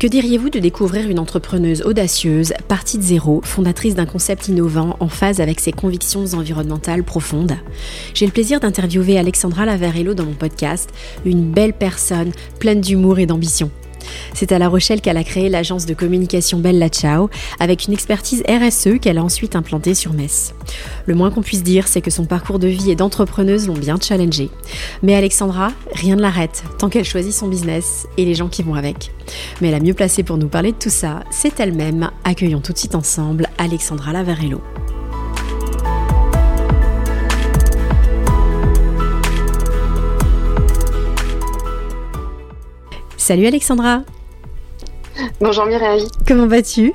Que 0.00 0.06
diriez-vous 0.06 0.48
de 0.48 0.58
découvrir 0.58 1.10
une 1.10 1.18
entrepreneuse 1.18 1.82
audacieuse, 1.82 2.54
partie 2.68 2.96
de 2.96 3.02
zéro, 3.02 3.42
fondatrice 3.44 3.94
d'un 3.94 4.06
concept 4.06 4.48
innovant 4.48 4.96
en 4.98 5.08
phase 5.08 5.42
avec 5.42 5.60
ses 5.60 5.72
convictions 5.72 6.24
environnementales 6.32 7.04
profondes? 7.04 7.58
J'ai 8.14 8.24
le 8.24 8.32
plaisir 8.32 8.60
d'interviewer 8.60 9.18
Alexandra 9.18 9.66
Lavarello 9.66 10.14
dans 10.14 10.24
mon 10.24 10.32
podcast, 10.32 10.88
une 11.26 11.50
belle 11.50 11.74
personne 11.74 12.32
pleine 12.58 12.80
d'humour 12.80 13.18
et 13.18 13.26
d'ambition. 13.26 13.70
C'est 14.34 14.52
à 14.52 14.58
La 14.58 14.68
Rochelle 14.68 15.00
qu'elle 15.00 15.16
a 15.16 15.24
créé 15.24 15.48
l'agence 15.48 15.86
de 15.86 15.94
communication 15.94 16.58
Bella 16.58 16.88
Ciao, 16.88 17.30
avec 17.58 17.86
une 17.86 17.92
expertise 17.92 18.42
RSE 18.48 18.98
qu'elle 19.00 19.18
a 19.18 19.24
ensuite 19.24 19.56
implantée 19.56 19.94
sur 19.94 20.12
Metz. 20.12 20.54
Le 21.06 21.14
moins 21.14 21.30
qu'on 21.30 21.42
puisse 21.42 21.62
dire, 21.62 21.88
c'est 21.88 22.00
que 22.00 22.10
son 22.10 22.24
parcours 22.24 22.58
de 22.58 22.68
vie 22.68 22.90
et 22.90 22.96
d'entrepreneuse 22.96 23.66
l'ont 23.66 23.74
bien 23.74 23.96
challengée. 24.00 24.50
Mais 25.02 25.14
Alexandra, 25.14 25.72
rien 25.92 26.16
ne 26.16 26.22
l'arrête, 26.22 26.64
tant 26.78 26.88
qu'elle 26.88 27.04
choisit 27.04 27.32
son 27.32 27.48
business 27.48 28.06
et 28.16 28.24
les 28.24 28.34
gens 28.34 28.48
qui 28.48 28.62
vont 28.62 28.74
avec. 28.74 29.12
Mais 29.60 29.70
la 29.70 29.80
mieux 29.80 29.94
placée 29.94 30.22
pour 30.22 30.36
nous 30.36 30.48
parler 30.48 30.72
de 30.72 30.78
tout 30.78 30.90
ça, 30.90 31.22
c'est 31.30 31.60
elle-même. 31.60 32.10
Accueillons 32.24 32.60
tout 32.60 32.72
de 32.72 32.78
suite 32.78 32.94
ensemble 32.94 33.48
Alexandra 33.58 34.12
Lavarello. 34.12 34.60
Salut 43.30 43.46
Alexandra. 43.46 44.02
Bonjour 45.40 45.64
Mireille. 45.64 46.04
Comment 46.26 46.48
vas-tu? 46.48 46.92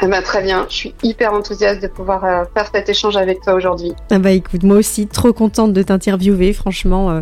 Ah 0.00 0.08
bah, 0.08 0.20
Très 0.20 0.42
bien, 0.42 0.66
je 0.68 0.74
suis 0.74 0.94
hyper 1.04 1.32
enthousiaste 1.32 1.80
de 1.80 1.86
pouvoir 1.86 2.24
euh, 2.24 2.42
faire 2.54 2.68
cet 2.74 2.88
échange 2.88 3.16
avec 3.16 3.42
toi 3.42 3.54
aujourd'hui. 3.54 3.92
Ah 4.10 4.18
bah 4.18 4.32
écoute, 4.32 4.64
moi 4.64 4.78
aussi, 4.78 5.06
trop 5.06 5.32
contente 5.32 5.72
de 5.72 5.80
t'interviewer. 5.80 6.52
Franchement, 6.52 7.12
euh, 7.12 7.20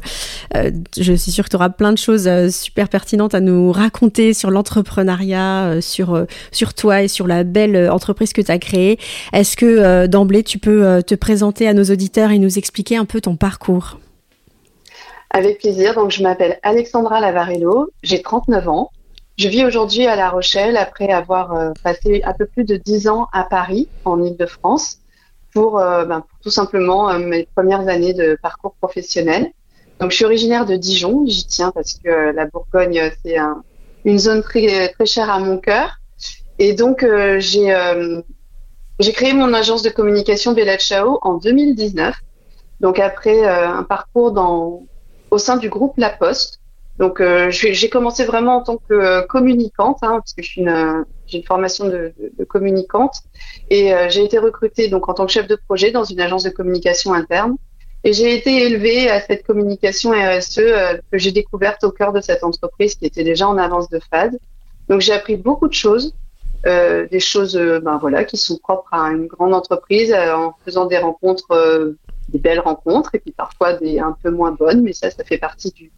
euh, 0.57 0.71
je 0.99 1.13
suis 1.13 1.31
sûre 1.31 1.45
que 1.45 1.51
tu 1.51 1.57
auras 1.57 1.69
plein 1.69 1.93
de 1.93 1.99
choses 1.99 2.27
super 2.51 2.89
pertinentes 2.89 3.35
à 3.35 3.41
nous 3.41 3.71
raconter 3.71 4.33
sur 4.33 4.51
l'entrepreneuriat, 4.51 5.83
sur, 5.83 6.25
sur 6.53 6.73
toi 6.73 7.03
et 7.03 7.09
sur 7.09 7.27
la 7.27 7.45
belle 7.45 7.91
entreprise 7.91 8.33
que 8.33 8.41
tu 8.41 8.51
as 8.51 8.59
créée. 8.59 8.99
Est-ce 9.35 9.59
que 9.59 10.07
d'emblée, 10.07 10.43
tu 10.43 10.59
peux 10.59 11.03
te 11.03 11.15
présenter 11.15 11.69
à 11.69 11.75
nos 11.75 11.85
auditeurs 11.85 12.31
et 12.31 12.39
nous 12.39 12.57
expliquer 12.57 12.97
un 12.97 13.05
peu 13.05 13.21
ton 13.21 13.37
parcours? 13.37 13.99
Avec 15.31 15.59
plaisir. 15.59 15.95
Donc, 15.95 16.11
je 16.11 16.23
m'appelle 16.23 16.59
Alexandra 16.63 17.21
Lavarello, 17.21 17.91
j'ai 18.03 18.23
39 18.23 18.69
ans. 18.69 18.91
Je 19.39 19.49
vis 19.49 19.67
aujourd'hui 19.67 20.07
à 20.07 20.17
La 20.17 20.31
Rochelle 20.31 20.79
après 20.79 21.11
avoir 21.11 21.53
euh, 21.53 21.73
passé 21.85 22.23
un 22.25 22.33
peu 22.33 22.47
plus 22.47 22.65
de 22.65 22.77
10 22.77 23.09
ans 23.09 23.29
à 23.35 23.45
Paris, 23.45 23.87
en 24.07 24.23
Ile-de-France, 24.23 25.01
pour, 25.53 25.79
euh, 25.79 26.07
ben, 26.07 26.25
tout 26.43 26.51
simplement 26.51 27.11
euh, 27.11 27.19
mes 27.19 27.47
premières 27.55 27.87
années 27.87 28.15
de 28.15 28.39
parcours 28.41 28.75
professionnel. 28.81 29.53
Donc, 30.01 30.11
je 30.11 30.17
suis 30.17 30.25
originaire 30.25 30.65
de 30.65 30.77
Dijon, 30.77 31.25
j'y 31.27 31.47
tiens 31.47 31.71
parce 31.71 31.99
que 32.03 32.33
la 32.35 32.47
Bourgogne, 32.47 33.11
c'est 33.23 33.37
une 34.05 34.19
zone 34.19 34.43
très, 34.43 34.89
très 34.89 35.07
chère 35.07 35.31
à 35.31 35.39
mon 35.39 35.59
cœur. 35.59 35.99
Et 36.59 36.73
donc, 36.75 37.05
j'ai 37.39 37.75
j'ai 38.99 39.13
créé 39.13 39.33
mon 39.33 39.55
agence 39.55 39.83
de 39.83 39.89
communication 39.89 40.53
Bella 40.53 40.77
Ciao 40.77 41.19
en 41.23 41.35
2019. 41.39 42.15
Donc, 42.81 42.99
après 42.99 43.47
un 43.47 43.85
parcours 43.85 44.33
dans 44.33 44.83
au 45.31 45.39
sein 45.39 45.57
du 45.57 45.69
groupe 45.69 45.95
La 45.97 46.11
Poste. 46.11 46.61
Donc, 46.99 47.21
euh, 47.21 47.51
j'ai 47.51 47.91
commencé 47.91 48.25
vraiment 48.25 48.57
en 48.57 48.63
tant 48.63 48.79
que 48.79 48.95
euh, 48.95 49.23
communicante, 49.23 49.99
hein, 50.01 50.21
parce 50.21 50.33
que 50.33 50.43
une, 50.59 50.69
euh, 50.69 51.05
j'ai 51.27 51.39
une 51.39 51.45
formation 51.45 51.87
de, 51.87 52.15
de, 52.39 52.45
communicante, 52.45 53.17
et 53.69 53.93
j'ai 54.09 54.25
été 54.25 54.39
recrutée 54.39 54.89
donc 54.89 55.09
en 55.09 55.15
tant 55.15 55.27
que 55.27 55.33
chef 55.33 55.47
de 55.47 55.57
projet 55.57 55.91
dans 55.91 56.05
une 56.05 56.21
agence 56.21 56.45
de 56.45 56.51
communication 56.51 57.13
interne. 57.13 57.57
Et 58.05 58.13
j'ai 58.13 58.35
été 58.37 58.65
élevée 58.65 59.11
à 59.11 59.21
cette 59.21 59.45
communication 59.45 60.13
RSE 60.13 60.61
que 61.11 61.19
j'ai 61.19 61.33
découverte 61.33 61.83
au 61.83 61.91
cœur 61.91 62.13
de 62.13 62.21
cette 62.21 62.45
entreprise 62.45 62.95
qui 62.95 63.07
était 63.07 63.25
déjà 63.25 63.49
en 63.49 63.59
avance 63.59 63.89
de 63.91 63.99
phase. 64.11 64.39
Donc, 64.89 65.01
j'ai 65.01 65.13
appris 65.13 65.37
beaucoup 65.37 65.67
de 65.67 65.75
choses, 65.75 66.15
des 66.65 67.21
choses, 67.21 67.57
ben 67.57 67.99
voilà, 67.99 68.23
qui 68.23 68.37
sont 68.37 68.59
propres 68.59 68.89
à 68.93 69.09
une 69.09 69.27
grande 69.27 69.53
entreprise, 69.53 70.15
en 70.15 70.55
faisant 70.65 70.87
des 70.87 70.99
rencontres 70.99 71.97
des 72.29 72.39
belles 72.39 72.61
rencontres 72.61 73.15
et 73.15 73.19
puis 73.19 73.33
parfois 73.33 73.75
des 73.75 73.99
un 73.99 74.17
peu 74.23 74.31
moins 74.31 74.53
bonnes, 74.53 74.83
mais 74.83 74.93
ça, 74.93 75.11
ça 75.11 75.25
fait 75.25 75.39
partie 75.39 75.71
du, 75.73 75.93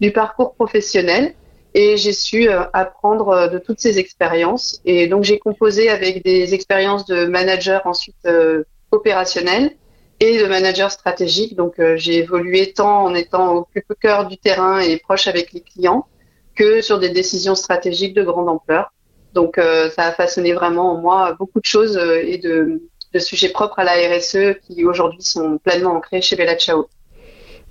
du 0.00 0.12
parcours 0.12 0.54
professionnel. 0.54 1.34
Et 1.74 1.96
j'ai 1.96 2.12
su 2.12 2.50
euh, 2.50 2.64
apprendre 2.74 3.28
euh, 3.30 3.48
de 3.48 3.58
toutes 3.58 3.80
ces 3.80 3.98
expériences. 3.98 4.80
Et 4.84 5.06
donc, 5.06 5.24
j'ai 5.24 5.38
composé 5.38 5.88
avec 5.88 6.22
des 6.22 6.52
expériences 6.52 7.06
de 7.06 7.24
manager 7.24 7.80
ensuite 7.86 8.16
euh, 8.26 8.64
opérationnel 8.90 9.72
et 10.20 10.38
de 10.38 10.46
manager 10.46 10.90
stratégique. 10.90 11.56
Donc, 11.56 11.80
j'ai 11.96 12.18
évolué 12.18 12.72
tant 12.72 13.04
en 13.04 13.14
étant 13.14 13.56
au 13.56 13.64
plus 13.64 13.82
cœur 14.00 14.28
du 14.28 14.36
terrain 14.36 14.78
et 14.78 14.98
proche 14.98 15.26
avec 15.26 15.52
les 15.52 15.62
clients 15.62 16.06
que 16.54 16.80
sur 16.80 17.00
des 17.00 17.08
décisions 17.08 17.54
stratégiques 17.54 18.14
de 18.14 18.22
grande 18.22 18.48
ampleur. 18.48 18.92
Donc, 19.32 19.56
ça 19.56 20.04
a 20.04 20.12
façonné 20.12 20.52
vraiment 20.52 20.92
en 20.92 21.00
moi 21.00 21.34
beaucoup 21.36 21.58
de 21.58 21.64
choses 21.64 21.98
et 22.22 22.38
de, 22.38 22.82
de 23.12 23.18
sujets 23.18 23.50
propres 23.50 23.78
à 23.78 23.84
la 23.84 23.92
RSE 23.92 24.58
qui 24.66 24.84
aujourd'hui 24.84 25.22
sont 25.22 25.58
pleinement 25.58 25.96
ancrés 25.96 26.22
chez 26.22 26.36
Bella 26.36 26.56
Ciao. 26.56 26.86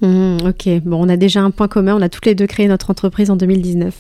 Mmh, 0.01 0.37
ok, 0.47 0.81
bon, 0.83 1.05
on 1.05 1.09
a 1.09 1.17
déjà 1.17 1.41
un 1.41 1.51
point 1.51 1.67
commun, 1.67 1.95
on 1.95 2.01
a 2.01 2.09
toutes 2.09 2.25
les 2.25 2.33
deux 2.33 2.47
créé 2.47 2.67
notre 2.67 2.89
entreprise 2.89 3.29
en 3.29 3.35
2019. 3.35 3.93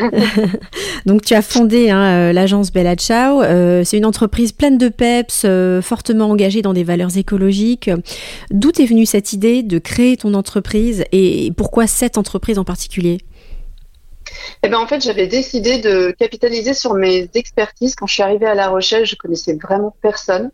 Donc 1.06 1.22
tu 1.22 1.34
as 1.34 1.42
fondé 1.42 1.90
hein, 1.90 2.02
euh, 2.02 2.32
l'agence 2.32 2.72
Bella 2.72 2.96
Ciao. 2.96 3.42
Euh, 3.42 3.82
c'est 3.84 3.98
une 3.98 4.06
entreprise 4.06 4.52
pleine 4.52 4.78
de 4.78 4.88
peps, 4.88 5.42
euh, 5.44 5.82
fortement 5.82 6.30
engagée 6.30 6.62
dans 6.62 6.72
des 6.72 6.84
valeurs 6.84 7.16
écologiques. 7.18 7.90
D'où 8.50 8.70
est 8.78 8.86
venue 8.86 9.04
cette 9.04 9.34
idée 9.34 9.62
de 9.62 9.78
créer 9.78 10.16
ton 10.16 10.32
entreprise 10.32 11.04
et 11.12 11.52
pourquoi 11.56 11.86
cette 11.86 12.16
entreprise 12.16 12.58
en 12.58 12.64
particulier? 12.64 13.18
Eh 14.62 14.68
ben, 14.68 14.78
en 14.78 14.86
fait, 14.86 15.02
j'avais 15.02 15.26
décidé 15.26 15.78
de 15.78 16.10
capitaliser 16.18 16.74
sur 16.74 16.94
mes 16.94 17.28
expertises. 17.34 17.94
Quand 17.94 18.06
je 18.06 18.14
suis 18.14 18.22
arrivée 18.22 18.46
à 18.46 18.54
La 18.54 18.68
Rochelle, 18.68 19.06
je 19.06 19.16
connaissais 19.16 19.54
vraiment 19.54 19.94
personne. 20.02 20.50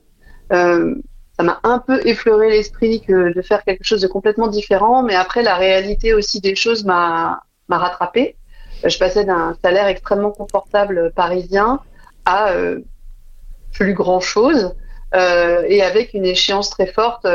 Euh, 0.52 0.94
ça 1.36 1.42
m'a 1.44 1.60
un 1.62 1.78
peu 1.78 2.06
effleuré 2.06 2.50
l'esprit 2.50 3.02
de 3.08 3.42
faire 3.42 3.64
quelque 3.64 3.84
chose 3.84 4.00
de 4.00 4.08
complètement 4.08 4.48
différent, 4.48 5.02
mais 5.02 5.14
après, 5.14 5.42
la 5.42 5.56
réalité 5.56 6.12
aussi 6.12 6.40
des 6.40 6.54
choses 6.54 6.84
m'a 6.84 7.42
rattrapée. 7.68 8.36
Je 8.84 8.98
passais 8.98 9.24
d'un 9.24 9.56
salaire 9.62 9.86
extrêmement 9.86 10.30
confortable 10.30 11.12
parisien 11.14 11.80
à 12.24 12.52
euh, 12.52 12.80
plus 13.72 13.94
grand 13.94 14.20
chose. 14.20 14.74
Euh, 15.12 15.64
et 15.66 15.82
avec 15.82 16.14
une 16.14 16.24
échéance 16.24 16.70
très 16.70 16.86
forte 16.86 17.26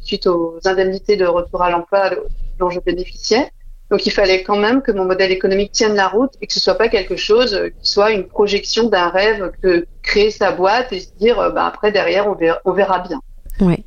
suite 0.00 0.26
aux 0.26 0.58
indemnités 0.64 1.16
de 1.16 1.26
retour 1.26 1.62
à 1.62 1.70
l'emploi 1.70 2.10
dont 2.58 2.70
je 2.70 2.80
bénéficiais. 2.80 3.50
Donc 3.90 4.04
il 4.04 4.10
fallait 4.10 4.42
quand 4.42 4.56
même 4.56 4.82
que 4.82 4.92
mon 4.92 5.04
modèle 5.04 5.32
économique 5.32 5.72
tienne 5.72 5.94
la 5.94 6.08
route 6.08 6.32
et 6.42 6.46
que 6.46 6.52
ce 6.52 6.60
soit 6.60 6.74
pas 6.74 6.88
quelque 6.88 7.16
chose 7.16 7.54
euh, 7.54 7.68
qui 7.68 7.90
soit 7.90 8.10
une 8.10 8.26
projection 8.26 8.88
d'un 8.88 9.08
rêve 9.08 9.50
que 9.62 9.86
créer 10.02 10.30
sa 10.30 10.52
boîte 10.52 10.92
et 10.92 11.00
se 11.00 11.10
dire 11.18 11.38
euh, 11.38 11.50
bah, 11.50 11.66
après 11.66 11.90
derrière 11.90 12.28
on 12.28 12.34
verra, 12.34 12.60
on 12.64 12.72
verra 12.72 12.98
bien. 13.00 13.20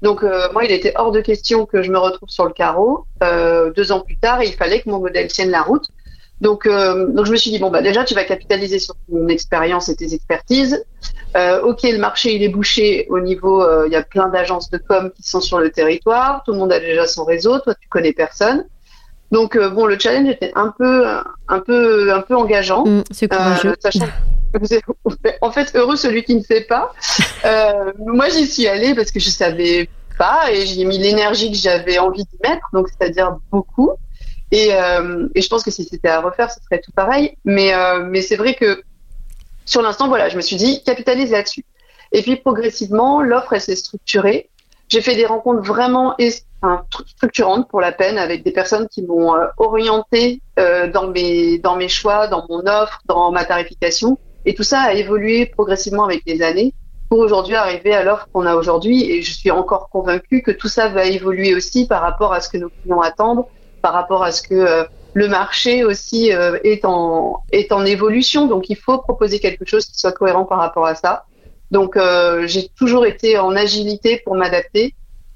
Donc 0.01 0.23
euh, 0.23 0.51
moi 0.51 0.65
il 0.65 0.71
était 0.71 0.93
hors 0.97 1.11
de 1.11 1.21
question 1.21 1.65
que 1.65 1.81
je 1.81 1.91
me 1.91 1.97
retrouve 1.97 2.29
sur 2.29 2.45
le 2.45 2.51
carreau. 2.51 3.05
deux 3.75 3.91
ans 3.91 4.01
plus 4.01 4.17
tard 4.17 4.43
il 4.43 4.53
fallait 4.53 4.81
que 4.81 4.89
mon 4.89 4.99
modèle 4.99 5.27
tienne 5.27 5.51
la 5.51 5.61
route. 5.61 5.87
Donc, 6.41 6.67
donc 6.67 7.27
je 7.27 7.31
me 7.31 7.37
suis 7.37 7.51
dit 7.51 7.59
bon 7.59 7.69
bah 7.69 7.83
déjà 7.83 8.03
tu 8.03 8.15
vas 8.15 8.23
capitaliser 8.23 8.79
sur 8.79 8.95
ton 9.07 9.27
expérience 9.27 9.89
et 9.89 9.95
tes 9.95 10.15
expertises. 10.15 10.83
ok 11.35 11.83
le 11.83 11.99
marché 11.99 12.35
il 12.35 12.41
est 12.41 12.49
bouché 12.49 13.05
au 13.09 13.19
niveau 13.19 13.63
il 13.85 13.91
y 13.91 13.95
a 13.95 14.01
plein 14.01 14.27
d'agences 14.27 14.71
de 14.71 14.79
com 14.79 15.11
qui 15.15 15.21
sont 15.21 15.39
sur 15.39 15.59
le 15.59 15.69
territoire. 15.69 16.41
Tout 16.43 16.51
le 16.51 16.57
monde 16.57 16.73
a 16.73 16.79
déjà 16.79 17.05
son 17.05 17.23
réseau. 17.23 17.59
Toi 17.59 17.75
tu 17.75 17.87
connais 17.87 18.11
personne. 18.11 18.65
Donc 19.31 19.55
euh, 19.55 19.69
bon, 19.69 19.85
le 19.85 19.97
challenge 19.97 20.29
était 20.29 20.51
un 20.55 20.73
peu, 20.77 21.05
un 21.47 21.59
peu, 21.59 22.13
un 22.13 22.21
peu 22.21 22.35
engageant. 22.35 22.85
Mm, 22.85 23.03
c'est 23.11 23.29
courageux. 23.29 23.75
Euh, 23.85 24.79
en 25.41 25.51
fait, 25.51 25.75
heureux 25.75 25.95
celui 25.95 26.23
qui 26.23 26.35
ne 26.35 26.41
sait 26.41 26.61
pas. 26.61 26.93
Euh, 27.43 27.91
moi, 27.97 28.29
j'y 28.29 28.45
suis 28.45 28.67
allée 28.67 28.93
parce 28.93 29.09
que 29.09 29.19
je 29.19 29.31
savais 29.31 29.89
pas 30.15 30.51
et 30.51 30.63
j'ai 30.67 30.85
mis 30.85 30.99
l'énergie 30.99 31.51
que 31.51 31.57
j'avais 31.57 31.97
envie 31.97 32.23
d'y 32.23 32.37
mettre, 32.43 32.61
donc 32.71 32.87
c'est-à-dire 32.87 33.35
beaucoup. 33.51 33.89
Et, 34.51 34.67
et, 34.67 35.41
je 35.41 35.49
pense 35.49 35.63
que 35.63 35.71
si 35.71 35.85
c'était 35.85 36.09
à 36.09 36.21
refaire, 36.21 36.51
ce 36.51 36.59
serait 36.63 36.79
tout 36.79 36.91
pareil. 36.91 37.35
Mais, 37.45 37.73
mais 38.05 38.21
c'est 38.21 38.35
vrai 38.35 38.53
que 38.53 38.83
sur 39.65 39.81
l'instant, 39.81 40.07
voilà, 40.07 40.29
je 40.29 40.35
me 40.35 40.41
suis 40.41 40.55
dit 40.55 40.83
capitalise 40.83 41.31
là-dessus. 41.31 41.65
Et 42.11 42.21
puis 42.21 42.35
progressivement, 42.35 43.23
l'offre 43.23 43.53
elle 43.53 43.61
s'est 43.61 43.75
structurée. 43.75 44.51
J'ai 44.87 45.01
fait 45.01 45.15
des 45.15 45.25
rencontres 45.25 45.63
vraiment 45.63 46.13
structurante 47.07 47.69
pour 47.69 47.81
la 47.81 47.91
peine 47.91 48.17
avec 48.17 48.43
des 48.43 48.51
personnes 48.51 48.87
qui 48.87 49.01
m'ont 49.03 49.35
euh, 49.35 49.45
orienté 49.57 50.41
euh, 50.59 50.87
dans 50.91 51.07
mes 51.07 51.57
dans 51.59 51.75
mes 51.75 51.89
choix, 51.89 52.27
dans 52.27 52.45
mon 52.49 52.61
offre, 52.67 53.01
dans 53.05 53.31
ma 53.31 53.45
tarification. 53.45 54.17
Et 54.45 54.53
tout 54.53 54.63
ça 54.63 54.81
a 54.81 54.93
évolué 54.93 55.45
progressivement 55.45 56.05
avec 56.05 56.21
les 56.25 56.41
années. 56.41 56.73
pour 57.09 57.19
aujourd'hui 57.19 57.55
arriver 57.55 57.93
à 57.93 58.03
l'offre 58.03 58.27
qu'on 58.31 58.45
a 58.45 58.55
aujourd'hui. 58.55 59.11
Et 59.11 59.21
je 59.21 59.33
suis 59.33 59.51
encore 59.51 59.89
convaincue 59.89 60.41
que 60.41 60.51
tout 60.51 60.69
ça 60.69 60.87
va 60.87 61.05
évoluer 61.05 61.53
aussi 61.53 61.85
par 61.85 62.01
rapport 62.01 62.31
à 62.33 62.39
ce 62.39 62.47
que 62.47 62.57
nos 62.57 62.69
clients 62.69 63.01
attendent, 63.01 63.45
par 63.81 63.93
rapport 63.93 64.23
à 64.23 64.31
ce 64.31 64.41
que 64.41 64.55
euh, 64.55 64.83
le 65.13 65.27
marché 65.27 65.83
aussi 65.83 66.29
est 66.29 66.85
en 66.85 67.43
est 67.51 67.73
en 67.73 67.83
évolution. 67.85 68.47
Donc 68.47 68.69
il 68.69 68.77
faut 68.77 68.97
proposer 68.99 69.39
quelque 69.39 69.65
chose 69.65 69.85
qui 69.85 69.99
soit 69.99 70.13
cohérent 70.13 70.45
par 70.45 70.59
rapport 70.59 70.85
à 70.85 70.95
ça. 70.95 71.25
Donc 71.71 71.95
euh, 71.95 72.45
j'ai 72.47 72.67
toujours 72.67 73.05
été 73.05 73.37
en 73.39 73.55
agilité 73.55 74.21
pour 74.23 74.35
m'adapter. 74.35 74.93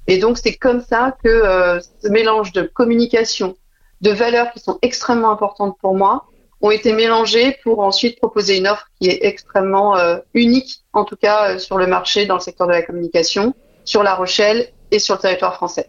Et 0.08 0.18
donc 0.18 0.38
c'est 0.38 0.54
comme 0.54 0.82
ça 0.82 1.16
que 1.22 1.80
ce 2.02 2.08
mélange 2.08 2.52
de 2.52 2.62
communication, 2.62 3.56
de 4.00 4.10
valeurs 4.10 4.52
qui 4.52 4.60
sont 4.60 4.78
extrêmement 4.82 5.30
importantes 5.30 5.76
pour 5.80 5.96
moi, 5.96 6.26
ont 6.60 6.70
été 6.70 6.92
mélangés 6.92 7.56
pour 7.62 7.80
ensuite 7.80 8.18
proposer 8.18 8.58
une 8.58 8.66
offre 8.66 8.88
qui 9.00 9.08
est 9.08 9.20
extrêmement 9.22 9.96
euh, 9.96 10.18
unique, 10.34 10.80
en 10.92 11.04
tout 11.04 11.16
cas 11.16 11.50
euh, 11.50 11.58
sur 11.58 11.76
le 11.76 11.86
marché, 11.86 12.26
dans 12.26 12.34
le 12.34 12.40
secteur 12.40 12.66
de 12.66 12.72
la 12.72 12.82
communication, 12.82 13.54
sur 13.84 14.02
La 14.02 14.14
Rochelle 14.14 14.68
et 14.90 14.98
sur 14.98 15.16
le 15.16 15.20
territoire 15.20 15.54
français. 15.54 15.88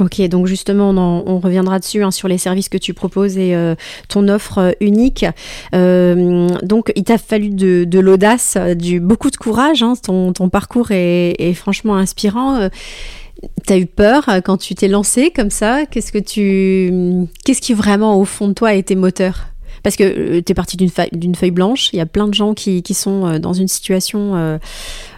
Ok, 0.00 0.20
donc 0.22 0.46
justement, 0.46 0.90
on, 0.90 1.38
reviendra 1.38 1.78
dessus 1.78 2.02
hein, 2.02 2.10
sur 2.10 2.26
les 2.26 2.38
services 2.38 2.68
que 2.68 2.78
tu 2.78 2.94
proposes 2.94 3.38
et 3.38 3.54
euh, 3.54 3.76
ton 4.08 4.26
offre 4.26 4.74
unique. 4.80 5.24
donc, 5.72 6.92
il 6.96 7.04
t'a 7.04 7.16
fallu 7.16 7.50
de, 7.50 8.00
l'audace, 8.00 8.56
du 8.74 8.98
beaucoup 8.98 9.30
de 9.30 9.36
courage. 9.36 9.84
Hein, 9.84 9.92
ton, 10.02 10.48
parcours 10.48 10.90
est 10.90 11.54
franchement 11.54 11.94
inspirant. 11.94 12.68
T'as 13.66 13.78
eu 13.78 13.86
peur 13.86 14.24
quand 14.44 14.56
tu 14.56 14.74
t'es 14.74 14.88
lancé 14.88 15.30
comme 15.30 15.50
ça? 15.50 15.86
Qu'est-ce 15.86 16.12
que 16.12 16.18
tu, 16.18 17.26
qu'est-ce 17.44 17.60
qui 17.60 17.74
vraiment 17.74 18.18
au 18.18 18.24
fond 18.24 18.48
de 18.48 18.52
toi 18.52 18.68
a 18.70 18.74
été 18.74 18.94
moteur? 18.94 19.46
Parce 19.84 19.96
que 19.96 20.04
euh, 20.04 20.42
tu 20.42 20.50
es 20.50 20.54
parti 20.54 20.76
d'une 20.76 20.90
feuille, 20.90 21.50
blanche. 21.50 21.90
Il 21.92 21.96
y 21.96 22.00
a 22.00 22.06
plein 22.06 22.26
de 22.26 22.34
gens 22.34 22.54
qui, 22.54 22.82
sont 22.94 23.26
euh, 23.26 23.38
dans 23.38 23.52
une 23.52 23.68
situation, 23.68 24.34
euh, 24.34 24.58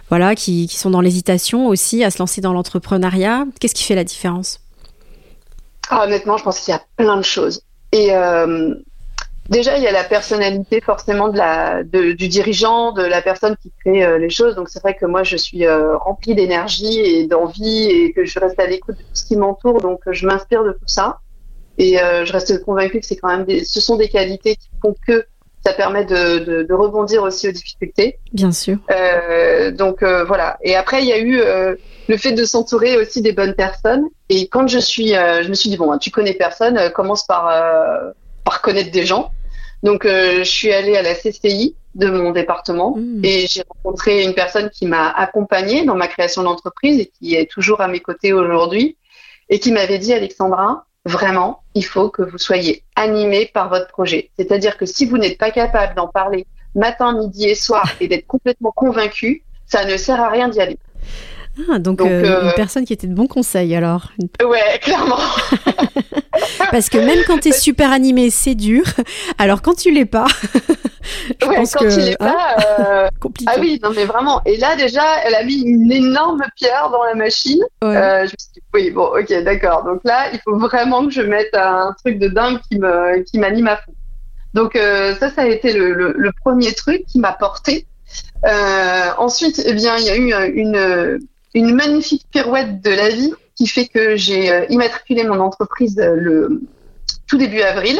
voilà, 0.09 0.35
qui, 0.35 0.67
sont 0.67 0.89
dans 0.89 1.01
l'hésitation 1.01 1.67
aussi 1.67 2.03
à 2.03 2.11
se 2.11 2.19
lancer 2.19 2.41
dans 2.41 2.53
l'entrepreneuriat. 2.53 3.45
Qu'est-ce 3.59 3.73
qui 3.73 3.85
fait 3.85 3.95
la 3.95 4.03
différence? 4.03 4.59
Ah, 5.89 6.03
Honnêtement, 6.03 6.37
je 6.37 6.43
pense 6.43 6.59
qu'il 6.59 6.73
y 6.73 6.75
a 6.75 6.81
plein 6.97 7.17
de 7.17 7.23
choses. 7.23 7.61
Déjà, 9.49 9.77
il 9.77 9.83
y 9.83 9.87
a 9.87 9.91
la 9.91 10.03
personnalité 10.03 10.81
forcément 10.81 11.29
de 11.29 11.37
la, 11.37 11.83
du 11.83 12.27
dirigeant, 12.27 12.91
de 12.91 13.03
la 13.03 13.21
personne 13.21 13.55
qui 13.61 13.71
crée 13.79 14.19
les 14.19 14.29
choses. 14.29 14.55
Donc 14.55 14.69
c'est 14.69 14.81
vrai 14.81 14.95
que 14.95 15.05
moi, 15.05 15.23
je 15.23 15.37
suis 15.37 15.67
remplie 15.67 16.35
d'énergie 16.35 16.99
et 16.99 17.27
d'envie 17.27 17.89
et 17.89 18.13
que 18.13 18.25
je 18.25 18.39
reste 18.39 18.59
à 18.59 18.67
l'écoute 18.67 18.97
de 18.97 19.01
tout 19.01 19.09
ce 19.13 19.25
qui 19.25 19.35
m'entoure. 19.35 19.81
Donc 19.81 20.01
je 20.09 20.25
m'inspire 20.25 20.63
de 20.63 20.71
tout 20.71 20.87
ça. 20.87 21.19
Et 21.77 22.01
euh, 22.01 22.25
je 22.25 22.33
reste 22.33 22.63
convaincue 22.63 22.99
que 22.99 23.05
c'est 23.05 23.17
quand 23.17 23.27
même 23.27 23.45
des, 23.45 23.63
ce 23.63 23.79
sont 23.79 23.97
des 23.97 24.09
qualités 24.09 24.55
qui 24.55 24.67
font 24.81 24.95
que 25.07 25.25
ça 25.63 25.73
permet 25.73 26.05
de, 26.05 26.39
de, 26.39 26.63
de 26.63 26.73
rebondir 26.73 27.21
aussi 27.23 27.47
aux 27.47 27.51
difficultés. 27.51 28.17
Bien 28.33 28.51
sûr. 28.51 28.77
Euh, 28.89 29.69
donc 29.71 30.01
euh, 30.01 30.23
voilà. 30.23 30.57
Et 30.63 30.75
après, 30.75 31.03
il 31.03 31.07
y 31.07 31.13
a 31.13 31.19
eu 31.19 31.39
euh, 31.39 31.75
le 32.07 32.17
fait 32.17 32.31
de 32.31 32.45
s'entourer 32.45 32.97
aussi 32.97 33.21
des 33.21 33.31
bonnes 33.31 33.53
personnes. 33.53 34.05
Et 34.29 34.47
quand 34.47 34.67
je 34.67 34.79
suis, 34.79 35.15
euh, 35.15 35.43
je 35.43 35.49
me 35.49 35.53
suis 35.53 35.69
dit 35.69 35.77
bon, 35.77 35.95
tu 35.99 36.09
connais 36.09 36.33
personne, 36.33 36.79
commence 36.95 37.25
par 37.25 37.53
par 38.43 38.61
connaître 38.61 38.91
des 38.91 39.05
gens. 39.05 39.31
Donc 39.83 40.05
je 40.05 40.43
suis 40.43 40.71
allée 40.73 40.97
à 40.97 41.01
la 41.01 41.13
CCI 41.13 41.75
de 41.95 42.09
mon 42.09 42.31
département 42.31 42.95
mmh. 42.97 43.21
et 43.23 43.47
j'ai 43.47 43.63
rencontré 43.67 44.23
une 44.23 44.33
personne 44.33 44.69
qui 44.69 44.85
m'a 44.85 45.09
accompagnée 45.09 45.85
dans 45.85 45.95
ma 45.95 46.07
création 46.07 46.43
d'entreprise 46.43 46.99
et 46.99 47.05
qui 47.07 47.35
est 47.35 47.49
toujours 47.49 47.81
à 47.81 47.87
mes 47.87 47.99
côtés 47.99 48.33
aujourd'hui 48.33 48.97
et 49.49 49.59
qui 49.59 49.71
m'avait 49.71 49.99
dit 49.99 50.13
Alexandra, 50.13 50.85
vraiment, 51.05 51.63
il 51.73 51.85
faut 51.85 52.09
que 52.09 52.21
vous 52.21 52.37
soyez 52.37 52.83
animé 52.95 53.49
par 53.53 53.69
votre 53.69 53.87
projet. 53.87 54.29
C'est-à-dire 54.37 54.77
que 54.77 54.85
si 54.85 55.05
vous 55.05 55.17
n'êtes 55.17 55.37
pas 55.37 55.51
capable 55.51 55.95
d'en 55.95 56.07
parler 56.07 56.45
matin, 56.75 57.17
midi 57.17 57.45
et 57.45 57.55
soir 57.55 57.89
et 57.99 58.07
d'être 58.07 58.27
complètement 58.27 58.71
convaincu, 58.75 59.43
ça 59.65 59.85
ne 59.85 59.97
sert 59.97 60.21
à 60.21 60.29
rien 60.29 60.49
d'y 60.49 60.59
aller. 60.59 60.77
Ah, 61.71 61.79
donc, 61.79 62.01
euh, 62.01 62.19
une 62.19 62.47
euh, 62.47 62.51
personne 62.55 62.85
qui 62.85 62.93
était 62.93 63.07
de 63.07 63.13
bons 63.13 63.27
conseils 63.27 63.75
alors. 63.75 64.11
Ouais, 64.43 64.79
clairement. 64.81 65.17
Parce 66.71 66.89
que 66.89 66.97
même 66.97 67.19
quand 67.25 67.39
tu 67.39 67.49
es 67.49 67.51
super 67.51 67.91
animé, 67.91 68.29
c'est 68.29 68.55
dur. 68.55 68.83
Alors 69.37 69.61
quand 69.61 69.73
tu 69.73 69.91
l'es 69.91 70.05
pas, 70.05 70.27
je 71.41 71.45
pense 71.45 71.73
quand 71.73 71.85
que, 71.85 71.93
tu 71.93 71.99
l'es 72.01 72.15
hein, 72.19 72.35
pas, 72.35 72.55
euh... 72.79 73.07
compliqué. 73.19 73.51
Ah 73.53 73.59
oui, 73.59 73.79
non 73.81 73.91
mais 73.95 74.05
vraiment. 74.05 74.41
Et 74.45 74.57
là 74.57 74.75
déjà, 74.75 75.03
elle 75.25 75.33
a 75.33 75.43
mis 75.43 75.61
une 75.61 75.91
énorme 75.91 76.43
pierre 76.55 76.89
dans 76.91 77.03
la 77.03 77.15
machine. 77.15 77.61
Euh, 77.83 78.19
je 78.19 78.23
me 78.23 78.27
suis 78.27 78.51
dit, 78.53 78.61
oui, 78.73 78.91
bon, 78.91 79.05
ok, 79.05 79.43
d'accord. 79.43 79.83
Donc 79.83 80.01
là, 80.03 80.29
il 80.33 80.39
faut 80.43 80.57
vraiment 80.57 81.05
que 81.05 81.11
je 81.11 81.21
mette 81.21 81.55
un 81.55 81.95
truc 82.03 82.19
de 82.19 82.27
dingue 82.27 82.59
qui 82.69 82.77
me 82.77 83.23
qui 83.23 83.39
m'anime 83.39 83.67
à 83.67 83.77
fond. 83.77 83.93
Donc 84.53 84.73
ça, 84.75 85.29
ça 85.29 85.41
a 85.41 85.45
été 85.45 85.73
le, 85.73 85.93
le, 85.93 86.13
le 86.15 86.31
premier 86.43 86.73
truc 86.73 87.05
qui 87.07 87.19
m'a 87.19 87.33
porté. 87.33 87.87
ensuite, 89.17 89.61
eh 89.65 89.73
bien, 89.73 89.97
il 89.97 90.05
y 90.05 90.09
a 90.09 90.17
eu 90.17 90.51
une 90.51 91.19
une 91.57 91.73
magnifique 91.73 92.25
pirouette 92.31 92.81
de 92.81 92.91
la 92.91 93.09
vie 93.09 93.33
qui 93.55 93.67
fait 93.67 93.87
que 93.87 94.15
j'ai 94.15 94.51
euh, 94.51 94.65
immatriculé 94.69 95.23
mon 95.23 95.39
entreprise 95.39 95.97
euh, 95.99 96.15
le 96.15 96.61
tout 97.27 97.37
début 97.37 97.61
avril 97.61 97.99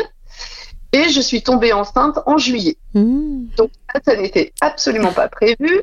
et 0.94 1.10
je 1.10 1.20
suis 1.20 1.42
tombée 1.42 1.74
enceinte 1.74 2.20
en 2.26 2.38
juillet. 2.38 2.78
Mmh. 2.94 3.48
Donc 3.58 3.72
ça 4.06 4.16
n'était 4.16 4.54
absolument 4.62 5.12
pas 5.12 5.28
prévu. 5.28 5.82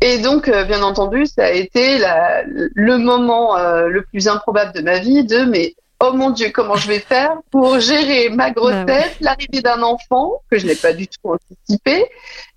Et 0.00 0.18
donc, 0.18 0.48
euh, 0.48 0.64
bien 0.64 0.82
entendu, 0.82 1.26
ça 1.26 1.44
a 1.44 1.50
été 1.50 1.98
le 2.46 2.98
moment 2.98 3.56
le 3.56 4.02
plus 4.02 4.26
improbable 4.26 4.72
de 4.74 4.80
ma 4.80 4.98
vie 4.98 5.22
de 5.22 5.44
mais 5.44 5.76
oh 6.02 6.12
mon 6.12 6.30
Dieu, 6.30 6.50
comment 6.52 6.74
je 6.74 6.88
vais 6.88 6.98
faire 6.98 7.36
pour 7.50 7.78
gérer 7.78 8.28
ma 8.28 8.48
bah 8.48 8.50
grossesse, 8.50 9.14
l'arrivée 9.20 9.62
d'un 9.62 9.82
enfant 9.82 10.42
que 10.50 10.58
je 10.58 10.66
n'ai 10.66 10.74
pas 10.74 10.92
du 10.92 11.06
tout 11.06 11.20
anticipé, 11.24 12.06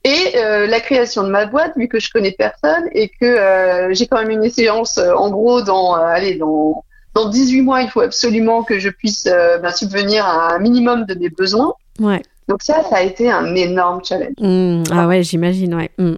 et 0.04 0.36
euh, 0.36 0.66
la 0.68 0.80
création 0.80 1.24
de 1.24 1.30
ma 1.30 1.46
boîte 1.46 1.74
vu 1.78 1.88
que 1.88 2.00
je 2.00 2.10
connais 2.12 2.32
personne 2.32 2.90
et 2.92 3.10
que 3.10 3.26
euh, 3.26 3.94
j'ai 3.94 4.08
quand 4.08 4.18
même 4.18 4.32
une 4.32 4.50
séance 4.50 4.98
euh, 4.98 5.14
en 5.14 5.30
gros 5.30 5.62
dans 5.62 5.94
allez 5.94 6.36
dans 6.36 6.84
dans 7.14 7.30
18 7.30 7.62
mois, 7.62 7.82
il 7.82 7.90
faut 7.90 8.02
absolument 8.02 8.64
que 8.64 8.78
je 8.78 8.90
puisse 8.90 9.24
ben, 9.24 9.72
subvenir 9.72 10.26
à 10.26 10.56
un 10.56 10.60
minimum 10.60 11.06
de 11.06 11.14
mes 11.14 11.30
besoins. 11.30 11.74
Ouais. 11.98 12.22
Donc 12.50 12.62
ça, 12.62 12.84
ça 12.90 12.98
a 12.98 13.02
été 13.04 13.32
un 13.32 13.56
énorme 13.56 14.04
challenge. 14.04 14.34
Mmh. 14.38 14.84
ah 14.92 15.08
ouais, 15.08 15.24
j'imagine, 15.24 15.76
ouais. 15.76 15.90
Mmh. 15.98 16.16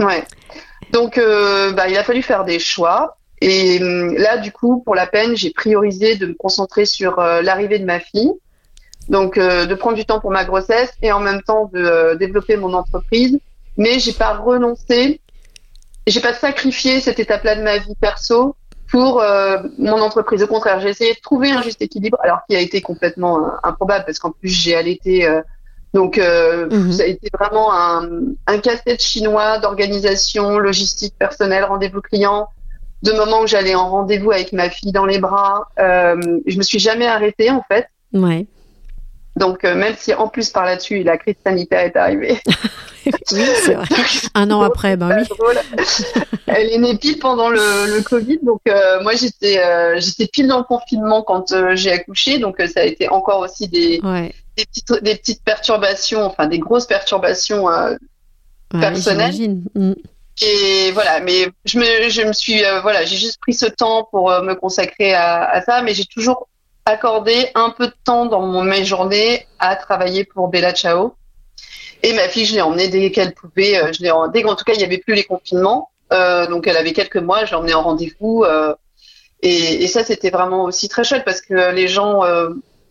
Ouais. 0.00 0.24
Donc, 0.92 1.20
bah, 1.76 1.88
il 1.88 1.96
a 1.96 2.02
fallu 2.02 2.22
faire 2.22 2.44
des 2.44 2.58
choix. 2.58 3.18
Et 3.40 3.78
hum, 3.80 4.14
là, 4.16 4.38
du 4.38 4.52
coup, 4.52 4.82
pour 4.84 4.94
la 4.94 5.06
peine, 5.06 5.36
j'ai 5.36 5.50
priorisé 5.50 6.16
de 6.16 6.26
me 6.26 6.34
concentrer 6.34 6.84
sur 6.84 7.18
euh, 7.18 7.42
l'arrivée 7.42 7.78
de 7.78 7.84
ma 7.84 8.00
fille. 8.00 8.32
Donc, 9.08 9.38
euh, 9.38 9.66
de 9.66 9.74
prendre 9.74 9.96
du 9.96 10.04
temps 10.04 10.20
pour 10.20 10.30
ma 10.30 10.44
grossesse 10.44 10.92
et 11.02 11.10
en 11.10 11.20
même 11.20 11.42
temps 11.42 11.70
de 11.72 11.80
euh, 11.80 12.14
développer 12.14 12.56
mon 12.56 12.74
entreprise. 12.74 13.38
Mais 13.76 13.98
j'ai 13.98 14.12
pas 14.12 14.34
renoncé, 14.34 15.20
j'ai 16.06 16.20
pas 16.20 16.34
sacrifié 16.34 17.00
cette 17.00 17.18
étape-là 17.18 17.56
de 17.56 17.62
ma 17.62 17.78
vie 17.78 17.94
perso 18.00 18.56
pour 18.90 19.22
mon 19.78 20.00
entreprise. 20.00 20.42
Au 20.42 20.48
contraire, 20.48 20.80
j'ai 20.80 20.88
essayé 20.88 21.14
de 21.14 21.20
trouver 21.20 21.52
un 21.52 21.62
juste 21.62 21.80
équilibre, 21.80 22.18
alors 22.24 22.40
qui 22.48 22.56
a 22.56 22.60
été 22.60 22.80
complètement 22.80 23.38
improbable 23.62 24.04
parce 24.04 24.18
qu'en 24.18 24.32
plus 24.32 24.48
j'ai 24.48 24.74
allaité. 24.74 25.40
donc, 25.94 26.16
mhm. 26.16 26.92
ça 26.92 27.04
a 27.04 27.06
été 27.06 27.28
vraiment 27.32 27.72
un, 27.72 28.10
un 28.48 28.58
casse-tête 28.58 29.00
chinois 29.00 29.60
d'organisation, 29.60 30.58
logistique, 30.58 31.14
personnel, 31.16 31.62
rendez-vous 31.62 32.00
client 32.00 32.48
de 33.02 33.12
moments 33.12 33.40
où 33.40 33.46
j'allais 33.46 33.74
en 33.74 33.88
rendez-vous 33.88 34.30
avec 34.30 34.52
ma 34.52 34.70
fille 34.70 34.92
dans 34.92 35.06
les 35.06 35.18
bras. 35.18 35.68
Euh, 35.78 36.16
je 36.46 36.58
me 36.58 36.62
suis 36.62 36.78
jamais 36.78 37.06
arrêtée 37.06 37.50
en 37.50 37.62
fait. 37.68 37.86
Ouais. 38.12 38.46
Donc 39.36 39.64
euh, 39.64 39.74
même 39.74 39.94
si 39.96 40.12
en 40.12 40.28
plus 40.28 40.50
par 40.50 40.64
là-dessus 40.64 41.02
la 41.02 41.16
crise 41.16 41.36
sanitaire 41.44 41.80
est 41.80 41.96
arrivée. 41.96 42.40
oui, 43.06 43.12
c'est 43.54 43.74
vrai. 43.74 43.86
Un 44.34 44.50
an 44.50 44.60
après, 44.60 44.96
ben 44.96 45.24
oui. 45.40 45.56
Elle 46.46 46.70
est 46.70 46.78
née 46.78 46.96
pile 46.96 47.18
pendant 47.18 47.48
le, 47.48 47.96
le 47.96 48.02
Covid, 48.02 48.40
donc 48.42 48.60
euh, 48.68 49.02
moi 49.02 49.14
j'étais 49.14 49.58
euh, 49.58 49.98
j'étais 49.98 50.26
pile 50.26 50.48
dans 50.48 50.58
le 50.58 50.64
confinement 50.64 51.22
quand 51.22 51.54
j'ai 51.74 51.92
accouché, 51.92 52.38
donc 52.38 52.56
ça 52.58 52.80
a 52.80 52.84
été 52.84 53.08
encore 53.08 53.40
aussi 53.40 53.68
des 53.68 54.00
des 54.56 54.66
petites 54.66 54.92
des 55.02 55.14
petites 55.14 55.44
perturbations, 55.44 56.24
enfin 56.24 56.46
des 56.48 56.58
grosses 56.58 56.86
perturbations 56.86 57.66
personnelles. 58.70 59.62
Mm. 59.74 59.92
Et 60.42 60.90
voilà, 60.92 61.20
mais 61.20 61.48
je 61.64 61.78
me, 61.78 62.08
je 62.08 62.22
me 62.22 62.32
suis, 62.32 62.64
euh, 62.64 62.80
voilà, 62.80 63.04
j'ai 63.04 63.16
juste 63.16 63.38
pris 63.40 63.52
ce 63.52 63.66
temps 63.66 64.08
pour 64.10 64.30
euh, 64.30 64.42
me 64.42 64.54
consacrer 64.54 65.12
à, 65.12 65.44
à 65.44 65.60
ça, 65.60 65.82
mais 65.82 65.92
j'ai 65.92 66.06
toujours 66.06 66.48
accordé 66.86 67.50
un 67.54 67.70
peu 67.70 67.88
de 67.88 67.94
temps 68.04 68.24
dans 68.24 68.40
mon, 68.40 68.62
mes 68.62 68.84
journées 68.84 69.46
à 69.58 69.76
travailler 69.76 70.24
pour 70.24 70.48
Bella 70.48 70.72
Ciao. 70.72 71.14
Et 72.02 72.14
ma 72.14 72.28
fille, 72.28 72.46
je 72.46 72.54
l'ai 72.54 72.62
emmenée 72.62 72.88
dès 72.88 73.10
qu'elle 73.10 73.34
pouvait. 73.34 73.76
Euh, 73.76 73.92
je 73.92 74.02
l'ai, 74.02 74.12
dès 74.32 74.42
qu'en 74.42 74.54
tout 74.54 74.64
cas 74.64 74.72
il 74.72 74.78
n'y 74.78 74.84
avait 74.84 74.98
plus 74.98 75.14
les 75.14 75.24
confinements, 75.24 75.90
euh, 76.12 76.46
donc 76.46 76.66
elle 76.66 76.78
avait 76.78 76.94
quelques 76.94 77.16
mois, 77.16 77.44
je 77.44 77.50
l'ai 77.50 77.56
emmenée 77.56 77.74
en 77.74 77.82
rendez-vous. 77.82 78.44
Et, 79.42 79.84
et, 79.84 79.88
ça, 79.88 80.04
c'était 80.04 80.28
vraiment 80.28 80.64
aussi 80.64 80.88
très 80.88 81.02
chouette 81.02 81.24
parce 81.24 81.40
que 81.40 81.72
les 81.72 81.88
gens 81.88 82.22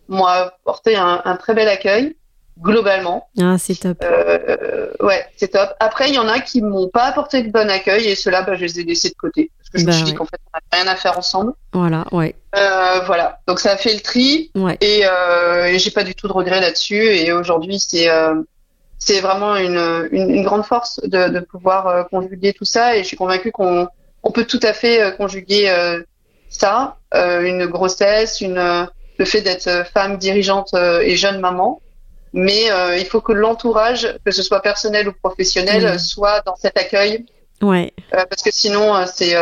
m'ont 0.08 0.26
apporté 0.26 0.96
un, 0.96 1.22
un, 1.24 1.36
très 1.36 1.54
bel 1.54 1.68
accueil 1.68 2.16
globalement. 2.58 3.28
Ah, 3.40 3.56
c'est 3.58 3.74
top. 3.74 3.98
Euh, 4.02 4.90
ouais, 5.00 5.24
c'est 5.36 5.48
top. 5.48 5.70
Après, 5.80 6.08
il 6.08 6.14
y 6.14 6.18
en 6.18 6.28
a 6.28 6.40
qui 6.40 6.62
m'ont 6.62 6.88
pas 6.88 7.04
apporté 7.04 7.42
de 7.42 7.50
bon 7.50 7.68
accueil 7.70 8.06
et 8.06 8.14
ceux-là, 8.14 8.42
bah, 8.42 8.54
je 8.54 8.62
les 8.62 8.80
ai 8.80 8.84
laissés 8.84 9.10
de 9.10 9.14
côté. 9.14 9.50
Parce 9.58 9.70
que 9.70 9.78
je 9.78 9.84
me 9.84 9.90
bah 9.90 9.92
suis 9.96 10.04
dit 10.04 10.14
qu'en 10.14 10.24
fait, 10.24 10.40
on 10.52 10.56
n'a 10.56 10.82
rien 10.82 10.92
à 10.92 10.96
faire 10.96 11.18
ensemble. 11.18 11.52
Voilà, 11.72 12.04
ouais. 12.12 12.34
Euh, 12.56 13.00
voilà. 13.06 13.38
Donc, 13.46 13.60
ça 13.60 13.72
a 13.72 13.76
fait 13.76 13.94
le 13.94 14.00
tri. 14.00 14.50
Ouais. 14.54 14.76
Et, 14.80 15.02
euh, 15.04 15.66
et 15.66 15.78
j'ai 15.78 15.90
pas 15.90 16.04
du 16.04 16.14
tout 16.14 16.28
de 16.28 16.32
regret 16.32 16.60
là-dessus. 16.60 17.02
Et 17.02 17.32
aujourd'hui, 17.32 17.78
c'est, 17.78 18.10
euh, 18.10 18.42
c'est 18.98 19.20
vraiment 19.20 19.56
une, 19.56 20.08
une, 20.12 20.42
grande 20.42 20.64
force 20.64 21.00
de, 21.02 21.28
de 21.28 21.40
pouvoir 21.40 22.08
conjuguer 22.08 22.52
tout 22.52 22.64
ça. 22.64 22.96
Et 22.96 23.02
je 23.02 23.08
suis 23.08 23.16
convaincue 23.16 23.52
qu'on 23.52 23.88
on 24.22 24.30
peut 24.32 24.44
tout 24.44 24.60
à 24.62 24.74
fait 24.74 25.16
conjuguer 25.16 25.72
ça, 26.50 26.98
une 27.12 27.66
grossesse, 27.66 28.42
une, 28.42 28.88
le 29.18 29.24
fait 29.24 29.40
d'être 29.40 29.86
femme 29.94 30.18
dirigeante 30.18 30.74
et 30.74 31.16
jeune 31.16 31.40
maman. 31.40 31.80
Mais 32.32 32.68
il 32.98 33.06
faut 33.06 33.20
que 33.20 33.32
l'entourage, 33.32 34.16
que 34.24 34.30
ce 34.30 34.42
soit 34.42 34.62
personnel 34.62 35.08
ou 35.08 35.12
professionnel, 35.12 35.94
mmh. 35.94 35.98
soit 35.98 36.42
dans 36.42 36.56
cet 36.56 36.76
accueil. 36.76 37.26
Ouais. 37.60 37.92
parce 38.10 38.42
que 38.42 38.50
sinon, 38.50 39.04
c'est 39.06 39.36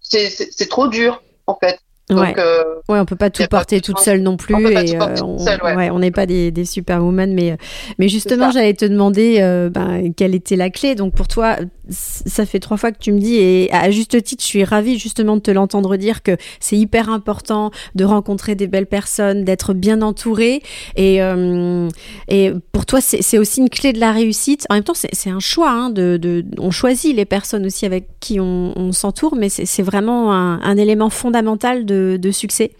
c'est 0.00 0.68
trop 0.68 0.88
dur 0.88 1.22
en 1.46 1.56
fait. 1.56 1.78
Donc, 2.12 2.22
ouais. 2.22 2.34
Euh, 2.38 2.62
ouais, 2.88 2.98
on 2.98 3.04
peut 3.04 3.16
pas 3.16 3.30
tout 3.30 3.42
porter 3.50 3.80
toute 3.80 3.98
seule 3.98 4.20
non 4.20 4.36
plus. 4.36 4.54
On 4.54 4.60
et, 4.60 4.96
euh, 4.96 5.16
on, 5.22 5.36
ouais. 5.44 5.90
on 5.90 5.98
n'est 5.98 6.10
pas 6.10 6.26
des, 6.26 6.50
des 6.50 6.64
superwomen, 6.64 7.34
mais, 7.34 7.56
mais 7.98 8.08
justement, 8.08 8.50
j'allais 8.50 8.74
te 8.74 8.84
demander 8.84 9.38
euh, 9.40 9.70
ben, 9.70 10.12
quelle 10.14 10.34
était 10.34 10.56
la 10.56 10.70
clé. 10.70 10.94
Donc 10.94 11.14
pour 11.14 11.28
toi, 11.28 11.56
ça 11.88 12.46
fait 12.46 12.60
trois 12.60 12.76
fois 12.76 12.92
que 12.92 12.98
tu 12.98 13.12
me 13.12 13.18
dis, 13.18 13.36
et 13.36 13.72
à 13.72 13.90
juste 13.90 14.22
titre, 14.22 14.42
je 14.42 14.46
suis 14.46 14.64
ravie 14.64 14.98
justement 14.98 15.36
de 15.36 15.42
te 15.42 15.50
l'entendre 15.50 15.96
dire 15.96 16.22
que 16.22 16.36
c'est 16.60 16.76
hyper 16.76 17.10
important 17.10 17.70
de 17.94 18.04
rencontrer 18.04 18.54
des 18.54 18.66
belles 18.66 18.86
personnes, 18.86 19.44
d'être 19.44 19.74
bien 19.74 20.02
entouré. 20.02 20.62
Et, 20.96 21.22
euh, 21.22 21.88
et 22.28 22.52
pour 22.72 22.86
toi, 22.86 23.00
c'est 23.00 23.38
aussi 23.38 23.60
une 23.60 23.70
clé 23.70 23.92
de 23.92 24.00
la 24.00 24.12
réussite. 24.12 24.66
En 24.70 24.74
même 24.74 24.84
temps, 24.84 24.94
c'est 24.94 25.30
un 25.30 25.40
choix. 25.40 25.70
Hein, 25.70 25.90
de, 25.90 26.16
de, 26.16 26.44
on 26.58 26.70
choisit 26.70 27.14
les 27.14 27.24
personnes 27.24 27.66
aussi 27.66 27.86
avec 27.86 28.08
qui 28.20 28.40
on, 28.40 28.72
on 28.76 28.92
s'entoure, 28.92 29.36
mais 29.36 29.48
c'est 29.48 29.82
vraiment 29.82 30.32
un, 30.32 30.60
un, 30.60 30.76
élément 30.76 31.10
fondamental 31.10 31.84
de, 31.84 32.01
de 32.16 32.30
succès. 32.30 32.72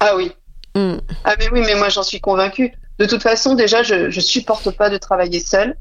Ah 0.00 0.16
oui. 0.16 0.32
Mm. 0.74 0.96
Ah 1.24 1.34
mais 1.38 1.48
oui, 1.52 1.62
mais 1.64 1.74
moi 1.74 1.88
j'en 1.88 2.02
suis 2.02 2.20
convaincue. 2.20 2.72
De 2.98 3.06
toute 3.06 3.22
façon, 3.22 3.54
déjà, 3.54 3.82
je, 3.82 4.10
je 4.10 4.20
supporte 4.20 4.70
pas 4.70 4.90
de 4.90 4.96
travailler 4.96 5.40
seule. 5.40 5.76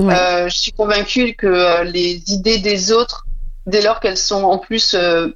Euh, 0.00 0.48
je 0.48 0.56
suis 0.56 0.72
convaincue 0.72 1.34
que 1.34 1.46
euh, 1.46 1.84
les 1.84 2.32
idées 2.32 2.58
des 2.58 2.92
autres, 2.92 3.26
dès 3.66 3.82
lors 3.82 4.00
qu'elles 4.00 4.16
sont 4.16 4.44
en 4.44 4.58
plus, 4.58 4.94
euh, 4.94 5.28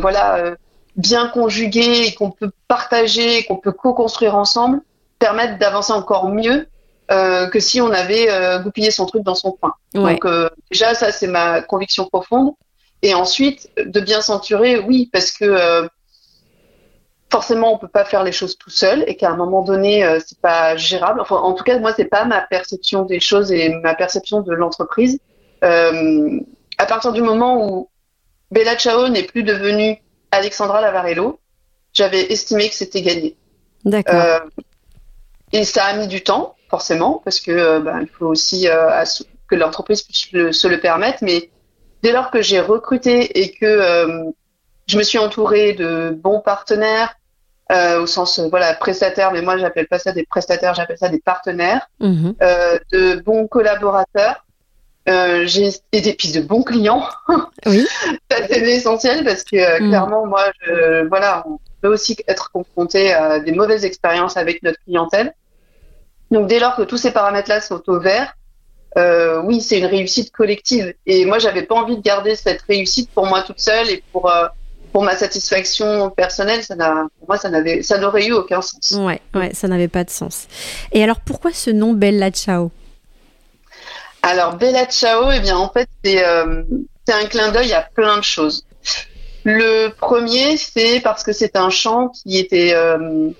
voilà, 0.00 0.54
bien 0.96 1.28
conjuguées 1.28 2.06
et 2.06 2.14
qu'on 2.14 2.30
peut 2.30 2.50
partager, 2.68 3.44
qu'on 3.44 3.56
peut 3.56 3.72
co-construire 3.72 4.36
ensemble, 4.36 4.80
permettent 5.18 5.58
d'avancer 5.58 5.92
encore 5.92 6.28
mieux 6.28 6.66
que 7.08 7.60
si 7.60 7.78
on 7.82 7.90
avait 7.90 8.28
goupillé 8.62 8.90
son 8.90 9.04
truc 9.04 9.22
dans 9.22 9.34
son 9.34 9.52
coin. 9.52 9.74
Donc 9.92 10.24
déjà, 10.70 10.94
ça 10.94 11.12
c'est 11.12 11.26
ma 11.26 11.60
conviction 11.60 12.06
profonde. 12.06 12.52
Et 13.02 13.12
ensuite, 13.14 13.68
de 13.84 14.00
bien 14.00 14.20
s'entourer, 14.20 14.78
oui, 14.78 15.10
parce 15.12 15.32
que 15.32 15.88
forcément 17.32 17.72
on 17.72 17.78
peut 17.78 17.88
pas 17.88 18.04
faire 18.04 18.22
les 18.24 18.30
choses 18.30 18.58
tout 18.58 18.70
seul 18.70 19.04
et 19.06 19.16
qu'à 19.16 19.30
un 19.30 19.36
moment 19.36 19.62
donné 19.62 20.04
euh, 20.04 20.20
c'est 20.24 20.38
pas 20.38 20.76
gérable. 20.76 21.18
Enfin, 21.18 21.36
en 21.36 21.54
tout 21.54 21.64
cas 21.64 21.78
moi 21.78 21.94
c'est 21.96 22.04
pas 22.04 22.26
ma 22.26 22.42
perception 22.42 23.04
des 23.04 23.20
choses 23.20 23.50
et 23.50 23.70
ma 23.82 23.94
perception 23.94 24.42
de 24.42 24.52
l'entreprise. 24.52 25.18
Euh, 25.64 26.38
à 26.76 26.84
partir 26.84 27.12
du 27.12 27.22
moment 27.22 27.66
où 27.66 27.88
Bella 28.50 28.76
Ciao 28.76 29.08
n'est 29.08 29.22
plus 29.22 29.44
devenue 29.44 29.96
Alexandra 30.30 30.82
Lavarello, 30.82 31.40
j'avais 31.94 32.30
estimé 32.30 32.68
que 32.68 32.74
c'était 32.74 33.00
gagné. 33.00 33.34
D'accord. 33.86 34.14
Euh, 34.14 34.40
et 35.52 35.64
ça 35.64 35.86
a 35.86 35.96
mis 35.96 36.08
du 36.08 36.22
temps 36.22 36.56
forcément 36.68 37.22
parce 37.24 37.40
que 37.40 37.78
ben, 37.80 38.00
il 38.02 38.08
faut 38.08 38.26
aussi 38.26 38.66
que 39.48 39.54
l'entreprise 39.54 40.02
puisse 40.02 40.28
se 40.50 40.68
le 40.68 40.80
permettre. 40.80 41.18
Mais 41.22 41.50
dès 42.02 42.12
lors 42.12 42.30
que 42.30 42.42
j'ai 42.42 42.60
recruté 42.60 43.40
et 43.40 43.52
que 43.52 44.32
je 44.86 44.98
me 44.98 45.02
suis 45.02 45.18
entourée 45.18 45.74
de 45.74 46.10
bons 46.10 46.40
partenaires, 46.40 47.14
euh, 47.72 48.02
au 48.02 48.06
sens 48.06 48.38
euh, 48.38 48.48
voilà 48.48 48.74
prestataire, 48.74 49.32
mais 49.32 49.42
moi 49.42 49.56
j'appelle 49.56 49.86
pas 49.86 49.98
ça 49.98 50.12
des 50.12 50.24
prestataires, 50.24 50.74
j'appelle 50.74 50.98
ça 50.98 51.08
des 51.08 51.20
partenaires, 51.20 51.88
mhm. 52.00 52.34
euh, 52.42 52.78
de 52.92 53.20
bons 53.20 53.46
collaborateurs. 53.46 54.44
Euh, 55.08 55.46
j'ai 55.46 55.70
et 55.90 56.00
des 56.00 56.12
pistes 56.12 56.36
de 56.36 56.42
bons 56.42 56.62
clients. 56.62 57.04
Oui. 57.64 57.86
c'est 58.28 58.60
essentiel 58.60 59.24
parce 59.24 59.44
que 59.44 59.80
mhm. 59.80 59.88
clairement 59.88 60.26
moi 60.26 60.44
je, 60.60 61.06
voilà 61.06 61.44
on 61.46 61.58
peut 61.80 61.92
aussi 61.92 62.16
être 62.26 62.50
confronté 62.50 63.12
à 63.12 63.38
des 63.38 63.52
mauvaises 63.52 63.84
expériences 63.84 64.36
avec 64.36 64.62
notre 64.64 64.78
clientèle. 64.84 65.32
Donc 66.32 66.48
dès 66.48 66.58
lors 66.58 66.74
que 66.74 66.82
tous 66.82 66.96
ces 66.96 67.12
paramètres-là 67.12 67.60
sont 67.60 67.82
au 67.88 68.00
vert, 68.00 68.34
euh, 68.98 69.40
oui, 69.42 69.60
c'est 69.60 69.78
une 69.78 69.86
réussite 69.86 70.32
collective. 70.32 70.94
Et 71.06 71.24
moi, 71.24 71.38
j'avais 71.38 71.62
pas 71.62 71.74
envie 71.76 71.96
de 71.96 72.02
garder 72.02 72.34
cette 72.34 72.62
réussite 72.62 73.10
pour 73.10 73.26
moi 73.26 73.42
toute 73.42 73.60
seule 73.60 73.88
et 73.90 74.02
pour 74.12 74.30
pour 74.92 75.02
ma 75.02 75.16
satisfaction 75.16 76.10
personnelle, 76.10 76.62
ça 76.62 76.76
n'a, 76.76 77.06
pour 77.18 77.28
moi, 77.28 77.38
ça 77.38 77.48
n'avait, 77.48 77.82
ça 77.82 77.98
n'aurait 77.98 78.26
eu 78.26 78.32
aucun 78.32 78.60
sens. 78.60 78.92
Ouais, 78.92 79.20
ouais, 79.34 79.52
ça 79.54 79.66
n'avait 79.66 79.88
pas 79.88 80.04
de 80.04 80.10
sens. 80.10 80.46
Et 80.92 81.02
alors, 81.02 81.20
pourquoi 81.20 81.52
ce 81.52 81.70
nom 81.70 81.94
Bella 81.94 82.30
Ciao? 82.30 82.70
Alors, 84.22 84.56
Bella 84.56 84.86
Ciao, 84.86 85.30
eh 85.32 85.40
bien, 85.40 85.56
en 85.56 85.70
fait, 85.70 85.88
c'est, 86.04 86.24
euh, 86.24 86.62
c'est 87.06 87.14
un 87.14 87.26
clin 87.26 87.50
d'œil 87.50 87.72
à 87.72 87.82
plein 87.82 88.18
de 88.18 88.22
choses. 88.22 88.66
Le 89.44 89.88
premier, 89.88 90.56
c'est 90.56 91.00
parce 91.00 91.24
que 91.24 91.32
c'est 91.32 91.56
un 91.56 91.70
chant 91.70 92.10
qui 92.10 92.38
était, 92.38 92.74
euh, 92.74 93.30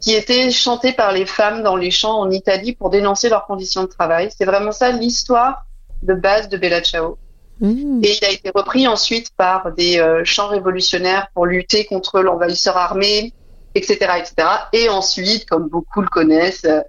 qui 0.00 0.14
était 0.14 0.50
chanté 0.50 0.92
par 0.92 1.12
les 1.12 1.26
femmes 1.26 1.62
dans 1.62 1.76
les 1.76 1.90
champs 1.90 2.20
en 2.20 2.30
Italie 2.30 2.72
pour 2.72 2.88
dénoncer 2.88 3.28
leurs 3.28 3.46
conditions 3.46 3.82
de 3.82 3.88
travail. 3.88 4.30
C'est 4.36 4.46
vraiment 4.46 4.72
ça 4.72 4.92
l'histoire 4.92 5.66
de 6.02 6.14
base 6.14 6.48
de 6.48 6.56
Bella 6.56 6.80
Ciao. 6.80 7.18
Mmh. 7.64 8.04
Et 8.04 8.18
il 8.18 8.24
a 8.26 8.30
été 8.30 8.50
repris 8.54 8.86
ensuite 8.86 9.28
par 9.38 9.72
des 9.72 9.98
euh, 9.98 10.22
chants 10.24 10.48
révolutionnaires 10.48 11.28
pour 11.32 11.46
lutter 11.46 11.86
contre 11.86 12.20
l'envahisseur 12.20 12.76
armé, 12.76 13.32
etc., 13.74 13.94
etc. 14.18 14.48
Et 14.74 14.90
ensuite, 14.90 15.48
comme 15.48 15.68
beaucoup 15.68 16.02
le 16.02 16.08
connaissent, 16.08 16.66
euh, 16.66 16.80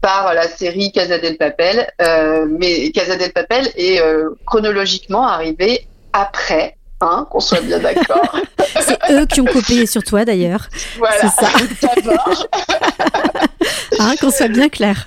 par 0.00 0.34
la 0.34 0.48
série 0.48 0.90
Casa 0.90 1.18
del 1.18 1.36
Papel. 1.36 1.88
Euh, 2.02 2.46
mais 2.46 2.90
Casa 2.90 3.16
del 3.16 3.32
Papel 3.32 3.70
est 3.76 4.02
chronologiquement 4.44 5.26
arrivé 5.26 5.86
après, 6.12 6.76
hein, 7.00 7.26
qu'on 7.30 7.40
soit 7.40 7.62
bien 7.62 7.78
d'accord. 7.78 8.36
C'est 8.80 8.98
eux 9.12 9.24
qui 9.24 9.40
ont 9.40 9.46
copié 9.46 9.86
sur 9.86 10.02
toi 10.02 10.26
d'ailleurs. 10.26 10.68
Voilà. 10.98 11.16
C'est 11.20 11.28
ça. 11.28 11.48
hein, 13.98 14.14
qu'on 14.20 14.30
soit 14.30 14.48
bien 14.48 14.68
clair. 14.68 15.06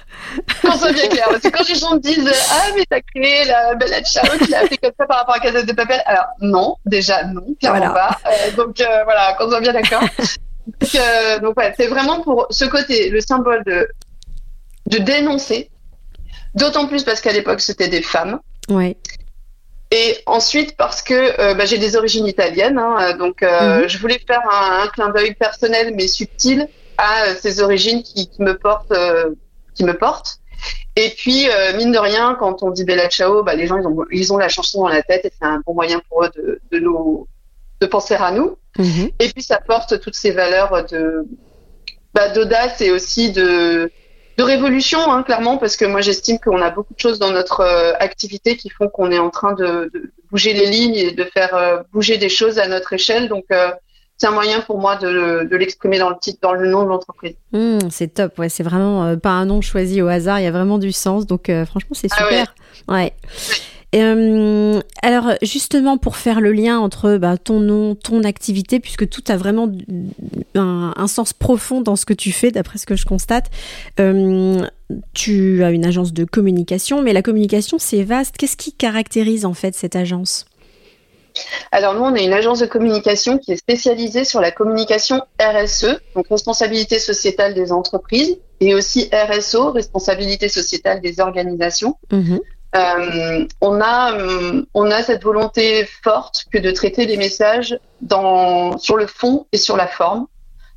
Qu'on 0.62 0.78
soit 0.78 0.92
bien 0.92 1.08
clair. 1.08 1.26
Parce 1.30 1.42
que 1.42 1.50
quand 1.50 1.68
les 1.68 1.76
gens 1.76 1.94
me 1.96 2.00
disent 2.00 2.32
Ah, 2.52 2.68
mais 2.76 2.84
t'as 2.90 3.02
créé 3.02 3.46
la 3.46 3.76
Bella 3.76 4.04
Ciao, 4.04 4.26
tu 4.38 4.50
l'as 4.50 4.68
fait 4.68 4.78
comme 4.78 4.92
ça 4.98 5.06
par 5.06 5.20
rapport 5.20 5.36
à 5.36 5.40
Casa 5.40 5.64
de 5.64 5.74
Papel. 5.74 6.02
Alors, 6.06 6.26
non, 6.42 6.76
déjà, 6.86 7.24
non, 7.26 7.44
clairement 7.60 7.94
pas. 7.94 8.18
Euh, 8.26 8.52
donc, 8.56 8.80
euh, 8.82 9.04
voilà, 9.04 9.36
qu'on 9.38 9.50
soit 9.50 9.62
bien 9.62 9.74
d'accord. 9.74 10.02
donc, 10.02 10.96
euh, 10.96 11.40
donc, 11.40 11.58
ouais, 11.58 11.74
c'est 11.78 11.88
vraiment 11.88 12.22
pour 12.22 12.48
ce 12.50 12.66
côté, 12.66 13.10
le 13.10 13.22
symbole 13.22 13.64
de, 13.66 13.88
de 14.88 14.98
dénoncer. 14.98 15.70
D'autant 16.56 16.88
plus 16.88 17.04
parce 17.04 17.22
qu'à 17.22 17.34
l'époque, 17.34 17.62
c'était 17.62 17.88
des 17.88 18.02
femmes. 18.02 18.40
Ouais. 18.70 18.98
Et 19.92 20.18
ensuite 20.26 20.76
parce 20.76 21.02
que 21.02 21.40
euh, 21.40 21.54
bah, 21.54 21.66
j'ai 21.66 21.78
des 21.78 21.96
origines 21.96 22.28
italiennes, 22.28 22.78
hein, 22.78 23.16
donc 23.18 23.42
euh, 23.42 23.84
mhm. 23.84 23.88
je 23.88 23.98
voulais 24.00 24.20
faire 24.28 24.42
un, 24.52 24.84
un, 24.84 24.88
clin 24.88 25.10
d'œil 25.10 25.34
personnel 25.34 25.94
mais 25.96 26.08
subtil 26.08 26.68
à 26.98 27.36
ces 27.36 27.62
origines 27.62 28.04
qui, 28.04 28.28
qui 28.28 28.42
me 28.42 28.58
portent 28.58 28.94
qui 29.78 29.84
me 29.84 29.98
porte. 29.98 30.40
Et 30.96 31.12
puis, 31.12 31.48
euh, 31.50 31.78
mine 31.78 31.92
de 31.92 32.00
rien, 32.00 32.36
quand 32.40 32.64
on 32.64 32.72
dit 32.72 32.84
Bella 32.84 33.08
Ciao, 33.08 33.44
bah, 33.44 33.54
les 33.54 33.68
gens, 33.68 33.78
ils 33.78 33.86
ont, 33.86 34.06
ils 34.12 34.34
ont 34.34 34.38
la 34.38 34.50
chanson 34.50 34.82
dans 34.82 34.88
la 34.88 35.04
tête 35.04 35.26
et 35.26 35.32
c'est 35.32 35.48
un 35.48 35.62
bon 35.66 35.76
moyen 35.76 36.02
pour 36.10 36.24
eux 36.24 36.32
de, 36.36 36.60
de, 36.72 36.80
nous, 36.80 37.28
de 37.80 37.86
penser 37.86 38.16
à 38.16 38.32
nous. 38.32 38.58
Mhm. 38.80 39.12
Et 39.20 39.30
puis, 39.30 39.44
ça 39.44 39.60
porte 39.60 40.00
toutes 40.00 40.16
ces 40.16 40.32
valeurs 40.32 40.86
de, 40.88 41.28
bah, 42.16 42.30
d'audace 42.30 42.82
et 42.82 42.90
aussi 42.90 43.32
de, 43.32 43.92
de 44.38 44.44
révolution, 44.44 45.00
hein, 45.12 45.22
clairement, 45.22 45.58
parce 45.58 45.78
que 45.78 45.86
moi, 45.86 46.02
j'estime 46.02 46.40
qu'on 46.40 46.62
a 46.64 46.72
beaucoup 46.72 46.96
de 46.96 47.00
choses 47.00 47.20
dans 47.20 47.32
notre 47.32 47.62
euh, 47.62 47.94
activité 48.00 48.58
qui 48.58 48.70
font 48.70 48.90
qu'on 48.90 49.12
est 49.12 49.20
en 49.20 49.30
train 49.30 49.54
de, 49.54 49.92
de, 49.94 50.12
bouger 50.32 50.54
les 50.54 50.66
lignes 50.66 50.96
et 50.96 51.12
de 51.12 51.24
faire 51.24 51.56
euh, 51.56 51.78
bouger 51.94 52.18
des 52.18 52.30
choses 52.30 52.58
à 52.58 52.68
notre 52.68 52.94
échelle. 52.94 53.30
Donc, 53.30 53.46
c'est 54.18 54.28
un 54.28 54.32
moyen 54.32 54.62
pour 54.62 54.80
moi 54.80 54.96
de, 54.96 55.56
l'exprimer 55.56 56.00
dans 56.00 56.10
le 56.10 56.16
titre, 56.20 56.40
dans 56.42 56.54
le 56.54 56.68
nom 56.68 56.84
de 56.84 56.90
l'entreprise. 56.90 57.36
Mmh, 57.54 57.78
c'est 57.92 58.16
top, 58.16 58.38
ouais, 58.40 58.50
c'est 58.50 58.64
vraiment 58.64 59.06
euh, 59.06 59.16
pas 59.16 59.30
un 59.30 59.46
nom 59.46 59.62
choisi 59.62 60.02
au 60.02 60.08
hasard, 60.08 60.40
il 60.40 60.44
y 60.44 60.48
a 60.48 60.52
vraiment 60.52 60.80
du 60.80 60.92
sens, 60.92 61.28
donc 61.28 61.50
euh, 61.50 61.66
franchement 61.66 61.92
c'est 61.94 62.10
ah 62.12 62.24
super. 62.24 62.56
ouais. 62.88 63.14
Euh, 63.96 64.82
alors 65.02 65.32
justement 65.42 65.98
pour 65.98 66.18
faire 66.18 66.42
le 66.42 66.52
lien 66.52 66.78
entre 66.78 67.18
bah, 67.18 67.38
ton 67.38 67.62
nom, 67.62 67.96
ton 67.96 68.24
activité, 68.24 68.80
puisque 68.80 69.08
tout 69.08 69.24
a 69.30 69.38
vraiment 69.38 69.72
un, 70.56 71.08
sens 71.08 71.32
profond 71.32 71.80
dans 71.80 71.96
ce 71.96 72.06
que 72.06 72.14
tu 72.14 72.32
fais, 72.32 72.52
d'après 72.52 72.80
ce 72.80 72.86
que 72.86 72.96
je 72.96 73.06
constate. 73.06 73.50
tu 75.14 75.64
as 75.64 75.72
une 75.72 75.86
agence 75.86 76.12
de 76.12 76.26
communication, 76.26 77.02
mais 77.02 77.14
la 77.14 77.22
communication 77.22 77.78
c'est 77.80 78.04
vaste. 78.04 78.36
Qu'est-ce 78.38 78.58
qui 78.58 78.74
caractérise 78.74 79.46
en 79.46 79.54
fait 79.54 79.74
cette 79.74 79.96
agence? 79.96 80.48
Alors 81.72 81.94
nous, 81.94 82.02
on 82.02 82.16
est 82.16 82.24
une 82.24 82.34
agence 82.34 82.60
de 82.60 82.66
communication 82.66 83.38
qui 83.38 83.52
est 83.52 83.58
spécialisée 83.58 84.24
sur 84.24 84.42
la 84.42 84.52
communication 84.52 85.22
RSE, 85.40 86.00
donc 86.16 86.28
responsabilité 86.30 87.00
sociétale 87.00 87.54
des 87.54 87.72
entreprises, 87.72 88.38
et 88.60 88.74
aussi 88.74 89.10
RSO, 89.14 89.72
responsabilité 89.72 90.50
sociétale 90.50 91.02
des 91.02 91.20
organisations. 91.20 91.98
Mhm. 92.12 92.40
Euh, 92.76 93.46
on 93.62 93.80
a 93.80 94.14
euh, 94.14 94.64
on 94.74 94.92
a 94.92 95.02
cette 95.02 95.24
volonté 95.24 95.88
forte 96.04 96.46
que 96.52 96.58
de 96.58 96.72
traiter 96.72 97.06
les 97.06 97.16
messages 97.16 97.80
dans 98.02 98.78
sur 98.78 98.98
le 98.98 99.08
fond 99.08 99.48
et 99.54 99.58
sur 99.58 99.78
la 99.78 99.88
forme. 99.88 100.28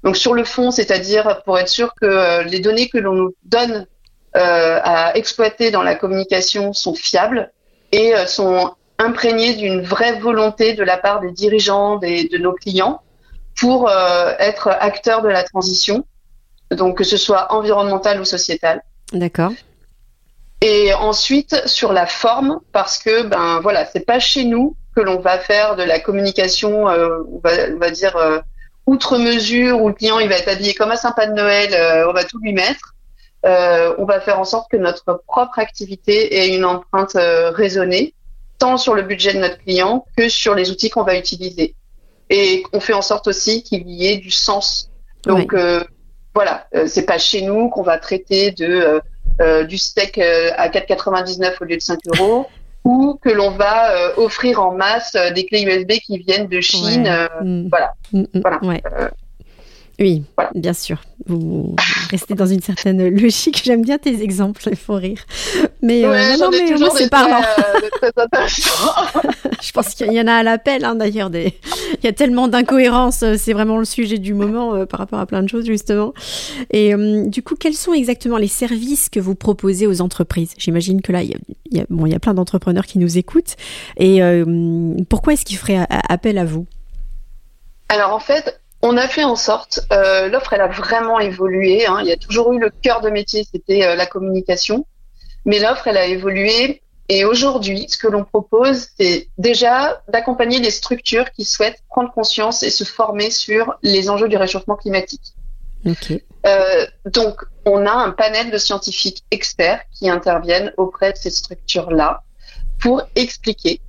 Donc 0.05 0.17
sur 0.17 0.33
le 0.33 0.45
fond, 0.45 0.71
c'est-à-dire 0.71 1.43
pour 1.45 1.59
être 1.59 1.69
sûr 1.69 1.93
que 2.01 2.07
euh, 2.07 2.43
les 2.45 2.61
données 2.61 2.89
que 2.89 2.99
l'on 2.99 3.15
nous 3.15 3.35
donne 3.45 3.87
à 4.33 5.17
exploiter 5.17 5.73
dans 5.73 5.83
la 5.83 5.97
communication 5.97 6.73
sont 6.73 6.95
fiables 6.95 7.51
et 7.91 8.15
sont 8.29 8.71
imprégnés 9.01 9.55
d'une 9.55 9.83
vraie 9.83 10.19
volonté 10.19 10.75
de 10.75 10.85
la 10.85 10.97
part 10.97 11.21
des 11.21 11.33
dirigeants 11.33 11.97
de 11.97 12.39
nos 12.39 12.53
clients 12.53 13.03
pour 13.59 13.91
être 13.91 14.69
acteurs 14.69 15.23
de 15.23 15.29
la 15.29 15.43
transition, 15.43 16.05
donc 16.71 16.99
que 16.99 17.05
ce 17.05 17.17
soit 17.17 17.53
environnemental 17.53 18.21
ou 18.21 18.25
sociétal. 18.25 18.83
D'accord. 19.13 19.53
Et 20.63 20.93
ensuite 20.93 21.67
sur 21.67 21.93
la 21.93 22.07
forme, 22.07 22.61
parce 22.73 22.99
que 22.99 23.23
ben 23.23 23.61
voilà, 23.61 23.87
c'est 23.87 24.05
pas 24.05 24.19
chez 24.19 24.45
nous 24.45 24.77
que 24.95 25.01
l'on 25.01 25.19
va 25.19 25.39
faire 25.39 25.77
de 25.77 25.83
la 25.83 26.01
communication, 26.01 26.89
euh, 26.89 27.19
on, 27.33 27.41
va, 27.43 27.51
on, 27.75 27.79
va, 27.79 27.91
dire 27.91 28.17
euh, 28.17 28.41
outre 28.87 29.17
mesure, 29.17 29.81
où 29.81 29.89
le 29.89 29.95
client 29.95 30.19
il 30.19 30.29
va 30.29 30.37
être 30.37 30.49
habillé 30.49 30.75
comme 30.75 30.91
un 30.91 30.97
sympa 30.97 31.27
de 31.27 31.33
Noël, 31.33 31.73
euh, 31.73 32.11
on 32.11 32.13
va 32.13 32.25
tout 32.25 32.39
lui 32.41 32.53
mettre. 32.53 32.95
on 33.45 34.05
va 34.05 34.21
faire 34.21 34.39
en 34.39 34.45
sorte 34.45 34.71
que 34.71 34.77
notre 34.77 35.23
propre 35.27 35.59
activité 35.59 36.37
ait 36.37 36.55
une 36.55 36.67
empreinte 36.67 37.17
raisonnée, 37.17 38.15
tant 38.61 38.77
sur 38.77 38.95
le 38.95 39.03
budget 39.03 39.35
de 39.35 39.41
notre 39.41 39.59
client 39.59 40.07
que 40.17 40.29
sur 40.29 40.55
les 40.55 40.71
outils 40.71 40.91
qu'on 40.91 41.03
va 41.03 41.19
utiliser. 41.19 41.75
Et 42.31 42.63
on 42.73 42.79
fait 42.79 42.93
en 42.93 43.03
sorte 43.03 43.27
aussi 43.27 43.65
qu'il 43.65 43.91
y 43.91 44.07
ait 44.07 44.19
du 44.19 44.31
sens. 44.31 44.89
Donc 45.25 45.57
voilà, 46.33 46.69
c'est 46.87 47.07
pas 47.07 47.19
chez 47.19 47.43
nous 47.43 47.69
qu'on 47.71 47.83
va 47.83 47.99
traiter 47.99 48.53
de 48.53 49.03
euh, 49.41 49.65
du 49.65 49.79
steak 49.79 50.19
euh, 50.19 50.51
à 50.59 50.69
4,99 50.69 51.55
au 51.63 51.65
lieu 51.65 51.77
de 51.77 51.81
5 51.81 51.99
euros 52.15 52.47
ou 52.85 53.19
que 53.23 53.31
l'on 53.31 53.53
va 53.53 53.93
euh, 53.93 54.13
offrir 54.19 54.61
en 54.61 54.75
masse 54.75 55.17
des 55.35 55.47
clés 55.47 55.63
USB 55.63 55.93
qui 56.05 56.19
viennent 56.19 56.47
de 56.47 56.61
Chine. 56.61 57.09
Mm. 57.43 57.69
Voilà. 57.71 57.95
Mm, 58.13 58.21
mm. 58.21 58.41
voilà. 58.43 58.61
Oui, 60.01 60.23
bien 60.55 60.73
sûr. 60.73 61.03
Vous 61.27 61.77
restez 62.11 62.35
dans 62.35 62.47
une 62.47 62.63
certaine 62.63 63.07
logique. 63.09 63.61
J'aime 63.63 63.83
bien 63.83 63.99
tes 63.99 64.23
exemples, 64.23 64.63
il 64.71 64.77
faut 64.77 64.95
rire. 64.95 65.27
Mais 65.83 66.07
euh, 66.07 66.39
non, 66.39 66.49
mais 66.51 66.75
moi, 66.79 66.89
c'est 66.97 67.11
parlant. 67.11 67.43
Euh, 67.43 68.11
je 69.63 69.73
pense 69.73 69.95
qu'il 69.95 70.11
y 70.11 70.21
en 70.21 70.27
a 70.27 70.33
à 70.33 70.43
l'appel, 70.43 70.87
hein, 70.87 70.95
d'ailleurs. 70.95 71.29
Des... 71.29 71.53
Il 72.03 72.05
y 72.05 72.09
a 72.09 72.15
tellement 72.15 72.49
d'incohérences. 72.49 73.23
Euh, 73.23 73.35
c'est 73.37 73.53
vraiment 73.53 73.77
le 73.77 73.85
sujet 73.85 74.17
du 74.17 74.33
moment 74.33 74.87
par 74.87 75.01
rapport 75.01 75.19
à 75.19 75.27
plein 75.27 75.43
de 75.43 75.49
choses, 75.51 75.67
justement. 75.67 76.15
Et 76.71 76.95
du 77.27 77.43
coup, 77.43 77.55
quels 77.55 77.75
sont 77.75 77.93
exactement 77.93 78.39
les 78.39 78.49
services 78.49 79.11
que 79.11 79.21
vous 79.21 79.35
proposez 79.35 79.87
aux 79.87 80.01
entreprises? 80.01 80.55
J'imagine 80.57 81.03
que 81.03 81.13
là, 81.13 81.23
il 81.23 81.37
y 81.73 81.81
a, 81.81 81.85
bon, 81.91 82.07
il 82.07 82.13
y 82.13 82.17
a 82.17 82.21
plein 82.21 82.33
d'entrepreneurs 82.33 82.87
qui 82.87 82.99
nous 82.99 83.19
écoutent. 83.19 83.57
Et 83.99 84.21
pourquoi 85.11 85.35
est-ce 85.35 85.45
qu'ils 85.45 85.59
feraient 85.59 85.87
appel 86.09 86.39
à 86.39 86.47
vous? 86.47 86.67
Alors 87.91 88.15
en 88.15 88.21
fait, 88.21 88.61
on 88.83 88.97
a 88.97 89.09
fait 89.09 89.25
en 89.25 89.37
sorte, 89.37 89.81
euh, 89.93 90.29
l'offre 90.29 90.53
elle 90.53 90.63
a 90.63 90.69
vraiment 90.69 91.19
évolué. 91.21 91.87
Hein. 91.87 91.99
Il 92.01 92.09
y 92.09 92.13
a 92.13 92.17
toujours 92.17 92.53
eu 92.53 92.59
le 92.59 92.71
cœur 92.71 93.01
de 93.01 93.11
métier, 93.11 93.47
c'était 93.51 93.85
euh, 93.85 93.95
la 93.95 94.07
communication, 94.07 94.87
mais 95.45 95.59
l'offre 95.59 95.89
elle 95.89 95.99
a 95.99 96.07
évolué. 96.07 96.83
Et 97.09 97.25
aujourd'hui, 97.25 97.87
ce 97.89 97.99
que 97.99 98.07
l'on 98.07 98.25
propose, 98.25 98.87
c'est 98.97 99.29
déjà 99.37 100.01
d'accompagner 100.09 100.61
les 100.61 100.71
structures 100.71 101.33
qui 101.33 101.45
souhaitent 101.45 101.83
prendre 101.89 102.13
conscience 102.13 102.63
et 102.63 102.71
se 102.71 102.85
former 102.85 103.33
sur 103.33 103.75
les 103.83 104.09
enjeux 104.09 104.29
du 104.29 104.37
réchauffement 104.37 104.77
climatique. 104.77 105.35
Euh, 106.47 106.87
donc, 107.07 107.43
on 107.67 107.85
a 107.85 107.91
un 107.91 108.11
panel 108.11 108.53
de 108.53 108.59
scientifiques 108.59 109.25
experts 109.33 109.83
qui 109.93 110.09
interviennent 110.09 110.73
auprès 110.77 111.13
de 111.13 111.19
ces 111.19 111.31
structures-là 111.31 112.23
pour 112.81 113.03
expliquer 113.17 113.81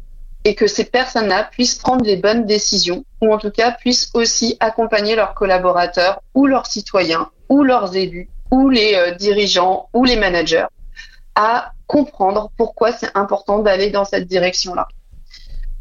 et 0.43 0.55
que 0.55 0.67
ces 0.67 0.85
personnes-là 0.85 1.49
puissent 1.51 1.75
prendre 1.75 2.03
les 2.03 2.17
bonnes 2.17 2.45
décisions 2.45 3.05
ou 3.21 3.33
en 3.33 3.37
tout 3.37 3.51
cas 3.51 3.71
puissent 3.71 4.09
aussi 4.13 4.57
accompagner 4.59 5.15
leurs 5.15 5.33
collaborateurs 5.33 6.21
ou 6.33 6.47
leurs 6.47 6.65
citoyens 6.65 7.29
ou 7.49 7.63
leurs 7.63 7.95
élus 7.95 8.29
ou 8.49 8.69
les 8.69 8.95
euh, 8.95 9.11
dirigeants 9.11 9.89
ou 9.93 10.03
les 10.03 10.15
managers 10.15 10.65
à 11.35 11.71
comprendre 11.87 12.51
pourquoi 12.57 12.91
c'est 12.91 13.09
important 13.15 13.59
d'aller 13.59 13.89
dans 13.89 14.05
cette 14.05 14.27
direction-là. 14.27 14.87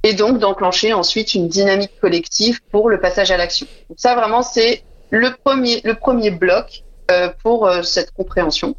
Et 0.03 0.15
donc 0.15 0.39
d'enclencher 0.39 0.93
ensuite 0.93 1.35
une 1.35 1.49
dynamique 1.49 1.99
collective 2.01 2.61
pour 2.71 2.89
le 2.89 3.01
passage 3.01 3.31
à 3.31 3.37
l'action. 3.37 3.67
Donc 3.89 3.99
ça 3.99 4.15
vraiment 4.15 4.43
c'est 4.43 4.83
le 5.11 5.35
premier, 5.35 5.81
le 5.85 5.95
premier 5.95 6.31
bloc 6.31 6.85
euh, 7.11 7.31
pour 7.43 7.67
euh, 7.67 7.83
cette 7.83 8.13
compréhension. 8.13 8.77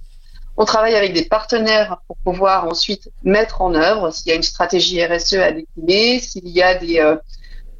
On 0.61 0.65
travaille 0.65 0.93
avec 0.93 1.13
des 1.13 1.25
partenaires 1.25 1.97
pour 2.05 2.17
pouvoir 2.17 2.67
ensuite 2.67 3.09
mettre 3.23 3.63
en 3.63 3.73
œuvre 3.73 4.11
s'il 4.11 4.27
y 4.27 4.31
a 4.31 4.35
une 4.35 4.43
stratégie 4.43 5.03
RSE 5.03 5.33
à 5.33 5.51
décliner, 5.51 6.19
s'il 6.19 6.47
y 6.49 6.61
a 6.61 6.75
des, 6.75 6.99
euh, 6.99 7.15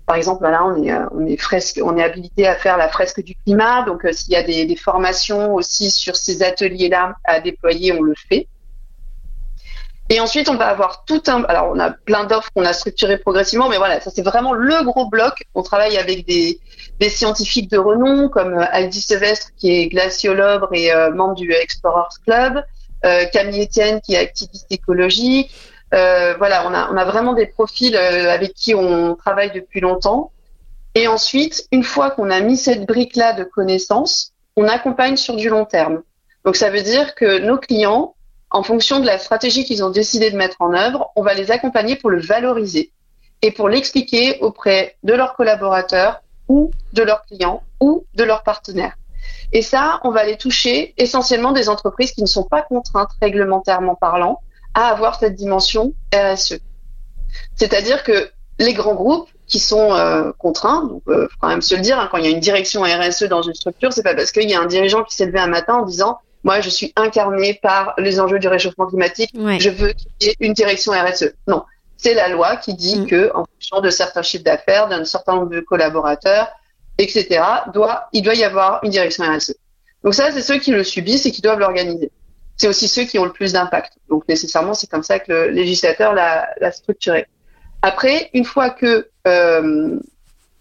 par 0.07 0.15
exemple, 0.15 0.41
là 0.45 0.65
on 0.65 0.83
est, 0.83 0.91
euh, 0.91 1.05
on 1.11 1.23
est 1.27 1.37
fresque, 1.37 1.79
on 1.83 1.95
est 1.95 2.03
habilité 2.03 2.47
à 2.47 2.55
faire 2.55 2.77
la 2.77 2.89
fresque 2.89 3.21
du 3.21 3.35
climat, 3.35 3.83
donc 3.83 4.03
euh, 4.03 4.11
s'il 4.11 4.33
y 4.33 4.35
a 4.35 4.41
des, 4.41 4.65
des, 4.65 4.75
formations 4.75 5.53
aussi 5.53 5.91
sur 5.91 6.15
ces 6.15 6.41
ateliers-là 6.41 7.13
à 7.23 7.39
déployer, 7.39 7.93
on 7.93 8.01
le 8.01 8.15
fait. 8.15 8.47
Et 10.11 10.19
ensuite, 10.19 10.49
on 10.49 10.55
va 10.55 10.67
avoir 10.67 11.05
tout 11.05 11.23
un. 11.27 11.45
Alors, 11.45 11.71
on 11.73 11.79
a 11.79 11.89
plein 11.89 12.25
d'offres 12.25 12.49
qu'on 12.53 12.65
a 12.65 12.73
structurées 12.73 13.17
progressivement, 13.17 13.69
mais 13.69 13.77
voilà, 13.77 14.01
ça 14.01 14.11
c'est 14.13 14.23
vraiment 14.23 14.51
le 14.51 14.83
gros 14.83 15.07
bloc. 15.07 15.45
On 15.55 15.63
travaille 15.63 15.97
avec 15.97 16.27
des, 16.27 16.59
des 16.99 17.07
scientifiques 17.07 17.71
de 17.71 17.77
renom 17.77 18.27
comme 18.27 18.55
euh, 18.55 18.65
Aldi 18.71 18.99
Sevestre 18.99 19.51
qui 19.55 19.71
est 19.71 19.87
glaciologue 19.87 20.67
et 20.73 20.91
euh, 20.91 21.11
membre 21.11 21.35
du 21.35 21.53
Explorers 21.53 22.09
Club, 22.25 22.61
euh, 23.05 23.23
Camille 23.31 23.63
Etienne 23.63 24.01
qui 24.01 24.15
est 24.15 24.17
activiste 24.17 24.69
écologique. 24.69 25.49
Euh, 25.93 26.35
voilà, 26.37 26.67
on 26.67 26.73
a, 26.73 26.91
on 26.91 26.97
a 26.97 27.05
vraiment 27.05 27.31
des 27.31 27.45
profils 27.45 27.95
avec 27.95 28.53
qui 28.53 28.75
on 28.75 29.15
travaille 29.15 29.53
depuis 29.53 29.79
longtemps. 29.79 30.33
Et 30.93 31.07
ensuite, 31.07 31.69
une 31.71 31.85
fois 31.85 32.11
qu'on 32.11 32.29
a 32.31 32.41
mis 32.41 32.57
cette 32.57 32.85
brique-là 32.85 33.31
de 33.31 33.45
connaissances, 33.45 34.33
on 34.57 34.67
accompagne 34.67 35.15
sur 35.15 35.37
du 35.37 35.47
long 35.47 35.63
terme. 35.63 36.01
Donc 36.43 36.57
ça 36.57 36.69
veut 36.69 36.81
dire 36.81 37.15
que 37.15 37.39
nos 37.39 37.57
clients 37.57 38.13
en 38.51 38.63
fonction 38.63 38.99
de 38.99 39.05
la 39.05 39.17
stratégie 39.17 39.63
qu'ils 39.63 39.83
ont 39.83 39.89
décidé 39.89 40.29
de 40.29 40.37
mettre 40.37 40.57
en 40.59 40.73
œuvre, 40.73 41.11
on 41.15 41.23
va 41.23 41.33
les 41.33 41.51
accompagner 41.51 41.95
pour 41.95 42.09
le 42.09 42.19
valoriser 42.19 42.91
et 43.41 43.51
pour 43.51 43.69
l'expliquer 43.69 44.39
auprès 44.41 44.97
de 45.03 45.13
leurs 45.13 45.35
collaborateurs 45.35 46.21
ou 46.47 46.71
de 46.93 47.01
leurs 47.01 47.23
clients 47.23 47.63
ou 47.79 48.05
de 48.13 48.23
leurs 48.23 48.43
partenaires. 48.43 48.95
Et 49.53 49.61
ça, 49.61 49.99
on 50.03 50.11
va 50.11 50.25
les 50.25 50.37
toucher 50.37 50.93
essentiellement 50.97 51.53
des 51.53 51.69
entreprises 51.69 52.11
qui 52.11 52.21
ne 52.21 52.27
sont 52.27 52.43
pas 52.43 52.61
contraintes 52.61 53.09
réglementairement 53.21 53.95
parlant 53.95 54.39
à 54.73 54.87
avoir 54.87 55.17
cette 55.19 55.35
dimension 55.35 55.93
RSE. 56.13 56.59
C'est-à-dire 57.55 58.03
que 58.03 58.29
les 58.59 58.73
grands 58.73 58.95
groupes 58.95 59.29
qui 59.47 59.59
sont 59.59 59.93
euh, 59.93 60.31
contraints, 60.37 60.85
donc 60.85 61.03
euh, 61.07 61.27
faut 61.29 61.37
quand 61.41 61.49
même 61.49 61.61
se 61.61 61.75
le 61.75 61.81
dire, 61.81 61.99
hein, 61.99 62.07
quand 62.11 62.17
il 62.17 62.25
y 62.25 62.27
a 62.27 62.31
une 62.31 62.39
direction 62.39 62.83
RSE 62.83 63.23
dans 63.23 63.41
une 63.41 63.53
structure, 63.53 63.91
c'est 63.91 64.03
pas 64.03 64.15
parce 64.15 64.31
qu'il 64.31 64.49
y 64.49 64.53
a 64.53 64.61
un 64.61 64.65
dirigeant 64.65 65.03
qui 65.03 65.15
s'est 65.15 65.25
levé 65.25 65.39
un 65.39 65.47
matin 65.47 65.75
en 65.75 65.85
disant 65.85 66.19
moi, 66.43 66.61
je 66.61 66.69
suis 66.69 66.91
incarnée 66.95 67.59
par 67.61 67.93
les 67.97 68.19
enjeux 68.19 68.39
du 68.39 68.47
réchauffement 68.47 68.87
climatique. 68.87 69.31
Je 69.33 69.69
veux 69.69 69.93
qu'il 69.93 70.11
y 70.21 70.29
ait 70.29 70.35
une 70.39 70.53
direction 70.53 70.91
RSE. 70.91 71.33
Non, 71.47 71.63
c'est 71.97 72.13
la 72.13 72.29
loi 72.29 72.55
qui 72.57 72.73
dit 72.73 73.01
mm. 73.01 73.07
que, 73.07 73.31
en 73.35 73.45
fonction 73.45 73.81
de 73.81 73.89
certains 73.89 74.23
chiffres 74.23 74.43
d'affaires, 74.43 74.87
d'un 74.87 75.05
certain 75.05 75.35
nombre 75.35 75.49
de 75.49 75.59
collaborateurs, 75.59 76.49
etc., 76.97 77.43
doit, 77.73 78.09
il 78.11 78.23
doit 78.23 78.35
y 78.35 78.43
avoir 78.43 78.83
une 78.83 78.89
direction 78.89 79.23
RSE. 79.23 79.55
Donc 80.03 80.15
ça, 80.15 80.31
c'est 80.31 80.41
ceux 80.41 80.57
qui 80.57 80.71
le 80.71 80.83
subissent 80.83 81.25
et 81.27 81.31
qui 81.31 81.41
doivent 81.41 81.59
l'organiser. 81.59 82.11
C'est 82.57 82.67
aussi 82.67 82.87
ceux 82.87 83.03
qui 83.03 83.19
ont 83.19 83.25
le 83.25 83.31
plus 83.31 83.53
d'impact. 83.53 83.93
Donc 84.09 84.27
nécessairement, 84.27 84.73
c'est 84.73 84.89
comme 84.89 85.03
ça 85.03 85.19
que 85.19 85.31
le 85.31 85.49
législateur 85.49 86.13
l'a 86.13 86.71
structuré. 86.71 87.27
Après, 87.83 88.29
une 88.33 88.45
fois 88.45 88.69
que 88.69 89.09
euh, 89.27 89.99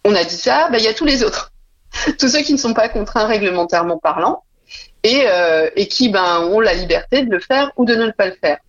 on 0.03 0.15
a 0.15 0.23
dit 0.23 0.35
ça, 0.35 0.69
ben, 0.71 0.77
il 0.77 0.83
y 0.83 0.87
a 0.87 0.93
tous 0.93 1.05
les 1.05 1.23
autres. 1.23 1.51
Tous 2.19 2.29
ceux 2.29 2.41
qui 2.41 2.53
ne 2.53 2.57
sont 2.57 2.73
pas 2.73 2.87
contraints 2.87 3.25
réglementairement 3.25 3.97
parlant, 3.97 4.43
et, 5.03 5.23
euh, 5.27 5.69
et 5.75 5.87
qui 5.87 6.09
ben, 6.09 6.41
ont 6.51 6.59
la 6.59 6.73
liberté 6.73 7.23
de 7.23 7.31
le 7.31 7.39
faire 7.39 7.71
ou 7.77 7.85
de 7.85 7.95
ne 7.95 8.11
pas 8.11 8.27
le 8.27 8.35
faire. 8.39 8.59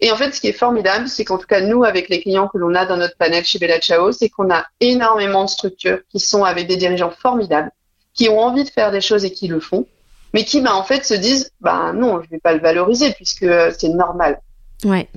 Et 0.00 0.10
en 0.10 0.16
fait, 0.16 0.32
ce 0.32 0.40
qui 0.40 0.48
est 0.48 0.52
formidable, 0.52 1.08
c'est 1.08 1.24
qu'en 1.24 1.38
tout 1.38 1.46
cas, 1.46 1.60
nous, 1.60 1.84
avec 1.84 2.08
les 2.08 2.20
clients 2.20 2.48
que 2.48 2.58
l'on 2.58 2.74
a 2.74 2.86
dans 2.86 2.96
notre 2.96 3.16
panel 3.16 3.44
chez 3.44 3.58
Bella 3.58 3.78
Ciao, 3.78 4.12
c'est 4.12 4.28
qu'on 4.28 4.50
a 4.50 4.64
énormément 4.80 5.44
de 5.44 5.50
structures 5.50 6.00
qui 6.10 6.20
sont 6.20 6.44
avec 6.44 6.66
des 6.66 6.76
dirigeants 6.76 7.10
formidables, 7.10 7.70
qui 8.14 8.28
ont 8.28 8.40
envie 8.40 8.64
de 8.64 8.70
faire 8.70 8.90
des 8.90 9.00
choses 9.00 9.24
et 9.24 9.32
qui 9.32 9.46
le 9.46 9.60
font, 9.60 9.86
mais 10.34 10.44
qui, 10.44 10.60
ben, 10.60 10.72
en 10.72 10.82
fait, 10.82 11.04
se 11.04 11.14
disent, 11.14 11.52
ben 11.60 11.92
non, 11.92 12.22
je 12.22 12.30
vais 12.30 12.38
pas 12.38 12.54
le 12.54 12.60
valoriser 12.60 13.12
puisque 13.12 13.46
c'est 13.78 13.88
normal. 13.88 14.40
Ouais. 14.84 15.08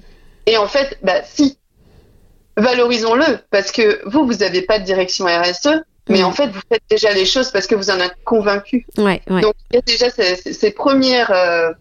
Et 0.46 0.58
en 0.58 0.68
fait, 0.68 0.98
ben, 1.02 1.22
si, 1.26 1.58
valorisons-le 2.58 3.40
parce 3.50 3.72
que 3.72 4.02
vous, 4.10 4.26
vous 4.26 4.36
n'avez 4.36 4.62
pas 4.62 4.80
de 4.80 4.86
direction 4.86 5.26
RSE, 5.26 5.84
mais 6.10 6.24
en 6.24 6.32
fait, 6.32 6.48
vous 6.48 6.62
faites 6.68 6.84
déjà 6.90 7.14
les 7.14 7.26
choses 7.26 7.52
parce 7.52 7.68
que 7.68 7.76
vous 7.76 7.90
en 7.90 8.00
êtes 8.00 8.16
convaincu. 8.24 8.86
Ouais, 8.98 9.22
Donc, 9.28 9.54
il 9.72 9.76
y 9.76 9.78
a 9.78 9.82
déjà 9.82 10.10
ces, 10.10 10.36
ces 10.36 10.72
premières, 10.72 11.32
euh, 11.32 11.72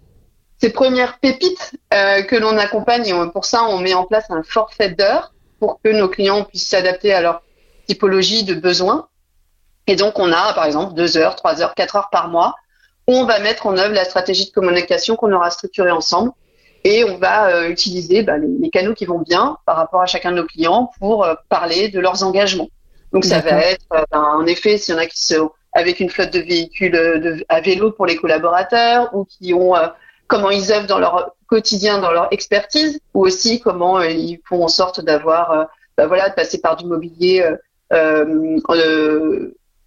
ces 0.60 0.70
premières 0.70 1.18
pépites 1.18 1.72
euh, 1.94 2.22
que 2.22 2.36
l'on 2.36 2.58
accompagne. 2.58 3.06
Et 3.06 3.14
pour 3.32 3.44
ça, 3.44 3.64
on 3.64 3.78
met 3.78 3.94
en 3.94 4.04
place 4.04 4.26
un 4.30 4.42
forfait 4.42 4.90
d'heures 4.90 5.32
pour 5.58 5.80
que 5.82 5.90
nos 5.90 6.08
clients 6.08 6.44
puissent 6.44 6.68
s'adapter 6.68 7.12
à 7.12 7.20
leur 7.20 7.42
typologie 7.86 8.44
de 8.44 8.54
besoins. 8.54 9.08
Et 9.86 9.96
donc, 9.96 10.18
on 10.18 10.32
a, 10.32 10.52
par 10.52 10.64
exemple, 10.64 10.94
deux 10.94 11.16
heures, 11.16 11.34
trois 11.34 11.62
heures, 11.62 11.74
quatre 11.74 11.96
heures 11.96 12.10
par 12.10 12.28
mois 12.28 12.54
où 13.08 13.14
on 13.14 13.24
va 13.24 13.40
mettre 13.40 13.66
en 13.66 13.76
œuvre 13.76 13.94
la 13.94 14.04
stratégie 14.04 14.46
de 14.46 14.52
communication 14.52 15.16
qu'on 15.16 15.32
aura 15.32 15.50
structurée 15.50 15.90
ensemble. 15.90 16.30
Et 16.84 17.04
on 17.04 17.18
va 17.18 17.48
euh, 17.48 17.68
utiliser 17.68 18.22
bah, 18.22 18.38
les, 18.38 18.48
les, 18.60 18.70
canaux 18.70 18.94
qui 18.94 19.04
vont 19.04 19.18
bien 19.18 19.58
par 19.66 19.76
rapport 19.76 20.00
à 20.00 20.06
chacun 20.06 20.30
de 20.30 20.36
nos 20.36 20.46
clients 20.46 20.90
pour 20.98 21.26
parler 21.48 21.88
de 21.88 21.98
leurs 22.00 22.22
engagements. 22.22 22.68
Donc 23.12 23.24
ça 23.24 23.40
va 23.40 23.60
être, 23.64 23.86
euh, 23.92 24.04
ben, 24.12 24.22
en 24.22 24.46
effet, 24.46 24.78
s'il 24.78 24.94
y 24.94 24.96
en 24.98 25.00
a 25.00 25.06
qui 25.06 25.22
sont 25.22 25.50
avec 25.72 26.00
une 26.00 26.10
flotte 26.10 26.32
de 26.32 26.40
véhicules 26.40 26.94
euh, 26.94 27.18
de, 27.18 27.44
à 27.48 27.60
vélo 27.60 27.90
pour 27.92 28.06
les 28.06 28.16
collaborateurs 28.16 29.10
ou 29.14 29.24
qui 29.24 29.52
ont 29.54 29.76
euh, 29.76 29.88
comment 30.26 30.50
ils 30.50 30.72
œuvrent 30.72 30.86
dans 30.86 30.98
leur 30.98 31.34
quotidien, 31.48 31.98
dans 31.98 32.12
leur 32.12 32.28
expertise, 32.32 33.00
ou 33.14 33.24
aussi 33.26 33.60
comment 33.60 34.00
ils 34.00 34.40
font 34.48 34.62
en 34.62 34.68
sorte 34.68 35.00
d'avoir, 35.00 35.66
bah 35.98 36.06
voilà, 36.06 36.28
de 36.28 36.34
passer 36.34 36.60
par 36.60 36.76
du 36.76 36.86
mobilier 36.86 37.44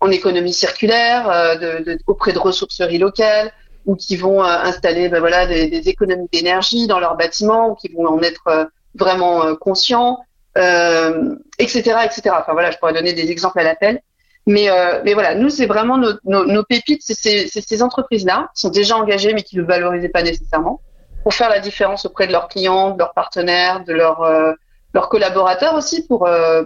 en 0.01 0.11
économie 0.11 0.51
circulaire, 0.51 1.57
de, 1.61 1.83
de, 1.85 1.97
auprès 2.07 2.33
de 2.33 2.39
ressourceries 2.39 2.97
locales, 2.97 3.53
ou 3.85 3.95
qui 3.95 4.17
vont 4.17 4.43
installer 4.43 5.07
ben 5.07 5.21
voilà, 5.21 5.47
des, 5.47 5.67
des 5.69 5.87
économies 5.87 6.27
d'énergie 6.33 6.87
dans 6.87 6.99
leurs 6.99 7.15
bâtiments, 7.15 7.69
ou 7.69 7.75
qui 7.75 7.87
vont 7.93 8.07
en 8.07 8.21
être 8.21 8.69
vraiment 8.95 9.55
conscients. 9.55 10.19
euh, 10.19 10.32
etc., 10.55 11.81
etc. 12.05 12.35
Enfin 12.39 12.53
voilà, 12.53 12.71
je 12.71 12.77
pourrais 12.77 12.93
donner 12.93 13.13
des 13.13 13.31
exemples 13.31 13.59
à 13.59 13.63
l'appel. 13.63 14.01
Mais, 14.45 14.69
euh, 14.69 15.01
mais 15.05 15.13
voilà, 15.13 15.35
nous, 15.35 15.49
c'est 15.49 15.65
vraiment 15.65 15.97
nos, 15.97 16.11
nos, 16.25 16.45
nos 16.45 16.63
pépites, 16.63 17.01
c'est 17.01 17.13
ces, 17.13 17.47
ces 17.47 17.81
entreprises-là 17.81 18.49
qui 18.53 18.61
sont 18.61 18.69
déjà 18.69 18.97
engagées 18.97 19.33
mais 19.33 19.41
qui 19.41 19.55
ne 19.55 19.61
le 19.61 19.67
valorisaient 19.67 20.09
pas 20.09 20.21
nécessairement 20.21 20.81
pour 21.23 21.33
faire 21.33 21.49
la 21.49 21.59
différence 21.59 22.05
auprès 22.05 22.27
de 22.27 22.33
leurs 22.33 22.49
clients, 22.49 22.91
de 22.91 22.99
leurs 22.99 23.13
partenaires, 23.13 23.85
de 23.85 23.93
leurs, 23.93 24.21
euh, 24.23 24.51
leurs 24.93 25.07
collaborateurs 25.07 25.75
aussi 25.75 26.05
pour 26.05 26.27
euh, 26.27 26.63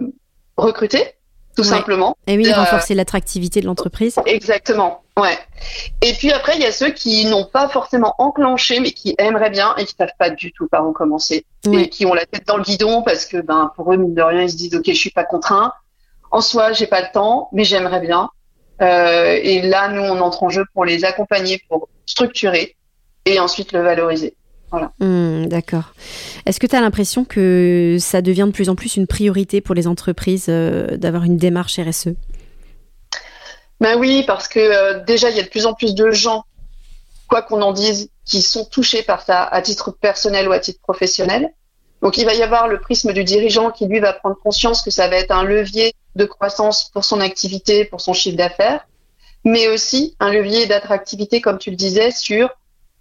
recruter 0.56 1.14
tout 1.56 1.64
simplement. 1.64 2.16
Et 2.28 2.36
oui, 2.36 2.52
renforcer 2.52 2.94
l'attractivité 2.94 3.60
de 3.60 3.66
l'entreprise. 3.66 4.14
Exactement, 4.26 5.02
ouais. 5.20 5.38
Et 6.02 6.12
puis 6.14 6.30
après, 6.30 6.56
il 6.56 6.62
y 6.62 6.66
a 6.66 6.72
ceux 6.72 6.90
qui 6.90 7.26
n'ont 7.26 7.44
pas 7.44 7.68
forcément 7.68 8.14
enclenché, 8.18 8.80
mais 8.80 8.92
qui 8.92 9.14
aimeraient 9.18 9.50
bien 9.50 9.74
et 9.76 9.84
qui 9.84 9.94
savent 9.98 10.08
pas 10.18 10.30
du 10.30 10.52
tout 10.52 10.68
par 10.68 10.86
où 10.86 10.92
commencer. 10.92 11.44
Et 11.72 11.88
qui 11.88 12.06
ont 12.06 12.14
la 12.14 12.24
tête 12.24 12.46
dans 12.46 12.56
le 12.56 12.62
guidon 12.62 13.02
parce 13.02 13.26
que, 13.26 13.38
ben, 13.38 13.72
pour 13.76 13.92
eux, 13.92 13.96
mine 13.96 14.14
de 14.14 14.22
rien, 14.22 14.42
ils 14.42 14.50
se 14.50 14.56
disent, 14.56 14.74
OK, 14.74 14.84
je 14.86 14.92
suis 14.92 15.10
pas 15.10 15.24
contraint. 15.24 15.72
En 16.30 16.40
soi, 16.40 16.72
j'ai 16.72 16.86
pas 16.86 17.00
le 17.00 17.08
temps, 17.12 17.48
mais 17.52 17.64
j'aimerais 17.64 18.00
bien. 18.00 18.30
Euh, 18.80 19.38
et 19.42 19.62
là, 19.62 19.88
nous, 19.88 20.02
on 20.02 20.20
entre 20.20 20.44
en 20.44 20.48
jeu 20.48 20.64
pour 20.72 20.84
les 20.84 21.04
accompagner, 21.04 21.60
pour 21.68 21.88
structurer 22.06 22.76
et 23.26 23.40
ensuite 23.40 23.72
le 23.72 23.82
valoriser. 23.82 24.34
Voilà. 24.70 24.92
Hmm, 25.00 25.46
d'accord. 25.46 25.94
Est-ce 26.46 26.60
que 26.60 26.66
tu 26.66 26.76
as 26.76 26.80
l'impression 26.80 27.24
que 27.24 27.96
ça 27.98 28.22
devient 28.22 28.44
de 28.46 28.52
plus 28.52 28.68
en 28.68 28.74
plus 28.74 28.96
une 28.96 29.06
priorité 29.06 29.60
pour 29.60 29.74
les 29.74 29.86
entreprises 29.86 30.46
euh, 30.48 30.96
d'avoir 30.96 31.24
une 31.24 31.38
démarche 31.38 31.78
RSE 31.78 32.14
Ben 33.80 33.98
oui, 33.98 34.24
parce 34.26 34.48
que 34.48 34.58
euh, 34.58 35.04
déjà, 35.04 35.30
il 35.30 35.36
y 35.36 35.40
a 35.40 35.44
de 35.44 35.48
plus 35.48 35.66
en 35.66 35.74
plus 35.74 35.94
de 35.94 36.10
gens, 36.10 36.44
quoi 37.28 37.42
qu'on 37.42 37.62
en 37.62 37.72
dise, 37.72 38.10
qui 38.24 38.42
sont 38.42 38.64
touchés 38.64 39.02
par 39.02 39.22
ça 39.22 39.44
à 39.44 39.62
titre 39.62 39.90
personnel 39.90 40.48
ou 40.48 40.52
à 40.52 40.58
titre 40.58 40.80
professionnel. 40.80 41.52
Donc 42.02 42.16
il 42.16 42.24
va 42.24 42.34
y 42.34 42.42
avoir 42.42 42.68
le 42.68 42.80
prisme 42.80 43.12
du 43.12 43.24
dirigeant 43.24 43.70
qui, 43.70 43.86
lui, 43.86 44.00
va 44.00 44.12
prendre 44.12 44.36
conscience 44.36 44.82
que 44.82 44.90
ça 44.90 45.08
va 45.08 45.16
être 45.16 45.32
un 45.32 45.44
levier 45.44 45.94
de 46.16 46.24
croissance 46.24 46.90
pour 46.90 47.04
son 47.04 47.20
activité, 47.20 47.84
pour 47.84 48.00
son 48.00 48.12
chiffre 48.12 48.36
d'affaires, 48.36 48.86
mais 49.44 49.68
aussi 49.68 50.16
un 50.20 50.32
levier 50.32 50.66
d'attractivité, 50.66 51.40
comme 51.40 51.58
tu 51.58 51.70
le 51.70 51.76
disais, 51.76 52.10
sur 52.10 52.50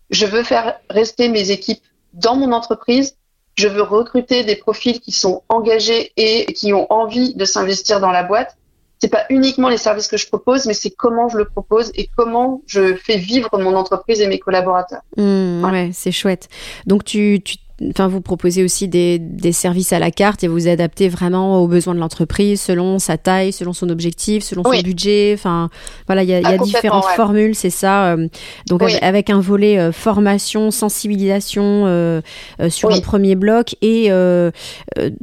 je 0.10 0.26
veux 0.26 0.44
faire 0.44 0.80
rester 0.90 1.28
mes 1.30 1.52
équipes 1.52 1.84
dans 2.14 2.36
mon 2.36 2.52
entreprise. 2.52 3.18
Je 3.56 3.68
veux 3.68 3.82
recruter 3.82 4.44
des 4.44 4.56
profils 4.56 5.00
qui 5.00 5.12
sont 5.12 5.44
engagés 5.50 6.14
et 6.16 6.46
qui 6.54 6.74
ont 6.74 6.92
envie 6.92 7.34
de 7.36 7.44
s'investir 7.44 8.00
dans 8.00 8.12
la 8.12 8.24
boîte. 8.24 8.56
C'est 9.00 9.10
pas 9.10 9.26
uniquement 9.30 9.70
les 9.70 9.78
services 9.78 10.08
que 10.08 10.18
je 10.18 10.28
propose, 10.28 10.66
mais 10.66 10.74
c'est 10.74 10.90
comment 10.90 11.30
je 11.30 11.38
le 11.38 11.46
propose 11.46 11.92
et 11.96 12.10
comment 12.16 12.62
je 12.66 12.96
fais 12.96 13.18
vivre 13.18 13.50
mon 13.60 13.76
entreprise 13.76 14.22
et 14.22 14.28
mes 14.28 14.40
collaborateurs. 14.40 15.02
Mmh, 15.18 15.64
ouais, 15.64 15.90
c'est 15.94 16.12
chouette. 16.12 16.50
Donc 16.88 17.04
tu, 17.04 17.40
tu 17.44 17.58
Enfin, 17.92 18.08
vous 18.08 18.22
proposez 18.22 18.64
aussi 18.64 18.88
des, 18.88 19.20
des, 19.20 19.52
services 19.52 19.94
à 19.94 20.00
la 20.00 20.10
carte 20.10 20.44
et 20.44 20.48
vous 20.48 20.68
adaptez 20.68 21.10
vraiment 21.10 21.62
aux 21.62 21.68
besoins 21.68 21.94
de 21.94 22.00
l'entreprise 22.00 22.60
selon 22.60 22.98
sa 22.98 23.18
taille, 23.18 23.54
selon 23.54 23.72
son 23.72 23.90
objectif, 23.90 24.44
selon 24.44 24.64
son 24.64 24.82
budget. 24.82 25.34
Enfin, 25.36 25.70
voilà, 26.08 26.24
il 26.24 26.30
y 26.30 26.34
a, 26.34 26.42
y 26.42 26.46
a 26.46 26.50
ah, 26.50 26.58
différentes 26.58 27.06
formules, 27.16 27.54
c'est 27.54 27.70
ça. 27.70 28.14
Euh, 28.14 28.28
donc 28.68 28.82
avec, 29.02 29.30
un 29.30 29.40
volet 29.40 29.78
euh, 29.78 29.92
formation, 29.92 30.72
sensibilisation 30.72 31.84
euh, 31.86 32.22
sur 32.70 32.92
un 32.92 33.00
premier 33.00 33.36
bloc 33.36 33.76
et 33.84 34.10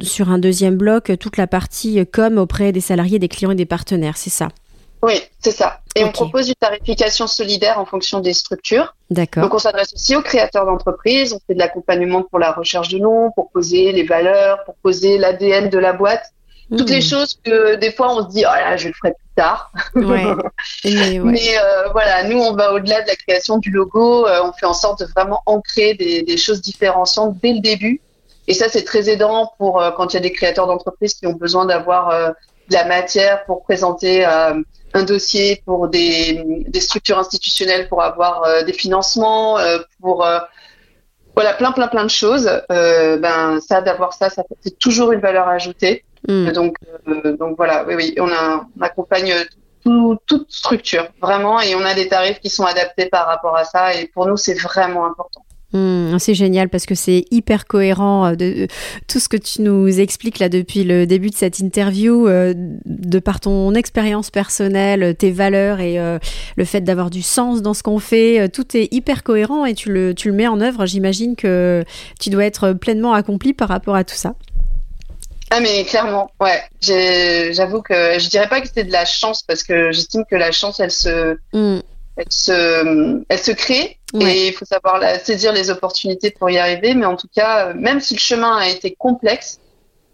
sur 0.01 0.29
un 0.29 0.39
deuxième 0.39 0.77
bloc 0.77 1.11
toute 1.19 1.35
la 1.35 1.47
partie 1.47 2.05
com 2.11 2.37
auprès 2.37 2.71
des 2.71 2.81
salariés, 2.81 3.19
des 3.19 3.27
clients 3.27 3.51
et 3.51 3.55
des 3.55 3.65
partenaires, 3.65 4.15
c'est 4.15 4.29
ça. 4.29 4.47
Oui, 5.01 5.21
c'est 5.39 5.51
ça. 5.51 5.81
Et 5.95 6.03
on 6.03 6.11
propose 6.11 6.49
une 6.49 6.55
tarification 6.55 7.27
solidaire 7.27 7.79
en 7.79 7.85
fonction 7.85 8.19
des 8.19 8.33
structures. 8.33 8.95
D'accord. 9.09 9.43
Donc 9.43 9.53
on 9.53 9.59
s'adresse 9.59 9.93
aussi 9.93 10.15
aux 10.15 10.21
créateurs 10.21 10.65
d'entreprises, 10.65 11.33
on 11.33 11.39
fait 11.47 11.53
de 11.53 11.59
l'accompagnement 11.59 12.23
pour 12.23 12.39
la 12.39 12.51
recherche 12.51 12.89
de 12.89 12.97
noms, 12.97 13.31
pour 13.31 13.49
poser 13.49 13.91
les 13.91 14.03
valeurs, 14.03 14.63
pour 14.65 14.75
poser 14.75 15.17
l'ADN 15.17 15.69
de 15.69 15.77
la 15.77 15.93
boîte. 15.93 16.25
Toutes 16.75 16.89
les 16.89 16.97
hmm. 16.97 17.01
choses 17.01 17.39
que 17.43 17.75
des 17.75 17.91
fois 17.91 18.11
on 18.11 18.23
se 18.23 18.33
dit 18.33 18.43
oh 18.45 18.53
là 18.53 18.75
je 18.75 18.87
le 18.87 18.93
ferai 18.93 19.13
plus 19.13 19.35
tard. 19.35 19.71
Ouais. 19.95 20.25
Mais, 20.83 21.57
euh, 21.57 21.89
voilà, 21.91 22.23
nous 22.23 22.39
on 22.39 22.53
va 22.53 22.73
au-delà 22.73 23.01
de 23.01 23.07
la 23.07 23.15
création 23.15 23.59
du 23.59 23.69
logo, 23.69 24.27
euh, 24.27 24.41
on 24.43 24.51
fait 24.51 24.65
en 24.65 24.73
sorte 24.73 24.99
de 24.99 25.05
vraiment 25.05 25.41
ancrer 25.45 25.93
des, 25.93 26.23
des 26.23 26.37
choses 26.37 26.61
différenciantes 26.61 27.37
dès 27.41 27.53
le 27.53 27.59
début. 27.59 28.01
Et 28.47 28.53
ça 28.53 28.67
c'est 28.67 28.83
très 28.83 29.09
aidant 29.09 29.53
pour 29.59 29.79
euh, 29.79 29.91
quand 29.91 30.13
il 30.13 30.15
y 30.15 30.17
a 30.17 30.21
des 30.21 30.31
créateurs 30.31 30.67
d'entreprises 30.67 31.13
qui 31.13 31.27
ont 31.27 31.33
besoin 31.33 31.65
d'avoir 31.65 32.09
de 32.09 32.73
la 32.73 32.85
matière 32.85 33.45
pour 33.45 33.63
présenter 33.63 34.25
un 34.95 35.03
dossier 35.03 35.61
pour 35.65 35.89
des, 35.89 36.41
des 36.67 36.79
structures 36.79 37.19
institutionnelles 37.19 37.87
pour 37.89 38.01
avoir 38.01 38.43
euh, 38.43 38.63
des 38.63 38.73
financements, 38.73 39.59
euh, 39.59 39.79
pour 40.01 40.25
euh, 40.25 40.39
voilà 41.35 41.53
plein 41.53 41.73
plein 41.73 41.89
plein 41.89 42.05
de 42.05 42.09
choses. 42.09 42.49
ben 42.69 43.59
ça 43.59 43.81
d'avoir 43.81 44.13
ça, 44.13 44.29
ça 44.29 44.43
c'est 44.61 44.79
toujours 44.79 45.11
une 45.11 45.19
valeur 45.19 45.47
ajoutée. 45.49 46.05
Hmm. 46.27 46.49
Donc 46.51 46.77
donc 47.39 47.57
voilà, 47.57 47.83
oui 47.85 47.95
oui, 47.99 48.15
on, 48.19 48.29
a, 48.29 48.65
on 48.77 48.81
accompagne 48.81 49.33
tout, 49.83 50.17
toute 50.25 50.49
structure 50.49 51.07
vraiment 51.21 51.59
et 51.59 51.75
on 51.75 51.83
a 51.83 51.93
des 51.93 52.07
tarifs 52.07 52.39
qui 52.39 52.49
sont 52.49 52.65
adaptés 52.65 53.07
par 53.07 53.25
rapport 53.27 53.55
à 53.57 53.65
ça 53.65 53.93
et 53.93 54.07
pour 54.07 54.25
nous 54.25 54.37
c'est 54.37 54.55
vraiment 54.55 55.05
important. 55.05 55.44
Hmm, 55.75 56.17
c'est 56.19 56.35
génial 56.35 56.69
parce 56.69 56.85
que 56.85 56.95
c'est 56.95 57.25
hyper 57.31 57.67
cohérent 57.67 58.27
euh, 58.27 58.35
de, 58.35 58.67
tout 59.09 59.19
ce 59.19 59.27
que 59.27 59.35
tu 59.35 59.61
nous 59.61 59.99
expliques 59.99 60.39
là 60.39 60.47
depuis 60.47 60.85
le 60.85 61.05
début 61.05 61.29
de 61.29 61.35
cette 61.35 61.59
interview, 61.59 62.29
euh, 62.29 62.53
de 62.55 63.19
par 63.19 63.41
ton 63.41 63.73
expérience 63.73 64.31
personnelle, 64.31 65.15
tes 65.17 65.31
valeurs 65.31 65.81
et 65.81 65.99
euh, 65.99 66.17
le 66.55 66.63
fait 66.63 66.79
d'avoir 66.79 67.09
du 67.09 67.21
sens 67.21 67.61
dans 67.61 67.73
ce 67.73 67.83
qu'on 67.83 67.99
fait. 67.99 68.47
Tout 68.47 68.77
est 68.77 68.87
hyper 68.93 69.21
cohérent 69.21 69.65
et 69.65 69.73
tu 69.73 69.91
le, 69.91 70.15
tu 70.15 70.29
le 70.29 70.33
mets 70.33 70.47
en 70.47 70.61
œuvre. 70.61 70.85
J'imagine 70.85 71.35
que 71.35 71.83
tu 72.21 72.29
dois 72.29 72.45
être 72.45 72.71
pleinement 72.71 73.11
accompli 73.11 73.53
par 73.53 73.67
rapport 73.67 73.95
à 73.95 74.05
tout 74.05 74.15
ça. 74.15 74.35
Ah 75.51 75.59
mais 75.59 75.83
clairement, 75.83 76.31
ouais. 76.39 76.61
J'avoue 77.51 77.81
que 77.81 78.17
je 78.17 78.29
dirais 78.29 78.47
pas 78.47 78.61
que 78.61 78.67
c'était 78.67 78.85
de 78.85 78.93
la 78.93 79.03
chance 79.03 79.43
parce 79.43 79.63
que 79.63 79.91
j'estime 79.91 80.23
que 80.31 80.37
la 80.37 80.53
chance, 80.53 80.79
elle 80.79 80.91
se, 80.91 81.35
hmm 81.51 81.81
elle 82.17 82.25
se, 82.29 83.23
elle 83.27 83.39
se 83.39 83.51
crée 83.51 83.97
et 84.21 84.47
il 84.47 84.53
faut 84.53 84.65
savoir 84.65 85.01
saisir 85.23 85.53
les 85.53 85.69
opportunités 85.69 86.31
pour 86.31 86.49
y 86.49 86.57
arriver. 86.57 86.93
Mais 86.93 87.05
en 87.05 87.15
tout 87.15 87.29
cas, 87.33 87.73
même 87.73 87.99
si 87.99 88.13
le 88.13 88.19
chemin 88.19 88.57
a 88.57 88.69
été 88.69 88.95
complexe 88.97 89.59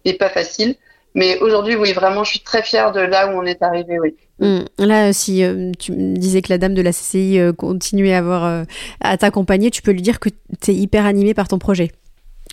et 0.06 0.14
pas 0.14 0.30
facile, 0.30 0.76
mais 1.14 1.40
aujourd'hui, 1.40 1.76
oui, 1.76 1.92
vraiment, 1.92 2.24
je 2.24 2.32
suis 2.32 2.40
très 2.40 2.64
fière 2.64 2.92
de 2.92 3.02
là 3.02 3.28
où 3.28 3.38
on 3.38 3.46
est 3.46 3.62
arrivé, 3.62 4.00
oui. 4.00 4.16
Hum, 4.40 4.66
là, 4.80 5.14
si 5.14 5.44
euh, 5.44 5.72
tu 5.78 5.92
me 5.92 6.16
disais 6.16 6.42
que 6.42 6.50
la 6.50 6.58
dame 6.58 6.74
de 6.74 6.82
la 6.82 6.92
CCI 6.92 7.40
euh, 7.40 7.54
continuait 7.54 8.14
à, 8.14 8.20
avoir, 8.20 8.46
euh, 8.46 8.64
à 9.02 9.18
t'accompagner, 9.18 9.70
tu 9.70 9.82
peux 9.82 9.92
lui 9.92 10.02
dire 10.02 10.20
que 10.20 10.30
tu 10.62 10.72
es 10.72 10.74
hyper 10.74 11.06
animée 11.06 11.34
par 11.34 11.48
ton 11.48 11.60
projet. 11.60 11.92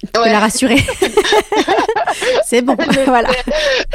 Tu 0.00 0.06
peux 0.12 0.26
la 0.26 0.38
rassurer. 0.38 0.76
c'est 2.44 2.62
bon, 2.62 2.76
voilà. 3.06 3.30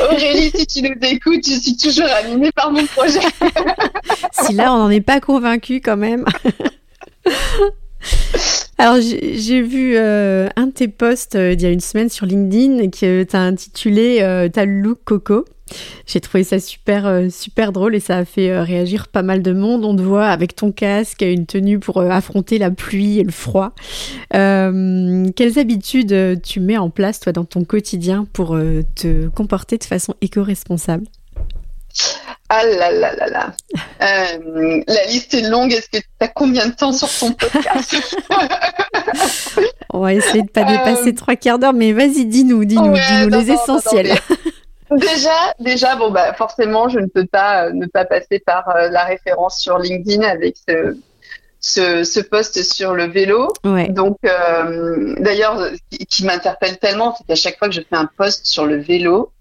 Aurélie, 0.01 0.51
si 0.55 0.65
tu 0.65 0.81
nous 0.81 0.95
écoutes, 1.01 1.45
je 1.45 1.59
suis 1.59 1.77
toujours 1.77 2.09
animée 2.09 2.51
par 2.51 2.71
mon 2.71 2.85
projet. 2.87 3.19
si 4.31 4.53
là, 4.53 4.73
on 4.73 4.79
n'en 4.79 4.89
est 4.89 5.01
pas 5.01 5.19
convaincu 5.19 5.79
quand 5.81 5.97
même. 5.97 6.25
Alors, 8.77 8.97
j'ai 9.01 9.61
vu 9.61 9.95
euh, 9.95 10.49
un 10.55 10.67
de 10.67 10.71
tes 10.71 10.87
posts 10.87 11.35
euh, 11.35 11.53
il 11.53 11.61
y 11.61 11.65
a 11.65 11.69
une 11.69 11.79
semaine 11.79 12.09
sur 12.09 12.25
LinkedIn 12.25 12.89
que 12.89 13.23
tu 13.23 13.35
as 13.35 13.41
intitulé 13.41 14.19
euh, 14.21 14.49
Ta 14.49 14.65
look 14.65 14.99
coco. 15.05 15.45
J'ai 16.05 16.19
trouvé 16.19 16.43
ça 16.43 16.59
super, 16.59 17.05
euh, 17.05 17.29
super 17.29 17.71
drôle 17.71 17.95
et 17.95 17.99
ça 17.99 18.17
a 18.17 18.25
fait 18.25 18.51
euh, 18.51 18.63
réagir 18.63 19.07
pas 19.07 19.23
mal 19.23 19.41
de 19.41 19.53
monde. 19.53 19.85
On 19.85 19.95
te 19.95 20.01
voit 20.01 20.27
avec 20.27 20.55
ton 20.55 20.71
casque, 20.71 21.21
une 21.21 21.45
tenue 21.45 21.79
pour 21.79 21.97
euh, 21.97 22.09
affronter 22.09 22.57
la 22.57 22.71
pluie 22.71 23.19
et 23.19 23.23
le 23.23 23.31
froid. 23.31 23.73
quelles 24.31 25.59
habitudes 25.59 26.41
tu 26.41 26.59
mets 26.59 26.77
en 26.77 26.89
place, 26.89 27.19
toi, 27.19 27.31
dans 27.31 27.45
ton 27.45 27.63
quotidien 27.63 28.25
pour 28.33 28.57
te 28.95 29.27
comporter 29.29 29.77
de 29.77 29.83
façon 29.83 30.13
éco-responsable? 30.21 31.05
Ah 32.49 32.63
là 32.65 32.91
là 32.91 33.15
là 33.15 33.27
là. 33.27 33.53
la 33.99 35.05
liste 35.05 35.33
est 35.33 35.49
longue. 35.49 35.71
Est-ce 35.73 35.89
que 35.89 35.97
tu 35.97 36.05
as 36.19 36.27
combien 36.27 36.67
de 36.67 36.73
temps 36.73 36.91
sur 36.91 37.09
ton 37.09 37.31
podcast 37.33 38.17
On 39.93 39.99
va 39.99 40.13
essayer 40.13 40.41
de 40.41 40.49
pas 40.49 40.63
dépasser 40.63 41.13
trois 41.13 41.35
quarts 41.35 41.59
d'heure, 41.59 41.73
mais 41.73 41.93
vas-y, 41.93 42.25
dis-nous, 42.25 42.65
dis-nous, 42.65 42.93
dis-nous 42.93 43.29
les 43.29 43.51
essentiels. 43.51 44.15
Déjà, 44.91 45.53
déjà, 45.59 45.95
bon 45.95 46.11
bah 46.11 46.33
forcément, 46.33 46.87
je 46.89 46.99
ne 46.99 47.07
peux 47.07 47.25
pas 47.25 47.65
euh, 47.65 47.73
ne 47.73 47.87
pas 47.87 48.05
passer 48.05 48.39
par 48.39 48.69
euh, 48.69 48.89
la 48.89 49.05
référence 49.05 49.59
sur 49.59 49.79
LinkedIn 49.79 50.21
avec 50.21 50.55
ce 50.67 50.97
ce, 51.59 52.03
ce 52.03 52.19
post 52.19 52.61
sur 52.61 52.93
le 52.93 53.05
vélo. 53.05 53.47
Donc, 53.63 54.17
euh, 54.25 55.15
d'ailleurs, 55.19 55.69
qui, 55.89 56.05
qui 56.05 56.25
m'interpelle 56.25 56.77
tellement, 56.77 57.15
c'est 57.15 57.25
qu'à 57.25 57.35
chaque 57.35 57.57
fois 57.57 57.69
que 57.69 57.73
je 57.73 57.79
fais 57.79 57.95
un 57.95 58.09
post 58.17 58.45
sur 58.45 58.65
le 58.65 58.75
vélo, 58.75 59.31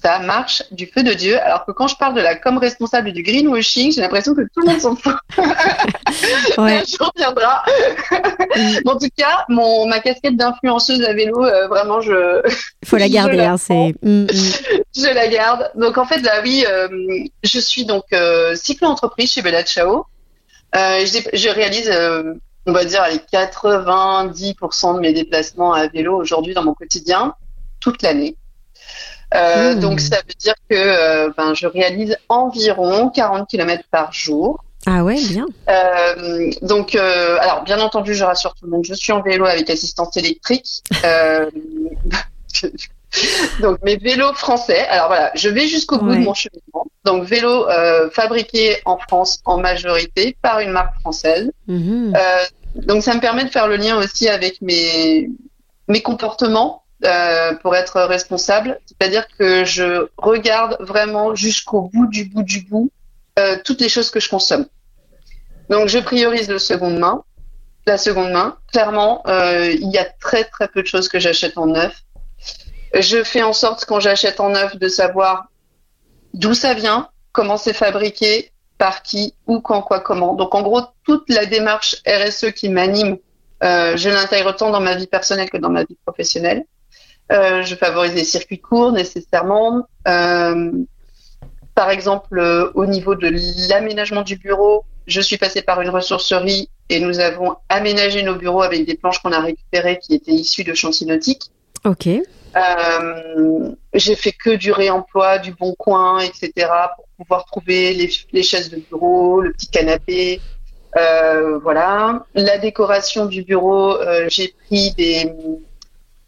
ça 0.00 0.18
marche 0.20 0.62
du 0.70 0.86
feu 0.86 1.02
de 1.02 1.12
Dieu. 1.12 1.38
Alors 1.40 1.64
que 1.64 1.72
quand 1.72 1.86
je 1.86 1.96
parle 1.96 2.14
de 2.14 2.20
la 2.20 2.36
com 2.36 2.58
responsable 2.58 3.12
du 3.12 3.22
greenwashing, 3.22 3.92
j'ai 3.92 4.00
l'impression 4.00 4.34
que 4.34 4.42
tout 4.42 4.60
le 4.60 4.70
monde 4.70 4.80
s'en 4.80 4.96
fout. 4.96 5.14
ouais. 5.38 6.82
Je 6.86 7.02
reviendra. 7.02 7.62
Mm. 8.56 8.88
en 8.88 8.98
tout 8.98 9.08
cas, 9.16 9.44
mon, 9.48 9.86
ma 9.86 10.00
casquette 10.00 10.36
d'influenceuse 10.36 11.02
à 11.02 11.12
vélo, 11.12 11.44
euh, 11.44 11.68
vraiment, 11.68 12.00
je. 12.00 12.42
Il 12.82 12.88
faut 12.88 12.96
la 12.96 13.08
garder, 13.08 13.40
hein, 13.40 13.56
c'est. 13.58 13.94
Mm, 14.02 14.22
mm. 14.22 14.26
je 14.96 15.14
la 15.14 15.28
garde. 15.28 15.70
Donc 15.74 15.98
en 15.98 16.06
fait, 16.06 16.20
là, 16.20 16.40
oui, 16.42 16.64
euh, 16.68 16.88
je 17.42 17.58
suis 17.58 17.84
donc 17.84 18.04
euh, 18.12 18.54
cyclo-entreprise 18.54 19.32
chez 19.32 19.42
Bella 19.42 19.64
Ciao. 19.64 20.06
Euh, 20.76 21.00
je, 21.00 21.36
je, 21.36 21.48
réalise, 21.48 21.90
on 22.66 22.72
va 22.72 22.84
dire, 22.84 23.02
les 23.10 23.18
90% 23.18 24.94
de 24.94 25.00
mes 25.00 25.12
déplacements 25.12 25.72
à 25.72 25.88
vélo 25.88 26.16
aujourd'hui 26.16 26.54
dans 26.54 26.62
mon 26.62 26.74
quotidien, 26.74 27.34
toute 27.80 28.02
l'année. 28.02 28.36
Euh, 29.34 29.74
hmm. 29.74 29.80
Donc 29.80 30.00
ça 30.00 30.16
veut 30.16 30.34
dire 30.38 30.54
que 30.68 30.74
euh, 30.76 31.30
ben, 31.36 31.54
je 31.54 31.66
réalise 31.66 32.16
environ 32.28 33.10
40 33.10 33.48
km 33.48 33.84
par 33.90 34.12
jour. 34.12 34.64
Ah 34.86 35.04
ouais, 35.04 35.20
bien. 35.28 35.46
Euh, 35.68 36.50
donc, 36.62 36.94
alors 36.94 37.62
bien 37.64 37.80
entendu, 37.80 38.14
je 38.14 38.24
rassure 38.24 38.54
tout 38.54 38.64
le 38.64 38.70
monde, 38.70 38.84
je 38.84 38.94
suis 38.94 39.12
en 39.12 39.20
vélo 39.20 39.44
avec 39.44 39.68
assistance 39.68 40.16
électrique. 40.16 40.82
Donc 43.60 43.78
mes 43.82 43.96
vélos 43.96 44.32
français. 44.34 44.86
Alors 44.86 45.08
voilà, 45.08 45.32
je 45.34 45.48
vais 45.48 45.66
jusqu'au 45.66 45.98
bout 45.98 46.14
de 46.14 46.20
mon 46.20 46.32
cheminement. 46.32 46.86
Donc 47.04 47.24
vélo 47.24 47.66
fabriqué 48.12 48.78
en 48.84 48.98
France 48.98 49.40
en 49.44 49.58
majorité 49.58 50.36
par 50.40 50.60
une 50.60 50.70
marque 50.70 50.94
française. 51.00 51.50
Mhm. 51.66 52.14
donc 52.76 53.02
ça 53.02 53.14
me 53.14 53.20
permet 53.20 53.44
de 53.44 53.50
faire 53.50 53.66
le 53.66 53.76
lien 53.76 53.98
aussi 53.98 54.28
avec 54.28 54.62
mes 54.62 55.28
mes 55.88 56.02
comportements 56.02 56.79
euh, 57.02 57.54
pour 57.54 57.74
être 57.74 58.02
responsable. 58.02 58.78
C'est-à-dire 58.84 59.26
que 59.38 59.64
je 59.64 60.06
regarde 60.18 60.76
vraiment 60.80 61.34
jusqu'au 61.34 61.88
bout 61.88 62.06
du 62.08 62.26
bout 62.26 62.42
du 62.42 62.60
bout 62.60 62.90
euh, 63.38 63.56
toutes 63.64 63.80
les 63.80 63.88
choses 63.88 64.10
que 64.10 64.20
je 64.20 64.28
consomme. 64.28 64.66
Donc 65.70 65.88
je 65.88 65.98
priorise 65.98 66.50
le 66.50 66.58
seconde 66.58 66.98
main. 66.98 67.24
La 67.86 67.96
seconde 67.96 68.32
main, 68.32 68.58
clairement, 68.70 69.22
euh, 69.26 69.70
il 69.72 69.88
y 69.88 69.96
a 69.96 70.04
très 70.04 70.44
très 70.44 70.68
peu 70.68 70.82
de 70.82 70.86
choses 70.86 71.08
que 71.08 71.18
j'achète 71.18 71.56
en 71.56 71.68
neuf. 71.68 72.02
Je 72.92 73.24
fais 73.24 73.42
en 73.42 73.54
sorte 73.54 73.86
quand 73.86 73.98
j'achète 74.00 74.38
en 74.38 74.50
neuf 74.50 74.76
de 74.76 74.88
savoir 74.88 75.46
d'où 76.34 76.52
ça 76.52 76.74
vient, 76.74 77.08
comment 77.32 77.56
c'est 77.56 77.72
fabriqué, 77.72 78.52
par 78.76 79.02
qui, 79.02 79.32
où, 79.46 79.60
quand, 79.60 79.80
quoi, 79.80 80.00
comment. 80.00 80.34
Donc 80.34 80.54
en 80.54 80.60
gros, 80.60 80.82
toute 81.04 81.30
la 81.30 81.46
démarche 81.46 81.96
RSE 82.06 82.52
qui 82.52 82.68
m'anime, 82.68 83.16
je 83.62 84.08
l'intègre 84.10 84.54
tant 84.54 84.70
dans 84.70 84.80
ma 84.80 84.96
vie 84.96 85.06
personnelle 85.06 85.48
que 85.48 85.56
dans 85.56 85.70
ma 85.70 85.84
vie 85.84 85.96
professionnelle. 86.04 86.66
Euh, 87.30 87.62
je 87.62 87.74
favorise 87.74 88.14
les 88.14 88.24
circuits 88.24 88.58
courts 88.58 88.92
nécessairement. 88.92 89.86
Euh, 90.08 90.72
par 91.74 91.90
exemple, 91.90 92.38
euh, 92.38 92.70
au 92.74 92.86
niveau 92.86 93.14
de 93.14 93.32
l'aménagement 93.68 94.22
du 94.22 94.36
bureau, 94.36 94.84
je 95.06 95.20
suis 95.20 95.38
passée 95.38 95.62
par 95.62 95.80
une 95.80 95.90
ressourcerie 95.90 96.68
et 96.88 97.00
nous 97.00 97.20
avons 97.20 97.56
aménagé 97.68 98.22
nos 98.22 98.34
bureaux 98.34 98.62
avec 98.62 98.84
des 98.84 98.96
planches 98.96 99.20
qu'on 99.20 99.32
a 99.32 99.40
récupérées 99.40 99.98
qui 99.98 100.14
étaient 100.14 100.32
issues 100.32 100.64
de 100.64 100.74
chantiers 100.74 101.06
nautiques. 101.06 101.50
Ok. 101.84 102.08
Euh, 102.56 103.70
j'ai 103.94 104.16
fait 104.16 104.32
que 104.32 104.50
du 104.50 104.72
réemploi, 104.72 105.38
du 105.38 105.52
bon 105.52 105.74
coin, 105.74 106.18
etc. 106.20 106.68
pour 106.96 107.06
pouvoir 107.16 107.44
trouver 107.44 107.94
les, 107.94 108.10
les 108.32 108.42
chaises 108.42 108.70
de 108.70 108.76
bureau, 108.76 109.40
le 109.40 109.52
petit 109.52 109.68
canapé. 109.68 110.40
Euh, 110.96 111.58
voilà. 111.58 112.26
La 112.34 112.58
décoration 112.58 113.26
du 113.26 113.42
bureau, 113.42 113.96
euh, 113.96 114.26
j'ai 114.28 114.54
pris 114.66 114.92
des, 114.92 115.32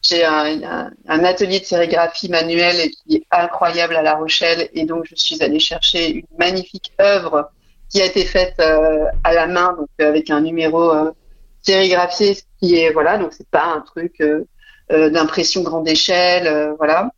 j'ai 0.02 0.24
un, 0.24 0.90
atelier 1.06 1.60
de 1.60 1.64
sérigraphie 1.64 2.28
manuelle 2.28 2.90
qui 2.90 3.16
est 3.16 3.26
incroyable 3.30 3.96
à 3.96 4.02
La 4.02 4.14
Rochelle. 4.14 4.68
Et 4.74 4.84
donc 4.84 5.04
je 5.08 5.14
suis 5.14 5.42
allée 5.42 5.60
chercher 5.60 6.10
une 6.10 6.26
magnifique 6.38 6.92
œuvre 7.00 7.50
qui 7.88 8.02
a 8.02 8.06
été 8.06 8.24
faite 8.24 8.56
euh, 8.60 9.04
à 9.22 9.32
la 9.32 9.46
main 9.46 9.76
donc 9.78 9.88
avec 10.00 10.30
un 10.30 10.40
numéro 10.40 10.92
euh, 10.92 11.12
sérigraphié 11.60 12.38
qui 12.58 12.76
est 12.76 12.90
voilà 12.90 13.18
donc 13.18 13.34
c'est 13.34 13.48
pas 13.48 13.66
un 13.66 13.80
truc 13.80 14.14
euh, 14.22 14.46
euh 14.90 15.10
d'impression 15.10 15.62
grande 15.62 15.88
échelle 15.88 16.46
euh, 16.46 16.74
voilà. 16.78 17.10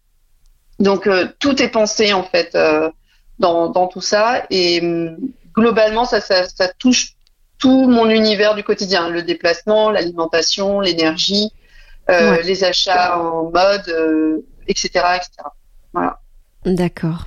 Donc 0.81 1.09
tout 1.38 1.62
est 1.62 1.68
pensé 1.68 2.12
en 2.12 2.25
fait 2.25 2.59
dans, 3.38 3.87
tout 3.87 4.01
ça. 4.01 4.44
Et 4.51 4.81
hum, 4.83 5.16
globalement 5.55 6.05
ça 6.05 6.20
touche 6.79 7.12
tout 7.59 7.88
mon 7.88 8.11
univers 8.11 8.57
du 8.57 8.64
quotidien. 8.64 9.09
Le 9.09 9.23
déplacement 9.23 9.90
l'alimentation 9.90 10.81
l'énergie 10.81 11.53
euh, 12.11 12.43
les 12.43 12.64
achats 12.64 13.19
en 13.19 13.45
mode, 13.45 14.43
etc., 14.69 14.90
euh, 14.95 15.17
etc. 15.17 15.31
Voilà. 15.93 16.21
D'accord. 16.64 17.27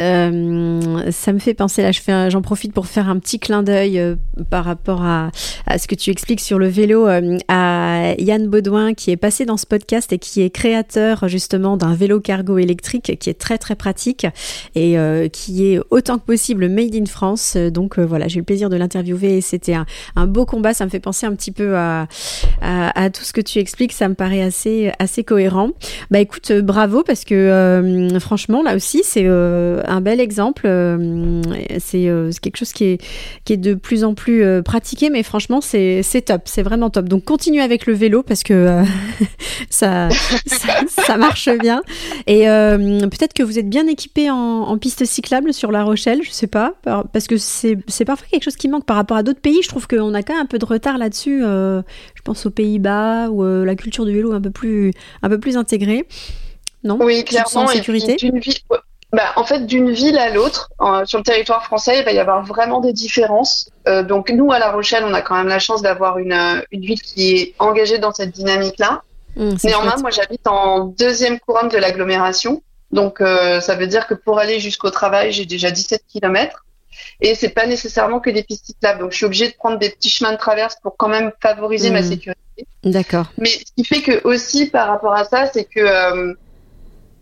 Euh, 0.00 1.10
ça 1.10 1.32
me 1.32 1.38
fait 1.38 1.54
penser, 1.54 1.82
là, 1.82 2.30
j'en 2.30 2.42
profite 2.42 2.72
pour 2.72 2.86
faire 2.86 3.08
un 3.08 3.18
petit 3.18 3.38
clin 3.38 3.62
d'œil 3.62 3.98
euh, 3.98 4.16
par 4.48 4.64
rapport 4.64 5.02
à, 5.02 5.30
ce 5.76 5.86
que 5.86 5.94
tu 5.94 6.10
expliques 6.10 6.40
sur 6.40 6.58
le 6.58 6.68
vélo 6.68 7.06
euh, 7.06 7.38
à 7.48 8.14
Yann 8.18 8.48
Baudouin, 8.48 8.94
qui 8.94 9.10
est 9.10 9.16
passé 9.16 9.44
dans 9.44 9.56
ce 9.56 9.66
podcast 9.66 10.12
et 10.12 10.18
qui 10.18 10.42
est 10.42 10.50
créateur 10.50 11.28
justement 11.28 11.76
d'un 11.76 11.94
vélo 11.94 12.20
cargo 12.20 12.58
électrique 12.58 13.18
qui 13.18 13.30
est 13.30 13.38
très 13.38 13.58
très 13.58 13.74
pratique 13.74 14.26
et 14.74 14.96
qui 15.32 15.66
est 15.66 15.80
autant 15.90 16.18
que 16.18 16.24
possible 16.24 16.68
made 16.68 16.94
in 16.94 17.06
France. 17.06 17.56
Donc 17.56 17.98
voilà, 17.98 18.28
j'ai 18.28 18.36
eu 18.36 18.38
le 18.40 18.44
plaisir 18.44 18.70
de 18.70 18.76
l'interviewer 18.76 19.38
et 19.38 19.40
c'était 19.40 19.74
un, 19.74 20.26
beau 20.26 20.46
combat. 20.46 20.74
Ça 20.74 20.84
me 20.84 20.90
fait 20.90 21.00
penser 21.00 21.26
un 21.26 21.34
petit 21.34 21.52
peu 21.52 21.76
à, 21.76 22.06
tout 23.12 23.24
ce 23.24 23.32
que 23.32 23.40
tu 23.40 23.58
expliques. 23.58 23.92
Ça 23.92 24.08
me 24.08 24.14
paraît 24.14 24.42
assez, 24.42 24.92
assez 24.98 25.24
cohérent. 25.24 25.70
Bah 26.10 26.20
écoute, 26.20 26.52
bravo 26.52 27.02
parce 27.02 27.24
que 27.24 28.08
franchement, 28.20 28.62
là 28.62 28.74
aussi, 28.74 29.02
c'est 29.04 29.26
un 29.32 30.00
bel 30.00 30.20
exemple. 30.20 30.62
Euh, 30.66 31.42
euh, 31.94 32.30
c'est 32.30 32.40
quelque 32.40 32.56
chose 32.56 32.72
qui 32.72 32.84
est, 32.84 33.04
qui 33.44 33.52
est 33.52 33.58
de 33.58 33.74
plus 33.74 34.04
en 34.04 34.14
plus 34.14 34.42
euh, 34.42 34.62
pratiqué, 34.62 35.10
mais 35.10 35.22
franchement, 35.22 35.60
c'est 35.60 36.02
top. 36.24 36.42
C'est 36.46 36.62
vraiment 36.62 36.90
top. 36.90 37.06
Donc, 37.08 37.24
continue 37.24 37.60
avec 37.60 37.86
le 37.86 37.94
vélo 37.94 38.22
parce 38.22 38.42
que 38.42 38.82
ça, 39.70 40.08
ça, 40.86 41.16
marche 41.16 41.48
bien. 41.60 41.82
Et 42.26 42.44
peut-être 42.44 43.32
que 43.34 43.42
vous 43.42 43.58
êtes 43.58 43.68
bien 43.68 43.86
équipé 43.86 44.30
en, 44.30 44.36
en, 44.36 44.78
piste 44.78 45.04
cyclable 45.04 45.52
sur 45.52 45.70
La 45.70 45.84
Rochelle, 45.84 46.20
je 46.22 46.30
sais 46.30 46.46
pas, 46.46 46.74
parce 46.84 47.26
que 47.26 47.36
c'est 47.36 48.04
parfois 48.04 48.26
quelque 48.30 48.44
chose 48.44 48.56
qui 48.56 48.68
manque 48.68 48.86
par 48.86 48.96
rapport 48.96 49.16
à 49.16 49.22
d'autres 49.22 49.40
pays. 49.40 49.62
Je 49.62 49.68
trouve 49.68 49.86
qu'on 49.86 50.14
a 50.14 50.22
quand 50.22 50.34
même 50.34 50.42
un 50.42 50.46
peu 50.46 50.58
de 50.58 50.64
retard 50.64 50.98
là-dessus. 50.98 51.40
je 51.42 52.22
pense 52.24 52.46
aux 52.46 52.50
Pays-Bas 52.50 53.28
où 53.30 53.44
la 53.44 53.74
culture 53.74 54.04
du 54.04 54.12
vélo 54.12 54.32
est 54.32 54.36
un 54.36 54.40
peu 54.40 54.50
plus, 54.50 54.92
un 55.22 55.28
peu 55.28 55.38
plus 55.38 55.56
intégrée. 55.56 56.06
Non? 56.84 56.98
Oui, 57.00 57.24
clairement. 57.24 57.62
En 57.62 57.66
sécurité? 57.68 58.16
Bah, 59.12 59.32
en 59.36 59.44
fait, 59.44 59.66
d'une 59.66 59.90
ville 59.90 60.16
à 60.16 60.30
l'autre, 60.30 60.70
sur 61.04 61.18
le 61.18 61.24
territoire 61.24 61.64
français, 61.64 61.98
il 61.98 62.04
va 62.04 62.12
y 62.12 62.18
avoir 62.18 62.42
vraiment 62.44 62.80
des 62.80 62.94
différences. 62.94 63.68
Euh, 63.86 64.02
donc, 64.02 64.30
nous, 64.30 64.52
à 64.52 64.58
La 64.58 64.72
Rochelle, 64.72 65.04
on 65.04 65.12
a 65.12 65.20
quand 65.20 65.34
même 65.34 65.48
la 65.48 65.58
chance 65.58 65.82
d'avoir 65.82 66.18
une, 66.18 66.32
euh, 66.32 66.62
une 66.70 66.80
ville 66.80 67.00
qui 67.02 67.36
est 67.36 67.54
engagée 67.58 67.98
dans 67.98 68.12
cette 68.12 68.30
dynamique-là. 68.30 69.02
Mmh, 69.36 69.54
Néanmoins, 69.64 69.96
moi, 70.00 70.10
j'habite 70.10 70.46
en 70.46 70.86
deuxième 70.86 71.38
couronne 71.40 71.68
de 71.68 71.76
l'agglomération. 71.76 72.62
Donc, 72.90 73.20
euh, 73.20 73.60
ça 73.60 73.74
veut 73.74 73.86
dire 73.86 74.06
que 74.06 74.14
pour 74.14 74.38
aller 74.38 74.60
jusqu'au 74.60 74.90
travail, 74.90 75.30
j'ai 75.30 75.44
déjà 75.44 75.70
17 75.70 76.04
km. 76.10 76.64
Et 77.20 77.34
c'est 77.34 77.50
pas 77.50 77.66
nécessairement 77.66 78.18
que 78.18 78.30
des 78.30 78.42
pistes 78.42 78.64
cyclables. 78.64 79.00
Donc, 79.00 79.12
je 79.12 79.16
suis 79.18 79.26
obligée 79.26 79.48
de 79.48 79.54
prendre 79.54 79.78
des 79.78 79.90
petits 79.90 80.10
chemins 80.10 80.32
de 80.32 80.38
traverse 80.38 80.76
pour 80.82 80.96
quand 80.96 81.08
même 81.08 81.32
favoriser 81.42 81.90
ma 81.90 82.00
mmh. 82.00 82.04
sécurité. 82.04 82.66
D'accord. 82.82 83.26
Mais 83.36 83.48
ce 83.48 83.72
qui 83.76 83.84
fait 83.84 84.00
que 84.00 84.26
aussi, 84.26 84.66
par 84.66 84.88
rapport 84.88 85.12
à 85.12 85.24
ça, 85.24 85.50
c'est 85.52 85.64
que 85.64 85.80
euh, 85.80 86.34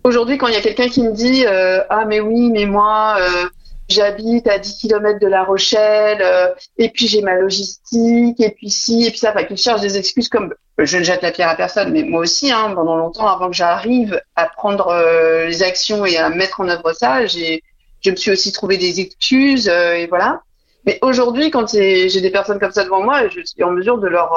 Aujourd'hui, 0.03 0.39
quand 0.39 0.47
il 0.47 0.55
y 0.55 0.57
a 0.57 0.63
quelqu'un 0.63 0.89
qui 0.89 1.03
me 1.03 1.13
dit 1.13 1.45
euh, 1.47 1.83
ah 1.91 2.05
mais 2.07 2.21
oui, 2.21 2.51
mais 2.51 2.65
moi 2.65 3.17
euh, 3.21 3.49
j'habite 3.89 4.47
à 4.49 4.59
10 4.59 4.79
km 4.79 5.19
de 5.19 5.27
La 5.27 5.45
Rochelle 5.45 6.23
euh, 6.23 6.49
et 6.79 6.89
puis 6.89 7.07
j'ai 7.07 7.21
ma 7.21 7.35
logistique 7.35 8.41
et 8.41 8.51
puis 8.51 8.71
si 8.71 9.05
et 9.05 9.11
puis 9.11 9.19
ça, 9.19 9.31
enfin 9.31 9.45
qu'il 9.45 9.59
cherche 9.59 9.83
des 9.83 9.99
excuses 9.99 10.31
comme 10.31 10.55
je 10.79 10.97
ne 10.97 11.03
jette 11.03 11.21
la 11.21 11.33
pierre 11.33 11.51
à 11.51 11.57
personne, 11.57 11.93
mais 11.93 12.03
moi 12.03 12.23
aussi, 12.23 12.51
hein, 12.51 12.73
pendant 12.75 12.97
longtemps, 12.97 13.27
avant 13.27 13.51
que 13.51 13.57
j'arrive 13.57 14.19
à 14.37 14.47
prendre 14.47 14.95
les 15.47 15.63
actions 15.63 16.07
et 16.07 16.17
à 16.17 16.31
mettre 16.31 16.63
en 16.63 16.69
œuvre 16.69 16.95
ça, 16.95 17.27
j'ai 17.27 17.63
je 18.01 18.11
me 18.11 18.17
suis 18.17 18.31
aussi 18.31 18.51
trouvé 18.51 18.79
des 18.79 19.01
excuses 19.01 19.69
et 19.69 20.07
voilà. 20.07 20.41
Mais 20.87 20.99
aujourd'hui, 21.03 21.51
quand 21.51 21.71
j'ai 21.73 22.09
des 22.09 22.31
personnes 22.31 22.59
comme 22.59 22.73
ça 22.73 22.85
devant 22.85 23.03
moi, 23.03 23.29
je 23.29 23.43
suis 23.45 23.63
en 23.63 23.73
mesure 23.73 23.99
de 23.99 24.09
leur 24.09 24.33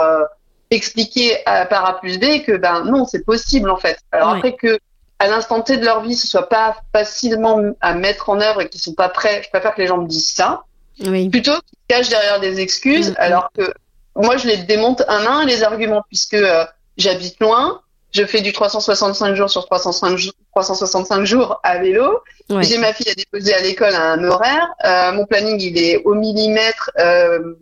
expliquer 0.70 1.38
à, 1.46 1.66
par 1.66 1.86
A 1.86 2.02
plus 2.02 2.20
B 2.20 2.44
que 2.46 2.58
ben 2.58 2.84
non, 2.84 3.06
c'est 3.06 3.24
possible 3.24 3.70
en 3.70 3.78
fait. 3.78 4.00
Alors 4.12 4.32
après 4.32 4.54
que 4.54 4.78
à 5.20 5.28
l'instant 5.28 5.62
T 5.62 5.78
de 5.78 5.86
leur 5.86 6.02
vie, 6.02 6.16
ce 6.16 6.28
soit 6.28 6.50
pas 6.50 6.76
facilement 6.94 7.62
à 7.82 7.94
mettre 7.94 8.30
en 8.30 8.42
œuvre 8.42 8.62
et 8.62 8.70
qu'ils 8.70 8.82
sont 8.82 8.94
pas 8.94 9.10
prêts, 9.10 9.42
je 9.44 9.50
préfère 9.50 9.74
que 9.76 9.82
les 9.82 9.88
gens 9.88 9.98
me 9.98 10.08
disent 10.08 10.30
ça. 10.30 10.64
Plutôt 10.98 11.54
qu'ils 11.54 11.80
cachent 11.88 12.10
derrière 12.10 12.40
des 12.40 12.60
excuses, 12.60 13.12
mm-hmm. 13.12 13.18
alors 13.18 13.50
que 13.58 13.74
moi, 14.16 14.38
je 14.38 14.48
les 14.48 14.58
démonte 14.58 15.02
un 15.08 15.26
à 15.26 15.32
un, 15.32 15.46
les 15.46 15.64
arguments, 15.64 16.04
puisque 16.08 16.36
euh, 16.36 16.66
j'habite 16.98 17.40
loin, 17.40 17.82
je 18.12 18.26
fais 18.26 18.42
du 18.42 18.54
365 18.54 19.34
jours 19.36 19.50
sur 19.50 19.66
365 19.68 21.26
jours 21.26 21.60
à 21.64 21.80
vélo. 21.80 22.20
J'ai 22.62 22.78
ma 22.78 22.94
fille 22.94 23.10
à 23.10 23.16
déposer 23.16 23.54
à 23.54 23.62
l'école 23.62 23.96
à 23.96 24.12
un 24.12 24.24
horaire. 24.24 24.68
Euh, 24.86 25.12
mon 25.14 25.26
planning, 25.26 25.60
il 25.60 25.78
est 25.80 26.04
au 26.06 26.14
millimètre, 26.14 26.92
euh, 27.00 27.56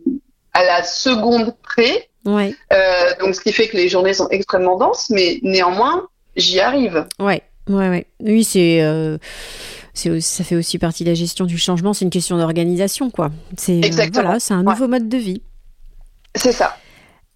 à 0.52 0.64
la 0.64 0.84
seconde 0.84 1.54
près. 1.62 2.10
Ouais. 2.26 2.54
Euh, 2.72 3.14
donc, 3.20 3.34
ce 3.34 3.40
qui 3.40 3.52
fait 3.52 3.68
que 3.68 3.76
les 3.76 3.88
journées 3.88 4.12
sont 4.12 4.28
extrêmement 4.28 4.76
denses, 4.76 5.08
mais 5.08 5.40
néanmoins, 5.42 6.06
j'y 6.36 6.60
arrive. 6.60 7.06
Ouais. 7.18 7.42
Ouais, 7.68 7.88
ouais. 7.88 8.06
Oui, 8.20 8.42
c'est, 8.42 8.82
euh, 8.82 9.18
ça 9.94 10.44
fait 10.44 10.56
aussi 10.56 10.78
partie 10.78 11.04
de 11.04 11.10
la 11.10 11.14
gestion 11.14 11.44
du 11.44 11.58
changement. 11.58 11.92
C'est 11.92 12.04
une 12.04 12.10
question 12.10 12.36
d'organisation, 12.36 13.10
quoi. 13.10 13.30
C'est, 13.56 13.80
voilà, 14.12 14.40
c'est 14.40 14.54
un 14.54 14.64
nouveau 14.64 14.88
mode 14.88 15.08
de 15.08 15.16
vie. 15.16 15.42
C'est 16.34 16.52
ça. 16.52 16.76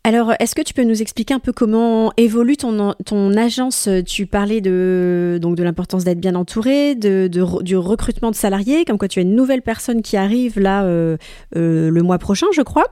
Alors, 0.03 0.35
est-ce 0.39 0.55
que 0.55 0.63
tu 0.63 0.73
peux 0.73 0.85
nous 0.85 1.03
expliquer 1.03 1.35
un 1.35 1.41
peu 1.41 1.53
comment 1.53 2.13
évolue 2.17 2.57
ton, 2.57 2.95
ton 3.05 3.37
agence? 3.37 3.89
Tu 4.07 4.27
parlais 4.27 4.61
de, 4.61 5.41
donc 5.43 5.57
de 5.57 5.65
l'importance 5.65 6.05
d'être 6.05 6.21
bien 6.21 6.37
entouré, 6.37 6.95
de, 6.95 7.29
du 7.29 7.77
recrutement 7.77 8.31
de 8.31 8.37
salariés, 8.37 8.85
comme 8.85 8.99
quoi 8.99 9.09
tu 9.09 9.19
as 9.19 9.23
une 9.23 9.35
nouvelle 9.35 9.63
personne 9.63 10.03
qui 10.03 10.17
arrive 10.17 10.61
là 10.61 10.85
euh, 10.85 11.17
euh, 11.57 11.91
le 11.91 12.03
mois 12.03 12.19
prochain, 12.19 12.47
je 12.53 12.63
crois. 12.63 12.87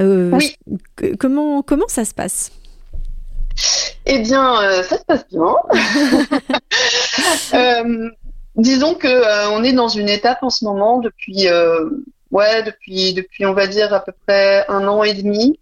Euh, 0.00 0.32
oui. 0.32 0.56
Comment, 1.20 1.62
comment 1.62 1.86
ça 1.86 2.04
se 2.04 2.12
passe? 2.12 2.50
Eh 4.06 4.20
bien, 4.20 4.82
ça 4.82 4.98
se 4.98 5.04
passe 5.04 5.26
bien. 5.28 5.54
disons 8.56 8.94
que 8.94 9.50
on 9.50 9.62
est 9.62 9.72
dans 9.72 9.88
une 9.88 10.08
étape 10.08 10.42
en 10.42 10.50
ce 10.50 10.64
moment 10.64 10.98
depuis, 10.98 11.46
ouais, 12.30 12.62
depuis, 12.62 13.14
depuis, 13.14 13.46
on 13.46 13.54
va 13.54 13.66
dire 13.66 13.92
à 13.92 14.00
peu 14.00 14.12
près 14.26 14.64
un 14.68 14.86
an 14.88 15.02
et 15.02 15.14
demi 15.14 15.58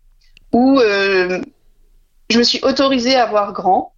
où 0.52 0.80
euh, 0.80 1.40
je 2.30 2.38
me 2.38 2.42
suis 2.42 2.60
autorisée 2.62 3.16
à 3.16 3.26
voir 3.26 3.52
grand 3.52 3.92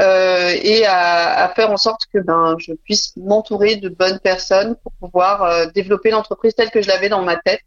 euh, 0.00 0.50
et 0.62 0.84
à, 0.84 1.50
faire 1.54 1.70
en 1.70 1.76
sorte 1.76 2.02
que 2.12 2.18
ben, 2.18 2.56
je 2.58 2.72
puisse 2.72 3.16
m'entourer 3.16 3.76
de 3.76 3.88
bonnes 3.88 4.18
personnes 4.18 4.76
pour 4.82 4.92
pouvoir 4.92 5.42
euh, 5.42 5.66
développer 5.74 6.10
l'entreprise 6.10 6.54
telle 6.54 6.70
que 6.70 6.82
je 6.82 6.88
l'avais 6.88 7.08
dans 7.08 7.22
ma 7.22 7.36
tête 7.36 7.62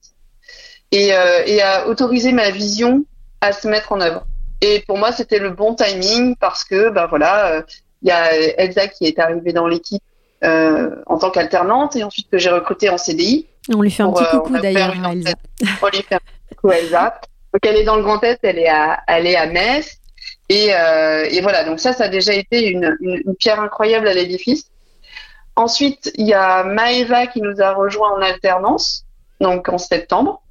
et, 0.91 1.11
à 1.13 1.87
autoriser 1.87 2.31
ma 2.31 2.51
vision 2.51 3.03
à 3.41 3.51
se 3.51 3.67
mettre 3.67 3.91
en 3.91 4.01
œuvre. 4.01 4.25
Et 4.61 4.83
pour 4.87 4.97
moi, 4.97 5.11
c'était 5.11 5.39
le 5.39 5.51
bon 5.51 5.75
timing 5.75 6.35
parce 6.35 6.63
que 6.63 6.89
ben 6.89 7.05
voilà, 7.07 7.63
il 8.01 8.07
y 8.07 8.11
a 8.11 8.33
Elsa 8.33 8.87
qui 8.87 9.05
est 9.05 9.19
arrivée 9.19 9.53
dans 9.53 9.67
l'équipe 9.67 10.03
en 10.43 11.17
tant 11.19 11.29
qu'alternante 11.29 11.95
et 11.95 12.03
ensuite 12.03 12.29
que 12.29 12.37
j'ai 12.37 12.49
recruté 12.49 12.89
en 12.89 12.97
CDI. 12.97 13.47
On 13.73 13.81
lui 13.81 13.91
fait 13.91 14.03
un 14.03 14.11
petit 14.11 14.25
coucou 14.31 14.57
d'ailleurs, 14.57 14.93
Elsa. 15.11 15.33
On 15.81 15.87
lui 15.87 16.01
fait 16.01 16.15
un 16.15 16.19
petit 16.19 16.55
coucou 16.55 16.71
Elsa. 16.71 17.19
Donc 17.53 17.65
elle 17.65 17.77
est 17.77 17.83
dans 17.83 17.95
le 17.95 18.03
Grand 18.03 18.23
Est, 18.23 18.39
elle 18.43 18.59
est 18.59 18.69
à, 18.69 18.99
elle 19.07 19.27
est 19.27 19.35
à 19.35 19.47
Metz. 19.47 19.99
Et, 20.49 20.73
euh, 20.73 21.27
et, 21.29 21.41
voilà, 21.41 21.63
donc 21.65 21.79
ça, 21.79 21.93
ça 21.93 22.05
a 22.05 22.09
déjà 22.09 22.33
été 22.33 22.69
une, 22.69 22.95
une, 23.01 23.35
pierre 23.35 23.59
incroyable 23.59 24.07
à 24.07 24.13
l'édifice. 24.13 24.69
Ensuite, 25.55 26.11
il 26.15 26.27
y 26.27 26.33
a 26.33 26.63
Maeva 26.63 27.27
qui 27.27 27.41
nous 27.41 27.61
a 27.61 27.73
rejoint 27.73 28.11
en 28.11 28.21
alternance, 28.21 29.03
donc 29.41 29.67
en 29.67 29.77
septembre. 29.77 30.41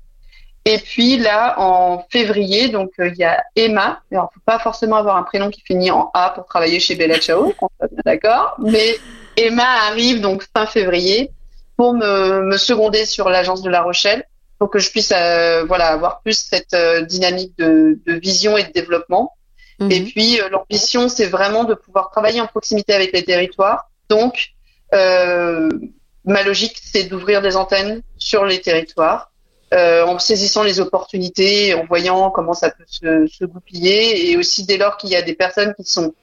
Et 0.67 0.79
puis 0.79 1.17
là, 1.17 1.55
en 1.61 2.05
février, 2.11 2.69
donc 2.69 2.91
euh, 2.99 3.09
il 3.09 3.17
y 3.17 3.25
a 3.25 3.45
Emma. 3.55 4.01
Alors, 4.11 4.31
faut 4.35 4.41
pas 4.45 4.59
forcément 4.59 4.97
avoir 4.97 5.17
un 5.17 5.23
prénom 5.23 5.49
qui 5.49 5.61
finit 5.61 5.93
en 5.93 6.11
A 6.13 6.31
pour 6.31 6.45
travailler 6.45 6.81
chez 6.81 6.97
Bella 6.97 7.21
Ciao, 7.21 7.55
d'accord. 8.05 8.57
Mais 8.59 8.99
Emma 9.37 9.65
arrive 9.89 10.21
donc 10.21 10.45
fin 10.53 10.67
février 10.67 11.31
pour 11.77 11.95
me, 11.95 12.43
me 12.43 12.57
seconder 12.57 13.07
sur 13.07 13.29
l'agence 13.29 13.63
de 13.63 13.71
La 13.71 13.83
Rochelle 13.83 14.25
pour 14.59 14.69
que 14.69 14.81
je 14.81 14.91
puisse 14.91 15.13
euh, 15.17 15.65
voilà 15.69 15.87
avoir 15.87 16.21
plus 16.23 16.37
cette 16.37 16.75
euh, 16.75 17.03
dynamique 17.03 17.57
de, 17.59 18.01
de, 18.05 18.15
vision 18.15 18.59
et 18.59 18.65
de 18.65 18.73
développement. 18.73 19.35
Mhm. 19.79 19.93
Et 19.93 20.01
puis 20.03 20.41
l'ambition, 20.51 21.09
c'est 21.09 21.27
vraiment 21.27 21.63
de 21.63 21.75
pouvoir 21.75 22.11
travailler 22.11 22.41
en 22.41 22.49
proximité 22.49 22.93
avec 22.93 23.13
les 23.13 23.23
territoires. 23.25 23.89
Donc 24.09 24.49
ma 24.93 26.43
logique, 26.43 26.81
c'est 26.83 27.05
d'ouvrir 27.05 27.41
des 27.41 27.57
antennes 27.57 28.03
sur 28.19 28.45
les 28.47 28.61
territoires, 28.61 29.31
en 29.73 30.19
saisissant 30.19 30.63
les 30.63 30.81
opportunités, 30.81 31.75
en 31.75 31.85
voyant 31.85 32.31
comment 32.31 32.55
ça 32.55 32.71
peut 32.71 32.85
se, 32.87 33.27
se 33.27 33.45
goupiller, 33.45 34.31
et 34.31 34.37
aussi 34.37 34.65
dès 34.65 34.77
lors 34.77 34.97
qu'il 34.97 35.11
y 35.11 35.17
a 35.17 35.23
des 35.23 35.35
personnes 35.35 35.75
qui 35.75 35.85
sont 35.85 36.15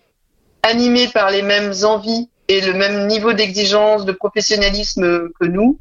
animées 0.64 1.10
par 1.10 1.30
les 1.30 1.42
mêmes 1.42 1.74
envies 1.84 2.30
et 2.48 2.62
le 2.62 2.74
même 2.74 3.08
niveau 3.08 3.34
d'exigence, 3.34 4.06
de 4.06 4.12
professionnalisme 4.12 5.30
que 5.40 5.46
nous, 5.46 5.78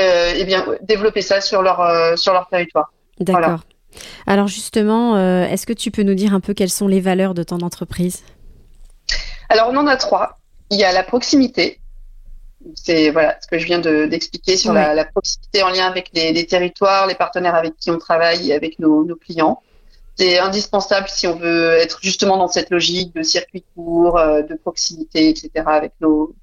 euh, 0.00 0.32
eh 0.34 0.44
bien, 0.44 0.66
développer 0.82 1.22
ça 1.22 1.40
sur 1.40 1.62
leur, 1.62 1.80
euh, 1.80 2.16
sur 2.16 2.32
leur 2.32 2.48
territoire. 2.48 2.92
D'accord. 3.20 3.60
Alors 4.26 4.48
justement, 4.48 5.16
euh, 5.16 5.44
est-ce 5.44 5.66
que 5.66 5.74
tu 5.74 5.90
peux 5.90 6.02
nous 6.02 6.14
dire 6.14 6.32
un 6.32 6.40
peu 6.40 6.54
quelles 6.54 6.70
sont 6.70 6.88
les 6.88 7.00
valeurs 7.00 7.34
de 7.34 7.42
ton 7.42 7.58
entreprise? 7.60 8.22
Alors 9.50 9.68
on 9.70 9.76
en 9.76 9.86
a 9.86 9.96
trois. 9.96 10.38
Il 10.70 10.78
y 10.78 10.84
a 10.84 10.92
la 10.92 11.02
proximité. 11.02 11.78
C'est 12.74 13.10
voilà 13.10 13.36
ce 13.40 13.46
que 13.46 13.58
je 13.58 13.66
viens 13.66 13.78
d'expliquer 13.78 14.56
sur 14.56 14.72
la, 14.72 15.04
proximité 15.04 15.62
en 15.62 15.68
lien 15.68 15.86
avec 15.86 16.10
les, 16.14 16.46
territoires, 16.46 17.06
les 17.06 17.14
partenaires 17.14 17.54
avec 17.54 17.76
qui 17.76 17.90
on 17.90 17.98
travaille 17.98 18.50
et 18.50 18.54
avec 18.54 18.78
nos, 18.78 19.04
nos 19.04 19.16
clients. 19.16 19.62
C'est 20.16 20.38
indispensable 20.38 21.08
si 21.08 21.26
on 21.26 21.36
veut 21.36 21.72
être 21.72 21.98
justement 22.02 22.36
dans 22.36 22.48
cette 22.48 22.70
logique 22.70 23.14
de 23.14 23.22
circuit 23.22 23.64
court, 23.74 24.18
de 24.18 24.54
proximité, 24.54 25.30
etc. 25.30 25.50
avec 25.66 25.92
nos, 26.00 26.34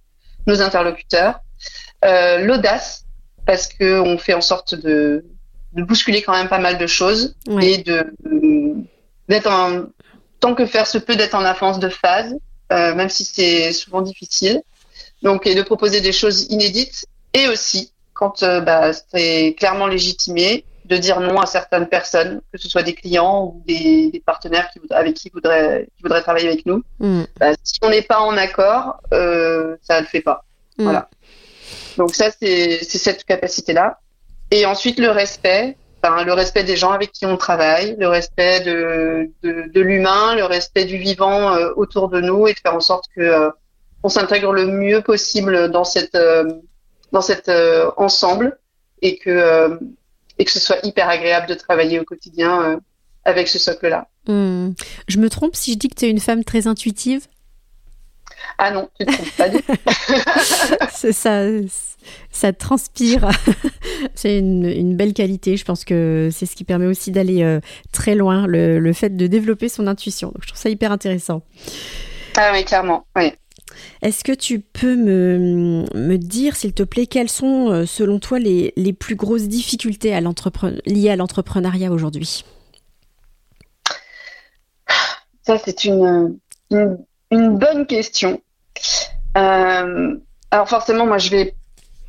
nos 0.48 0.62
interlocuteurs. 0.62 1.40
Euh, 2.06 2.40
L'audace, 2.40 3.06
parce 3.46 3.68
qu'on 3.68 4.18
fait 4.18 4.34
en 4.34 4.42
sorte 4.42 4.76
de, 4.76 5.26
bousculer 5.74 6.22
quand 6.22 6.34
même 6.34 6.50
pas 6.50 6.60
mal 6.60 6.78
de 6.78 6.88
choses 6.88 7.36
et 7.62 7.78
de 7.78 8.14
d'être 9.30 9.50
en 9.50 9.86
tant 10.40 10.56
que 10.56 10.66
faire 10.66 10.88
se 10.88 10.98
peut 10.98 11.16
d'être 11.16 11.36
en 11.36 11.46
avance 11.46 11.80
de 11.80 11.90
phase, 11.90 12.36
euh, 12.72 12.96
même 12.96 13.10
si 13.10 13.24
c'est 13.24 13.72
souvent 13.72 14.02
difficile. 14.02 14.62
Donc 15.22 15.48
et 15.48 15.56
de 15.56 15.62
proposer 15.62 16.02
des 16.02 16.12
choses 16.12 16.44
inédites 16.50 17.06
et 17.34 17.48
aussi 17.48 17.92
quand 18.14 18.44
euh, 18.44 18.62
bah, 18.62 18.92
c'est 18.94 19.56
clairement 19.58 19.88
légitimé 19.88 20.66
de 20.90 20.98
dire 20.98 21.20
non 21.20 21.40
à 21.40 21.46
certaines 21.46 21.88
personnes, 21.88 22.42
que 22.52 22.58
ce 22.58 22.68
soit 22.68 22.84
des 22.84 22.94
clients 22.94 23.46
ou 23.46 23.64
des, 23.66 24.22
partenaires 24.26 24.70
qui 24.72 24.80
avec 24.90 25.14
qui 25.14 25.30
voudraient, 25.30 25.88
qui 25.96 26.04
voudraient 26.04 26.22
travailler 26.22 26.48
avec 26.48 26.66
nous. 26.66 26.84
Mm. 27.00 27.24
Bah, 27.40 27.52
si 27.64 27.80
on 27.84 27.90
n'est 27.90 28.02
pas 28.02 28.20
en 28.20 28.36
accord, 28.36 29.00
euh, 29.14 29.78
ça 29.82 29.98
ne 29.98 30.02
le 30.02 30.08
fait 30.08 30.22
pas. 30.22 30.44
Mm. 30.78 30.84
Voilà. 30.84 31.10
Donc 31.98 32.16
ça, 32.16 32.32
c'est 32.32 32.84
cette 32.84 33.24
capacité-là. 33.24 34.00
Et 34.52 34.66
ensuite, 34.66 35.00
le 35.00 35.12
respect, 35.12 35.78
enfin, 36.02 36.24
le 36.24 36.34
respect 36.34 36.64
des 36.64 36.76
gens 36.76 36.92
avec 36.92 37.12
qui 37.12 37.26
on 37.26 37.38
travaille, 37.38 37.96
le 38.00 38.08
respect 38.08 38.62
de, 38.62 39.30
de, 39.44 39.70
de 39.72 39.82
l'humain, 39.82 40.36
le 40.36 40.46
respect 40.46 40.86
du 40.86 40.98
vivant 40.98 41.54
euh, 41.54 41.72
autour 41.76 42.10
de 42.10 42.20
nous 42.20 42.48
et 42.48 42.54
de 42.54 42.60
faire 42.60 42.74
en 42.74 42.80
sorte 42.80 43.06
que 43.16 43.22
euh, 43.22 43.50
on 44.04 44.10
s'intègre 44.10 44.54
le 44.54 44.66
mieux 44.66 45.02
possible 45.02 45.70
dans 45.72 45.84
cette 45.84 46.16
euh, 46.16 46.52
dans 47.12 47.22
cet 47.22 47.52
ensemble 47.98 48.60
et 49.02 49.18
que 49.18 49.80
et 50.38 50.46
que 50.46 50.52
ce 50.52 50.60
soit 50.60 50.78
hyper 50.84 51.10
agréable 51.10 51.48
de 51.48 51.56
travailler 51.56 52.00
au 52.00 52.04
quotidien 52.04 52.80
avec 53.26 53.48
ce 53.48 53.60
socle-là. 53.60 54.08
Hmm. 54.28 54.72
Je 55.08 55.18
me 55.18 55.30
trompe 55.30 55.56
si 55.56 55.74
je 55.74 55.78
dis 55.78 55.90
que 55.90 55.96
tu 55.96 56.06
es 56.06 56.10
une 56.10 56.20
femme 56.20 56.44
très 56.44 56.68
intuitive? 56.68 57.28
Ah 58.58 58.72
non, 58.72 58.90
tu 59.00 59.06
te 59.06 59.12
trompes 59.12 59.38
pas 59.38 59.50
du 59.50 59.58
tout. 59.62 59.74
ça, 61.12 61.44
ça 62.32 62.54
transpire. 62.54 63.30
c'est 64.16 64.38
une, 64.40 64.96
belle 64.96 65.14
qualité. 65.14 65.58
Je 65.58 65.66
pense 65.66 65.86
que 65.86 66.30
c'est 66.32 66.46
ce 66.46 66.56
qui 66.56 66.64
permet 66.64 66.86
aussi 66.86 67.12
d'aller 67.12 67.44
euh, 67.44 67.60
très 67.92 68.16
loin, 68.16 68.48
le, 68.48 68.94
fait 68.94 69.16
de 69.16 69.28
développer 69.28 69.70
son 69.70 69.88
intuition. 69.88 70.30
Donc, 70.30 70.42
je 70.42 70.48
trouve 70.48 70.60
ça 70.60 70.70
hyper 70.70 70.92
intéressant. 70.92 71.42
Ah 72.38 72.52
oui, 72.54 72.64
clairement. 72.66 73.06
Oui. 73.16 73.34
Est-ce 74.02 74.24
que 74.24 74.32
tu 74.32 74.60
peux 74.60 74.96
me, 74.96 75.86
me 75.94 76.18
dire, 76.18 76.56
s'il 76.56 76.74
te 76.74 76.84
plaît, 76.84 77.08
quelles 77.08 77.30
sont, 77.30 77.70
euh, 77.70 77.86
selon 77.86 78.20
toi, 78.20 78.40
les, 78.40 78.74
les 78.78 78.94
plus 78.94 79.16
grosses 79.16 79.48
difficultés 79.48 80.14
à 80.14 80.22
liées 80.86 81.10
à 81.10 81.16
l'entrepreneuriat 81.16 81.92
aujourd'hui? 81.92 82.44
Ça, 85.44 85.58
c'est 85.58 85.84
une, 85.84 86.38
une, 86.70 86.98
une, 87.32 87.58
bonne 87.58 87.88
question. 87.88 88.42
Euh, 89.36 90.16
alors 90.52 90.70
forcément, 90.70 91.06
moi, 91.06 91.18
je 91.18 91.32
vais 91.32 91.56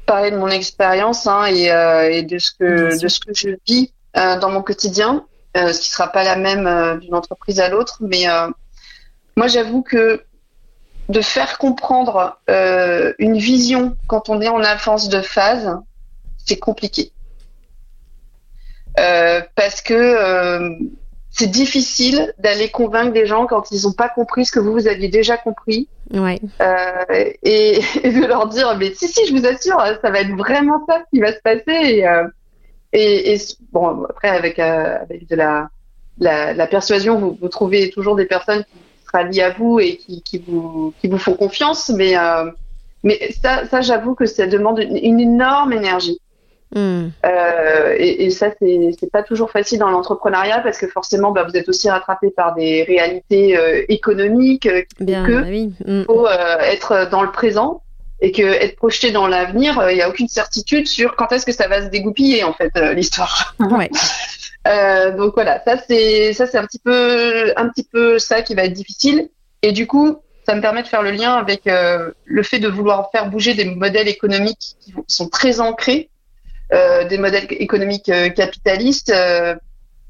parler 0.07 0.31
de 0.31 0.37
mon 0.37 0.49
expérience 0.49 1.27
hein, 1.27 1.47
et, 1.47 1.71
euh, 1.71 2.11
et, 2.11 2.23
de 2.23 2.39
ce 2.39 2.51
que 2.53 3.01
de 3.01 3.09
ce 3.09 3.21
que 3.21 3.33
je 3.35 3.51
vis 3.67 3.93
euh, 4.17 4.39
dans 4.39 4.51
mon 4.51 4.63
quotidien, 4.63 5.25
ce 5.55 5.81
qui 5.81 5.89
sera 5.89 6.09
pas 6.09 6.23
la 6.23 6.37
même 6.37 7.01
d'une 7.01 7.15
entreprise 7.15 7.61
à 7.61 7.69
l'autre. 7.69 7.99
Mais 8.01 8.27
moi, 9.37 9.47
j'avoue 9.47 9.83
que 9.83 10.23
de 11.11 11.21
faire 11.21 11.59
comprendre 11.59 12.39
une 13.19 13.37
vision 13.39 13.97
quand 14.07 14.29
on 14.29 14.41
est 14.41 14.49
en 14.49 14.63
avance 14.63 15.09
de 15.09 15.21
phase, 15.21 15.77
c'est 16.45 16.59
compliqué. 16.59 17.13
parce 18.97 19.83
que 19.83 20.79
c'est 21.31 21.51
difficile 21.51 22.35
d'aller 22.39 22.69
convaincre 22.69 23.13
des 23.13 23.25
gens 23.25 23.47
quand 23.47 23.71
ils 23.71 23.85
n'ont 23.85 23.93
pas 23.93 24.09
compris 24.09 24.45
ce 24.45 24.53
que 24.53 24.59
vous, 24.59 24.73
vous 24.73 24.89
aviez 24.89 25.09
déjà 25.09 25.37
compris. 25.37 25.89
Ouais. 26.13 26.41
Euh, 26.61 27.05
et, 27.43 27.81
de 28.05 28.27
leur 28.27 28.49
dire, 28.49 28.77
mais 28.77 28.93
si, 28.95 29.09
si, 29.09 29.27
je 29.27 29.33
vous 29.33 29.47
assure, 29.47 29.81
ça 30.03 30.11
va 30.11 30.21
être 30.21 30.37
vraiment 30.37 30.85
ça 30.89 31.03
qui 31.13 31.21
va 31.21 31.33
se 31.33 31.41
passer. 31.41 31.63
Et, 31.69 32.09
euh, 32.09 32.27
et, 32.93 33.37
bon, 33.73 34.05
après, 34.05 34.29
avec, 34.29 34.59
euh, 34.59 34.99
avec 35.01 35.29
de 35.29 35.37
la, 35.37 35.71
la, 36.19 36.53
la 36.53 36.67
persuasion, 36.67 37.19
vous, 37.19 37.39
vous, 37.41 37.49
trouvez 37.49 37.91
toujours 37.91 38.17
des 38.17 38.27
personnes 38.27 38.65
qui 38.65 38.80
rallient 39.13 39.43
à 39.43 39.51
vous 39.51 39.81
et 39.81 39.97
qui, 39.97 40.23
qui, 40.23 40.39
vous, 40.39 40.93
qui 41.01 41.09
vous 41.09 41.19
font 41.19 41.35
confiance. 41.35 41.91
Mais, 41.91 42.17
euh, 42.17 42.51
mais 43.03 43.33
ça, 43.43 43.67
ça 43.67 43.81
j'avoue 43.81 44.15
que 44.15 44.27
ça 44.27 44.47
demande 44.47 44.79
une, 44.81 44.97
une 44.97 45.21
énorme 45.21 45.73
énergie. 45.73 46.21
Hmm. 46.75 47.09
Euh, 47.27 47.97
et, 47.99 48.31
ça, 48.31 48.51
c'est 48.61 49.11
pas 49.11 49.25
toujours 49.25 49.51
facile 49.51 49.81
dans 49.81 49.91
l'entrepreneuriat 49.91 50.61
parce 50.61 50.79
que 50.79 50.87
forcément, 50.87 51.33
bah, 51.33 51.45
vous 51.45 51.57
êtes 51.57 51.69
aussi 51.69 51.91
rattrapé 51.91 52.31
par 52.31 52.55
des 52.55 52.85
réalités 52.85 53.57
euh, 53.57 53.83
économiques 53.89 54.69
Bien, 55.01 55.27
que 55.27 55.41
bah 55.41 55.93
hmm. 55.93 56.05
faut 56.05 56.29
être 56.29 57.09
dans 57.11 57.23
le 57.23 57.33
présent 57.33 57.83
et 58.21 58.31
que 58.31 58.43
être 58.43 58.77
projeté 58.77 59.11
dans 59.11 59.27
l'avenir, 59.27 59.83
il 59.91 59.97
n'y 59.97 60.03
a 60.03 60.09
aucune 60.09 60.29
certitude 60.29 60.87
sur 60.87 61.17
quand 61.17 61.33
est-ce 61.33 61.45
que 61.45 61.53
ça 61.53 61.67
va 61.67 61.83
se 61.83 61.89
dégoupiller 61.89 62.45
en 62.45 62.53
fait 62.53 62.71
l'histoire. 62.95 63.57
Ouais. 63.59 63.91
donc 64.65 65.35
voilà, 65.35 65.63
ça 65.65 65.79
c'est 65.79 66.33
ça 66.33 66.47
c'est 66.47 66.59
un 66.59 66.67
petit 66.67 66.79
peu 66.79 67.53
un 67.57 67.69
petit 67.69 67.85
peu 67.85 68.19
ça 68.19 68.43
qui 68.43 68.55
va 68.55 68.65
être 68.65 68.73
difficile. 68.73 69.29
Et 69.63 69.73
du 69.73 69.87
coup, 69.87 70.23
ça 70.47 70.55
me 70.55 70.61
permet 70.61 70.83
de 70.83 70.89
faire 70.89 71.03
le 71.03 71.11
lien 71.13 71.35
avec 71.35 71.67
euh, 71.67 72.11
le 72.25 72.43
fait 72.43 72.59
de 72.59 72.69
vouloir 72.69 73.11
faire 73.13 73.31
bouger 73.31 73.55
des 73.55 73.65
modèles 73.65 74.09
économiques 74.09 74.77
qui 74.81 74.93
sont 75.07 75.29
très 75.29 75.61
ancrés, 75.61 76.11
euh, 76.73 77.05
des 77.07 77.19
modèles 77.19 77.47
économiques 77.51 78.09
euh, 78.09 78.31
capitalistes 78.31 79.15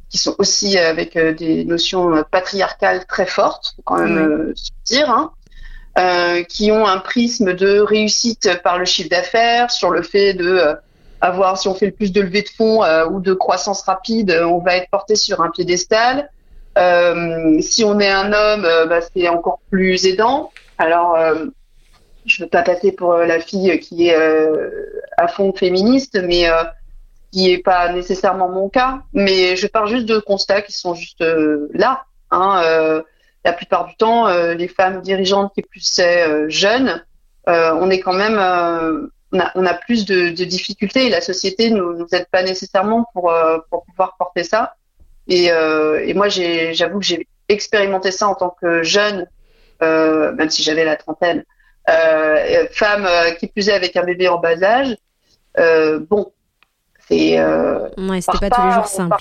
qui 0.09 0.19
sont 0.19 0.35
aussi 0.39 0.77
avec 0.79 1.17
des 1.17 1.65
notions 1.65 2.25
patriarcales 2.31 3.07
très 3.07 3.27
fortes, 3.27 3.75
faut 3.77 3.83
quand 3.83 3.99
même 3.99 4.53
dire, 4.85 5.09
hein, 5.97 6.43
qui 6.49 6.73
ont 6.73 6.85
un 6.85 6.99
prisme 6.99 7.53
de 7.53 7.79
réussite 7.79 8.61
par 8.65 8.79
le 8.79 8.87
chiffre 8.87 9.09
d'affaires, 9.09 9.71
sur 9.71 9.91
le 9.91 10.03
fait 10.03 10.35
de 10.35 10.75
avoir, 11.21 11.59
si 11.59 11.69
on 11.69 11.75
fait 11.75 11.87
le 11.87 11.93
plus 11.93 12.13
de 12.13 12.21
levée 12.21 12.43
de 12.43 12.49
fonds 12.49 12.83
ou 13.11 13.21
de 13.21 13.35
croissance 13.35 13.83
rapide, 13.83 14.31
on 14.45 14.59
va 14.59 14.77
être 14.77 14.91
porté 14.91 15.17
sur 15.17 15.41
un 15.41 15.51
piédestal. 15.51 16.31
Euh, 16.79 17.61
si 17.61 17.85
on 17.85 17.99
est 17.99 18.11
un 18.11 18.33
homme, 18.33 18.65
euh, 18.65 18.87
bah, 18.87 19.01
c'est 19.01 19.29
encore 19.29 19.61
plus 19.71 20.07
aidant. 20.07 20.53
Alors, 20.79 21.17
euh, 21.17 21.47
je 22.27 22.43
ne 22.43 22.47
veux 22.47 22.51
pas 22.51 22.63
passer 22.63 22.93
pour 22.93 23.15
la 23.15 23.41
fille 23.41 23.79
qui 23.81 24.09
est 24.09 24.17
à 25.17 25.27
fond 25.27 25.53
féministe, 25.53 26.21
mais 26.23 26.47
qui 27.33 27.51
n'est 27.51 27.59
pas 27.59 27.93
nécessairement 27.93 28.49
mon 28.49 28.69
cas. 28.69 29.01
Mais 29.15 29.57
je 29.57 29.67
pars 29.67 29.87
juste 29.87 30.07
de 30.07 30.19
constats 30.19 30.63
qui 30.63 30.73
sont 30.73 30.95
juste 30.95 31.25
là. 31.73 32.05
Hein, 32.31 33.03
la 33.45 33.53
plupart 33.55 33.87
du 33.87 33.97
temps, 33.97 34.29
les 34.29 34.69
femmes 34.69 35.01
dirigeantes 35.01 35.53
qui 35.55 35.63
plus 35.63 35.81
c'est 35.81 36.51
jeunes, 36.51 37.03
on 37.47 37.91
est 37.91 38.01
quand 38.01 38.13
même, 38.13 39.11
on 39.33 39.41
a, 39.41 39.53
on, 39.55 39.67
a, 39.67 39.75
plus 39.75 40.05
de, 40.05 40.31
de, 40.31 40.45
difficultés 40.45 41.07
et 41.07 41.11
la 41.11 41.21
société 41.21 41.71
ne 41.71 41.79
nous, 41.79 41.93
nous 41.99 42.07
aide 42.13 42.27
pas 42.31 42.43
nécessairement 42.43 43.07
pour, 43.13 43.33
pour 43.71 43.85
pouvoir 43.85 44.17
porter 44.19 44.45
ça. 44.45 44.75
Et, 45.31 45.51
euh, 45.53 46.05
et 46.05 46.13
moi, 46.13 46.29
j'avoue 46.29 46.99
que 46.99 47.05
j'ai 47.05 47.29
expérimenté 47.49 48.11
ça 48.11 48.29
en 48.29 48.35
tant 48.35 48.55
que 48.61 48.83
jeune, 48.83 49.29
euh, 49.83 50.33
même 50.33 50.51
si 50.51 50.63
j'avais 50.63 50.85
la 50.85 50.97
trentaine, 50.97 51.45
euh, 51.89 52.67
femme 52.73 53.09
qui 53.39 53.47
plus 53.47 53.69
est 53.69 53.73
avec 53.73 53.97
un 53.97 54.03
bébé 54.03 54.29
en 54.29 54.39
bas 54.39 54.61
âge. 54.63 54.97
bon, 55.57 56.33
c'est. 57.09 57.41
ouais, 57.41 58.21
c'était 58.21 58.51
pas, 58.51 58.57
tous 58.57 58.67
les 58.67 58.73
jours 58.73 58.87
simple. 58.87 59.17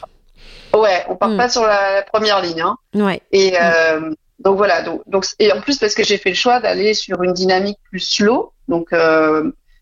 ouais, 0.74 1.06
on 1.10 1.16
part 1.16 1.30
hmm. 1.30 1.38
pas 1.38 1.50
sur 1.50 1.64
la, 1.64 2.02
première 2.02 2.42
ligne. 2.42 2.62
Hein. 2.62 2.76
Ouais. 2.96 3.22
Et 3.32 3.52
hmm. 3.52 4.16
donc 4.40 4.58
voilà. 4.58 4.82
Donc, 4.82 5.04
donc, 5.08 5.26
et 5.38 5.52
en 5.52 5.62
plus 5.62 5.78
parce 5.78 5.94
que 5.94 6.04
j'ai 6.04 6.18
fait 6.18 6.30
le 6.30 6.36
choix 6.36 6.60
d'aller 6.60 6.96
sur 6.96 7.22
une 7.22 7.34
dynamique 7.34 7.78
plus 7.90 8.00
slow. 8.00 8.52
Donc 8.68 8.90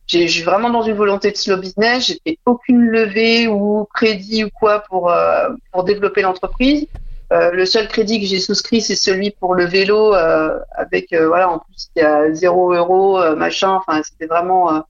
j'ai 0.07 0.27
suis 0.29 0.43
vraiment 0.43 0.69
dans 0.69 0.83
une 0.83 0.95
volonté 0.95 1.31
de 1.31 1.37
slow 1.37 1.57
business. 1.57 2.07
J'ai 2.07 2.21
fait 2.25 2.39
aucune 2.45 2.81
levée 2.81 3.47
ou 3.47 3.85
crédit 3.93 4.45
ou 4.45 4.49
quoi 4.49 4.79
pour 4.79 5.11
euh, 5.11 5.49
pour 5.71 5.83
développer 5.83 6.21
l'entreprise. 6.21 6.87
Euh, 7.33 7.51
le 7.51 7.65
seul 7.65 7.89
crédit 7.89 8.21
que 8.21 8.25
j'ai 8.25 8.39
souscrit, 8.39 8.79
c'est 8.79 8.95
celui 8.95 9.31
pour 9.31 9.53
le 9.53 9.65
vélo, 9.65 10.15
euh, 10.15 10.59
avec 10.71 11.11
euh, 11.11 11.27
voilà, 11.27 11.49
en 11.49 11.59
plus 11.59 11.89
il 11.95 12.01
y 12.01 12.05
a 12.05 12.33
zéro 12.33 12.73
euro, 12.73 13.19
euh, 13.19 13.35
machin. 13.35 13.71
Enfin, 13.71 14.01
c'était 14.01 14.27
vraiment 14.27 14.81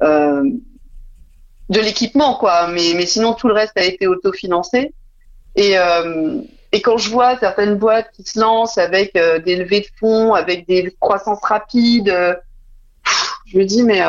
de 0.00 1.80
l'équipement, 1.80 2.34
quoi. 2.34 2.68
Mais 2.68 2.94
mais 2.96 3.04
sinon 3.06 3.34
tout 3.34 3.48
le 3.48 3.54
reste 3.54 3.76
a 3.76 3.84
été 3.84 4.06
autofinancé. 4.06 4.94
Et 5.56 5.74
et 6.72 6.82
quand 6.82 6.96
je 6.96 7.10
vois 7.10 7.38
certaines 7.38 7.76
boîtes 7.76 8.10
qui 8.12 8.24
se 8.24 8.40
lancent 8.40 8.78
avec 8.78 9.12
des 9.12 9.56
levées 9.56 9.80
de 9.80 9.86
fonds, 9.98 10.32
avec 10.34 10.66
des 10.66 10.94
croissances 11.00 11.42
rapides, 11.42 12.12
je 13.46 13.58
me 13.58 13.64
dis 13.64 13.82
mais 13.82 14.00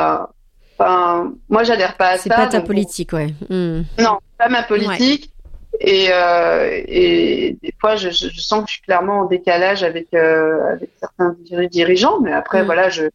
Enfin, 0.78 1.34
moi, 1.50 1.64
j'adhère 1.64 1.96
pas 1.96 2.10
à 2.10 2.18
ça. 2.18 2.24
C'est 2.24 2.30
pas 2.30 2.48
ta 2.48 2.62
politique, 2.62 3.14
ouais. 3.14 3.34
Hmm. 3.50 3.84
Non, 3.98 4.20
pas 4.38 4.50
ma 4.50 4.64
politique. 4.64 5.32
Et, 5.80 6.08
euh, 6.10 6.82
et 6.88 7.58
des 7.62 7.74
fois, 7.80 7.96
je, 7.96 8.10
je, 8.10 8.40
sens 8.40 8.64
que 8.64 8.68
je 8.70 8.74
suis 8.76 8.82
clairement 8.82 9.22
en 9.22 9.26
décalage 9.26 9.84
avec, 9.84 10.08
euh, 10.14 10.72
avec 10.72 10.90
certains 11.00 11.36
dirigeants, 11.70 12.20
mais 12.22 12.32
après, 12.32 12.64
hmm. 12.64 12.66
voilà, 12.66 12.90
je, 12.90 13.06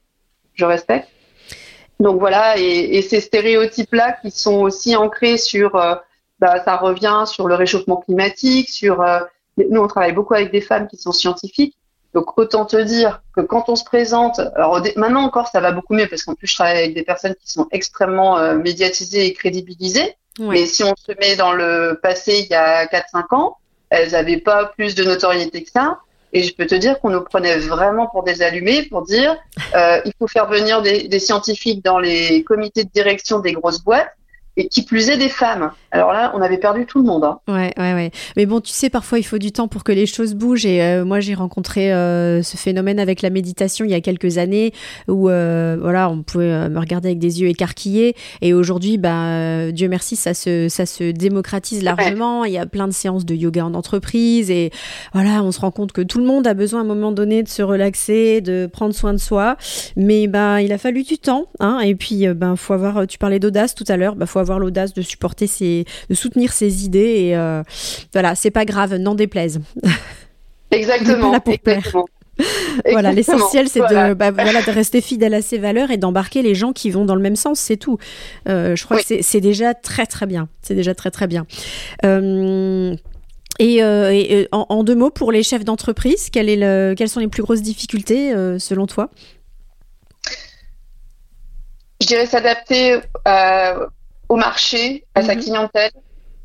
je 0.55 0.65
respecte. 0.65 1.09
Donc 2.01 2.19
voilà, 2.19 2.59
et, 2.59 2.97
et 2.97 3.03
ces 3.03 3.21
stéréotypes-là 3.21 4.17
qui 4.23 4.31
sont 4.31 4.61
aussi 4.61 4.97
ancrés 4.97 5.37
sur, 5.37 5.77
euh, 5.77 5.95
bah, 6.39 6.63
ça 6.65 6.77
revient 6.79 7.25
sur 7.27 7.47
le 7.47 7.55
réchauffement 7.55 7.97
climatique, 7.97 8.71
sur, 8.71 9.03
euh, 9.03 9.21
nous 9.59 9.83
on 9.83 9.87
travaille 9.87 10.13
beaucoup 10.13 10.35
avec 10.35 10.51
des 10.51 10.63
femmes 10.63 10.89
qui 10.89 10.97
sont 10.97 11.13
scientifiques, 11.13 11.77
donc 12.15 12.37
autant 12.39 12.65
te 12.65 12.77
dire 12.77 13.23
que 13.37 13.41
quand 13.41 13.69
on 13.69 13.77
se 13.77 13.85
présente, 13.85 14.41
alors 14.57 14.83
maintenant 14.97 15.23
encore 15.23 15.49
ça 15.49 15.61
va 15.61 15.73
beaucoup 15.73 15.95
mieux 15.95 16.09
parce 16.09 16.25
qu'en 16.25 16.35
plus 16.35 16.49
je 16.49 16.55
travaille 16.55 16.79
avec 16.79 16.95
des 16.95 17.03
personnes 17.03 17.35
qui 17.41 17.51
sont 17.51 17.69
extrêmement 17.71 18.39
euh, 18.39 18.57
médiatisées 18.57 19.27
et 19.27 19.33
crédibilisées. 19.33 20.17
Mais 20.39 20.65
si 20.65 20.83
on 20.83 20.95
se 20.97 21.13
met 21.21 21.37
dans 21.37 21.53
le 21.53 21.99
passé 22.03 22.39
il 22.39 22.47
y 22.51 22.55
a 22.55 22.87
4-5 22.87 23.35
ans, 23.35 23.59
elles 23.91 24.13
n'avaient 24.13 24.39
pas 24.39 24.65
plus 24.65 24.95
de 24.95 25.05
notoriété 25.05 25.63
que 25.63 25.71
ça. 25.71 25.99
Et 26.33 26.45
je 26.45 26.55
peux 26.55 26.67
te 26.67 26.77
dire 26.77 26.99
qu'on 27.01 27.11
nous 27.11 27.21
prenait 27.21 27.59
vraiment 27.59 28.07
pour 28.07 28.23
des 28.23 28.41
allumés 28.41 28.85
pour 28.85 29.03
dire 29.03 29.37
euh, 29.75 30.01
il 30.05 30.13
faut 30.19 30.29
faire 30.29 30.47
venir 30.47 30.81
des, 30.81 31.09
des 31.09 31.19
scientifiques 31.19 31.85
dans 31.85 31.99
les 31.99 32.43
comités 32.45 32.85
de 32.85 32.91
direction 32.91 33.41
des 33.41 33.53
grosses 33.53 33.83
boîtes 33.83 34.15
et 34.57 34.69
qui 34.69 34.83
plus 34.83 35.09
est 35.09 35.17
des 35.17 35.29
femmes. 35.29 35.71
Alors 35.93 36.13
là, 36.13 36.33
on 36.35 36.43
avait 36.43 36.59
perdu 36.59 36.87
tout 36.87 36.99
le 36.99 37.05
monde. 37.05 37.25
Hein. 37.25 37.41
Ouais, 37.49 37.73
ouais, 37.77 37.95
ouais. 37.95 38.11
Mais 38.37 38.47
bon, 38.47 38.61
tu 38.61 38.73
sais, 38.73 38.91
parfois 38.91 39.19
il 39.19 39.23
faut 39.23 39.39
du 39.39 39.53
temps 39.53 39.69
pour 39.69 39.85
que 39.85 39.93
les 39.93 40.07
choses 40.07 40.35
bougent. 40.35 40.67
Et 40.67 40.83
euh, 40.83 41.05
moi, 41.05 41.21
j'ai 41.21 41.35
rencontré 41.35 41.93
euh, 41.93 42.43
ce 42.43 42.57
phénomène 42.57 43.01
avec 43.01 43.23
la 43.23 43.31
méditation 43.31 43.85
il 43.85 43.91
y 43.91 43.95
a 43.95 44.01
quelques 44.01 44.39
années, 44.39 44.73
où 45.09 45.29
euh, 45.29 45.77
voilà, 45.81 46.11
on 46.11 46.23
pouvait 46.23 46.69
me 46.69 46.79
regarder 46.79 47.09
avec 47.09 47.19
des 47.19 47.41
yeux 47.41 47.49
écarquillés. 47.49 48.15
Et 48.41 48.55
aujourd'hui, 48.55 48.99
bah, 48.99 49.71
Dieu 49.73 49.89
merci, 49.89 50.17
ça 50.17 50.35
se, 50.35 50.69
ça 50.69 50.87
se 50.87 51.11
démocratise 51.11 51.83
largement. 51.83 52.45
Il 52.45 52.53
y 52.53 52.59
a 52.59 52.67
plein 52.67 52.89
de 52.89 52.93
séances 52.93 53.25
de 53.25 53.35
yoga 53.35 53.65
en 53.65 53.75
entreprise, 53.75 54.51
et 54.51 54.71
voilà, 55.13 55.43
on 55.43 55.53
se 55.53 55.61
rend 55.61 55.71
compte 55.71 55.93
que 55.93 56.03
tout 56.03 56.19
le 56.19 56.27
monde 56.27 56.47
a 56.47 56.55
besoin 56.55 56.81
à 56.81 56.83
un 56.83 56.87
moment 56.87 57.13
donné 57.13 57.43
de 57.43 57.49
se 57.49 57.63
relaxer, 57.63 58.41
de 58.41 58.69
prendre 58.71 58.95
soin 58.95 59.13
de 59.13 59.19
soi. 59.19 59.57
Mais 59.97 60.27
bah, 60.27 60.61
il 60.63 60.73
a 60.73 60.79
fallu 60.79 61.03
du 61.03 61.19
temps, 61.19 61.47
hein. 61.61 61.81
Et 61.81 61.95
puis, 61.95 62.27
ben, 62.29 62.57
faut 62.57 62.75
avoir. 62.75 63.07
Tu 63.07 63.19
parlais 63.19 63.39
d'audace 63.39 63.75
tout 63.75 63.85
à 63.89 63.97
l'heure, 63.97 64.17
bah, 64.17 64.27
faut 64.27 64.40
avoir 64.41 64.59
l'audace 64.59 64.93
de 64.95 65.03
supporter 65.03 65.47
ses, 65.47 65.85
de 66.09 66.15
soutenir 66.15 66.53
ses 66.53 66.85
idées 66.85 67.29
et 67.29 67.37
euh, 67.37 67.63
voilà, 68.13 68.35
c'est 68.35 68.51
pas 68.51 68.65
grave, 68.65 68.97
n'en 68.97 69.15
déplaise. 69.15 69.61
Exactement. 70.71 71.37
voilà, 72.91 73.13
l'essentiel 73.13 73.69
c'est 73.69 73.81
de, 73.81 74.15
bah, 74.15 74.31
voilà, 74.31 74.63
de 74.63 74.71
rester 74.71 75.01
fidèle 75.01 75.35
à 75.35 75.43
ses 75.43 75.59
valeurs 75.59 75.91
et 75.91 75.97
d'embarquer 75.97 76.43
les 76.43 76.55
gens 76.55 76.73
qui 76.73 76.91
vont 76.91 77.05
dans 77.05 77.15
le 77.15 77.21
même 77.21 77.37
sens, 77.37 77.59
c'est 77.59 77.77
tout. 77.77 77.99
Euh, 78.49 78.77
je 78.77 78.85
crois 78.85 78.99
que 79.03 79.23
c'est 79.23 79.41
déjà 79.41 79.75
très 79.75 80.07
très 80.07 80.27
bien. 80.27 80.49
C'est 80.63 80.75
déjà 80.75 80.95
très 80.95 81.11
très 81.11 81.27
bien. 81.27 81.47
Euh, 82.05 82.95
et, 83.59 84.49
en, 84.53 84.85
deux 84.85 84.95
mots, 84.95 85.11
pour 85.11 85.33
les 85.33 85.43
chefs 85.43 85.65
d'entreprise, 85.65 86.31
quelle 86.31 86.95
quelles 86.97 87.09
sont 87.09 87.21
les 87.21 87.29
plus 87.29 87.43
grosses 87.43 87.63
difficultés 87.63 88.33
selon 88.59 88.87
toi? 88.87 89.11
Je 92.01 92.07
dirais 92.07 92.25
s'adapter 92.27 93.01
au 94.31 94.37
marché, 94.37 95.05
à 95.17 95.23
sa 95.23 95.35
mhm. 95.35 95.43
clientèle, 95.43 95.91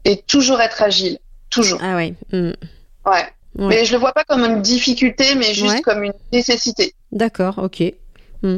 et 0.04 0.18
toujours 0.18 0.60
être 0.60 0.82
agile. 0.82 1.20
Toujours. 1.50 1.80
Ah 1.82 1.96
ouais. 1.96 2.16
Mm. 2.34 2.52
ouais. 3.06 3.26
Mais 3.58 3.86
je 3.86 3.94
le 3.94 4.00
vois 4.00 4.12
pas 4.12 4.26
comme 4.26 4.44
une 4.44 4.62
difficulté, 4.62 5.36
mais 5.36 5.54
juste 5.54 5.82
comme 5.82 6.04
une 6.04 6.14
nécessité. 6.34 6.94
D'accord, 7.12 7.60
ok. 7.60 7.84
Mm. 8.42 8.58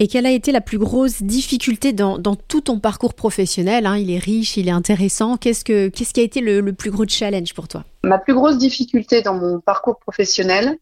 Et 0.00 0.08
quelle 0.08 0.26
a 0.26 0.30
été 0.30 0.50
la 0.50 0.62
plus 0.62 0.78
grosse 0.78 1.22
difficulté 1.22 1.92
dans, 1.92 2.18
dans 2.18 2.34
tout 2.34 2.62
ton 2.62 2.80
parcours 2.80 3.14
professionnel 3.14 3.86
hein? 3.86 3.96
Il 3.96 4.10
est 4.10 4.18
riche, 4.18 4.56
il 4.56 4.66
est 4.66 4.72
intéressant. 4.72 5.36
Qu'est-ce, 5.36 5.64
que, 5.64 5.88
qu'est-ce 5.88 6.12
qui 6.12 6.20
a 6.20 6.24
été 6.24 6.40
le, 6.40 6.60
le, 6.60 6.72
plus 6.72 6.90
gros 6.90 7.06
challenge 7.06 7.52
pour 7.54 7.68
toi? 7.68 7.84
Ma 8.02 8.18
plus 8.18 8.34
grosse 8.34 8.58
difficulté 8.58 9.22
dans 9.22 9.34
mon 9.34 9.60
parcours 9.60 9.98
professionnel, 9.98 10.78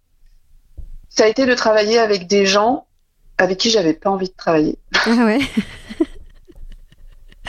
ça 1.11 1.25
a 1.25 1.27
été 1.27 1.45
de 1.45 1.55
travailler 1.55 1.99
avec 1.99 2.29
des 2.29 2.47
gens 2.47 2.87
avec 3.37 3.59
qui 3.59 3.71
j'avais 3.71 3.95
pas 3.95 4.11
envie 4.11 4.29
de 4.29 4.35
travailler. 4.37 4.79
Ah 4.95 5.25
ouais? 5.25 5.41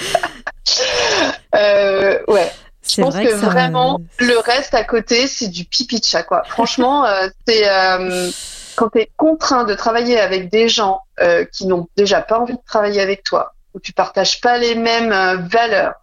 euh, 1.56 2.20
ouais. 2.28 2.52
Je 2.88 3.02
pense 3.02 3.16
que, 3.16 3.34
vraiment, 3.36 4.02
le 4.20 4.38
reste 4.40 4.74
à 4.74 4.84
côté, 4.84 5.28
c'est 5.28 5.48
du 5.48 5.66
pipi 5.66 6.00
de 6.00 6.06
chat, 6.06 6.24
quoi. 6.24 6.44
Franchement, 6.46 7.06
euh, 7.06 7.28
c'est 7.48 7.70
euh, 7.70 8.30
quand 8.76 8.90
tu 8.90 9.00
es 9.00 9.12
contraint 9.18 9.64
de 9.64 9.74
travailler 9.76 10.20
avec 10.20 10.50
des 10.50 10.68
gens 10.68 11.02
euh, 11.22 11.46
qui 11.46 11.68
n'ont 11.68 11.88
déjà 11.96 12.22
pas 12.22 12.40
envie 12.40 12.54
de 12.54 12.62
travailler 12.66 13.02
avec 13.02 13.24
toi, 13.24 13.54
où 13.74 13.80
tu 13.80 13.94
partages 13.94 14.42
pas 14.42 14.58
les 14.58 14.76
mêmes 14.76 15.14
valeurs 15.48 15.94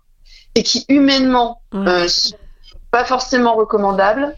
et 0.55 0.62
qui 0.62 0.84
humainement 0.88 1.61
euh, 1.74 2.09
sont 2.09 2.36
pas 2.90 3.05
forcément 3.05 3.55
recommandables, 3.55 4.34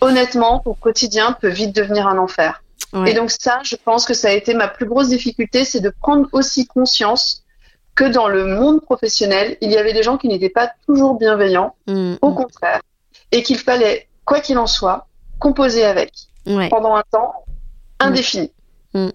honnêtement, 0.00 0.58
ton 0.58 0.74
quotidien 0.74 1.32
peut 1.32 1.48
vite 1.48 1.74
devenir 1.74 2.06
un 2.06 2.18
enfer. 2.18 2.60
Et 3.06 3.12
donc 3.12 3.32
ça, 3.32 3.58
je 3.64 3.74
pense 3.74 4.04
que 4.04 4.14
ça 4.14 4.28
a 4.28 4.30
été 4.30 4.54
ma 4.54 4.68
plus 4.68 4.86
grosse 4.86 5.08
difficulté, 5.08 5.64
c'est 5.64 5.80
de 5.80 5.90
prendre 5.90 6.28
aussi 6.30 6.64
conscience 6.64 7.43
que 7.94 8.04
dans 8.04 8.28
le 8.28 8.44
monde 8.46 8.80
professionnel, 8.82 9.56
il 9.60 9.70
y 9.70 9.76
avait 9.76 9.92
des 9.92 10.02
gens 10.02 10.16
qui 10.16 10.28
n'étaient 10.28 10.48
pas 10.48 10.70
toujours 10.86 11.18
bienveillants, 11.18 11.74
Mm, 11.86 12.14
au 12.22 12.30
mm. 12.30 12.34
contraire, 12.34 12.80
et 13.32 13.42
qu'il 13.42 13.58
fallait, 13.58 14.08
quoi 14.24 14.40
qu'il 14.40 14.58
en 14.58 14.66
soit, 14.66 15.06
composer 15.38 15.84
avec 15.84 16.12
Ouais. 16.46 16.68
pendant 16.68 16.94
un 16.96 17.04
temps 17.10 17.32
indéfini. 18.00 18.50
Mm. 18.94 19.08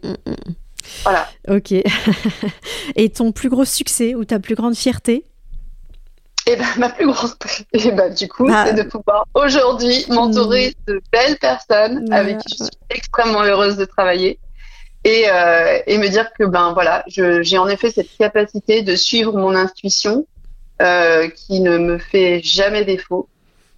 Voilà. 1.03 1.27
Ok. 1.47 1.71
Et 2.95 3.09
ton 3.09 3.31
plus 3.31 3.49
gros 3.49 3.65
succès 3.65 4.15
ou 4.15 4.25
ta 4.25 4.39
plus 4.39 4.55
grande 4.55 4.75
fierté? 4.75 5.25
Et 6.47 6.55
ben, 6.55 6.65
ma 6.77 6.89
plus 6.89 7.05
grande, 7.05 7.31
et 7.73 7.91
ben, 7.91 8.13
du 8.13 8.27
coup, 8.27 8.47
Ah. 8.51 8.65
c'est 8.67 8.73
de 8.73 8.83
pouvoir 8.89 9.25
aujourd'hui 9.35 10.05
m'entourer 10.09 10.73
de 10.87 10.99
belles 11.11 11.37
personnes 11.37 12.11
avec 12.11 12.39
qui 12.39 12.55
je 12.57 12.63
suis 12.63 12.73
extrêmement 12.89 13.43
heureuse 13.43 13.77
de 13.77 13.85
travailler 13.85 14.39
et, 15.03 15.25
euh, 15.31 15.79
et 15.87 15.97
me 15.97 16.07
dire 16.09 16.31
que 16.33 16.43
ben 16.43 16.73
voilà, 16.73 17.03
j'ai 17.07 17.57
en 17.57 17.67
effet 17.67 17.89
cette 17.91 18.15
capacité 18.17 18.81
de 18.81 18.95
suivre 18.95 19.33
mon 19.37 19.55
intuition 19.55 20.25
euh, 20.81 21.27
qui 21.29 21.59
ne 21.61 21.77
me 21.77 21.97
fait 21.97 22.41
jamais 22.43 22.83
défaut 22.85 23.27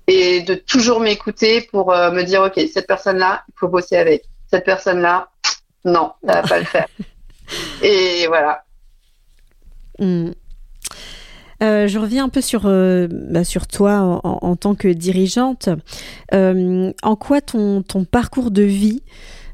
et 0.08 0.42
de 0.42 0.56
toujours 0.56 1.00
m'écouter 1.00 1.62
pour 1.72 1.94
euh, 1.94 2.12
me 2.12 2.24
dire 2.24 2.42
ok 2.42 2.60
cette 2.74 2.88
personne-là, 2.88 3.44
il 3.50 3.54
faut 3.60 3.68
bosser 3.68 3.98
avec 3.98 4.24
cette 4.52 4.66
personne-là, 4.66 5.30
non, 5.86 6.12
ça 6.28 6.42
va 6.42 6.48
pas 6.48 6.60
le 6.60 6.66
faire. 6.66 6.88
Et 7.84 8.28
voilà. 8.28 8.64
Mm. 10.00 10.32
Euh, 11.64 11.88
je 11.88 12.00
reviens 12.00 12.26
un 12.26 12.30
peu 12.30 12.42
sur, 12.42 12.64
euh, 12.66 13.08
bah, 13.12 13.44
sur 13.44 13.68
toi 13.68 14.00
en, 14.00 14.22
en- 14.24 14.40
en 14.42 14.56
tant 14.56 14.74
que 14.74 14.88
dirigeante. 14.88 15.70
Euh, 16.34 16.92
en 17.04 17.16
quoi 17.16 17.40
ton, 17.42 17.84
ton 17.84 18.04
parcours 18.04 18.50
de 18.52 18.64
vie 18.64 19.04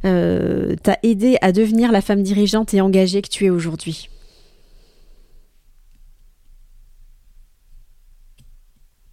euh, 0.08 0.76
t'a 0.82 0.98
aidé 1.04 1.38
à 1.42 1.52
devenir 1.52 1.92
la 1.92 2.02
femme 2.02 2.24
dirigeante 2.24 2.74
et 2.74 2.82
engagée 2.82 3.22
que 3.22 3.30
tu 3.30 3.46
es 3.46 3.50
aujourd'hui 3.50 4.10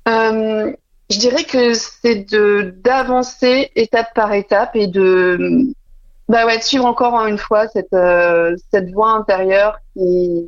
Euh, 0.06 0.72
je 1.10 1.18
dirais 1.18 1.44
que 1.44 1.74
c'est 1.74 2.30
de 2.30 2.74
d'avancer 2.82 3.70
étape 3.74 4.14
par 4.14 4.32
étape 4.32 4.76
et 4.76 4.86
de 4.86 5.72
bah 6.28 6.46
ouais, 6.46 6.58
de 6.58 6.62
suivre 6.62 6.84
encore 6.84 7.14
une 7.26 7.38
fois 7.38 7.68
cette 7.68 7.92
euh, 7.92 8.56
cette 8.72 8.90
voie 8.90 9.12
intérieure 9.12 9.78
qui 9.94 10.44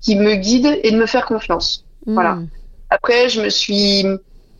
qui 0.00 0.16
me 0.16 0.34
guide 0.34 0.78
et 0.82 0.90
de 0.90 0.96
me 0.96 1.06
faire 1.06 1.26
confiance. 1.26 1.84
Voilà. 2.06 2.34
Mm. 2.34 2.48
Après, 2.90 3.28
je 3.28 3.40
me 3.40 3.48
suis 3.48 4.04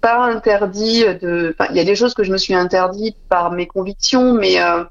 pas 0.01 0.25
interdit 0.25 1.05
de. 1.21 1.55
Enfin, 1.59 1.71
il 1.71 1.77
y 1.77 1.81
a 1.81 1.85
des 1.85 1.97
choses 1.97 2.15
que 2.15 2.25
je 2.25 2.33
me 2.33 2.39
suis 2.39 2.55
interdit 2.55 3.17
par 3.29 3.53
mes 3.53 3.67
convictions, 3.67 4.35
mais 4.35 4.61
euh, 4.61 4.85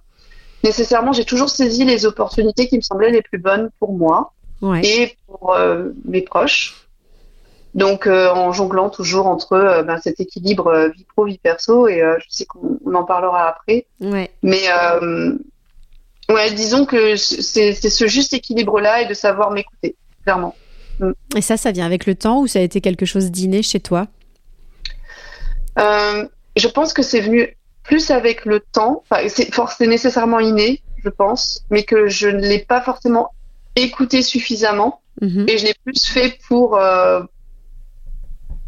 nécessairement, 0.64 1.14
j'ai 1.14 1.26
toujours 1.26 1.49
saisi 1.49 1.86
les 1.86 2.05
opportunités 2.05 2.68
qui 2.68 2.78
me 2.78 2.82
semblaient 2.82 3.12
les 3.12 3.22
plus 3.22 3.39
bonnes 3.39 3.70
pour 3.80 3.93
moi 3.93 4.34
Ouais. 4.62 4.82
et 4.86 5.18
pour 5.26 5.53
euh, 5.53 5.89
mes 6.05 6.22
proches. 6.22 6.88
Donc, 7.74 8.05
euh, 8.05 8.30
en 8.30 8.51
jonglant 8.51 8.89
toujours 8.89 9.26
entre 9.26 9.53
euh, 9.53 9.82
ben, 9.82 9.97
cet 9.97 10.20
équilibre 10.20 10.91
vie 10.95 11.05
pro, 11.05 11.26
vie 11.26 11.39
perso, 11.39 11.88
et 11.88 11.99
je 12.20 12.26
sais 12.30 12.45
qu'on 12.45 12.78
on 12.86 12.93
en 12.93 13.03
parlera 13.03 13.47
après. 13.47 13.88
Ouais. 14.01 14.30
Mais 14.43 14.68
ouais, 16.30 16.51
disons 16.53 16.86
que 16.86 17.16
c'est 17.16 17.74
ce 17.74 18.07
juste 18.07 18.34
équilibre-là 18.34 19.01
et 19.01 19.07
de 19.07 19.14
savoir 19.14 19.51
m'écouter, 19.51 19.95
clairement. 20.24 20.55
Et 21.36 21.41
ça, 21.41 21.57
ça 21.57 21.72
vient 21.72 21.86
avec 21.86 22.05
le 22.05 22.14
temps 22.14 22.41
ou 22.41 22.47
ça 22.47 22.59
a 22.59 22.62
été 22.62 22.82
quelque 22.82 23.07
chose 23.07 23.32
d'inné 23.32 23.64
chez 23.64 23.80
toi? 23.80 24.07
Je 25.78 26.68
pense 26.68 26.93
que 26.93 27.01
c'est 27.01 27.22
venu 27.22 27.57
plus 27.84 28.12
avec 28.12 28.46
le 28.46 28.60
temps. 28.60 29.04
Enfin, 29.10 29.28
c'est 29.28 29.88
nécessairement 29.88 30.40
inné, 30.40 30.82
je 31.04 31.10
pense, 31.10 31.64
mais 31.70 31.84
que 31.84 32.08
je 32.08 32.28
ne 32.28 32.42
l'ai 32.42 32.60
pas 32.60 32.82
forcément 32.82 33.32
écouté 33.76 34.22
suffisamment. 34.22 35.02
Mhm. 35.22 35.46
Et 35.48 35.58
je 35.58 35.66
l'ai 35.66 35.76
plus 35.84 36.06
fait 36.06 36.38
pour 36.48 36.78
euh, 36.78 37.22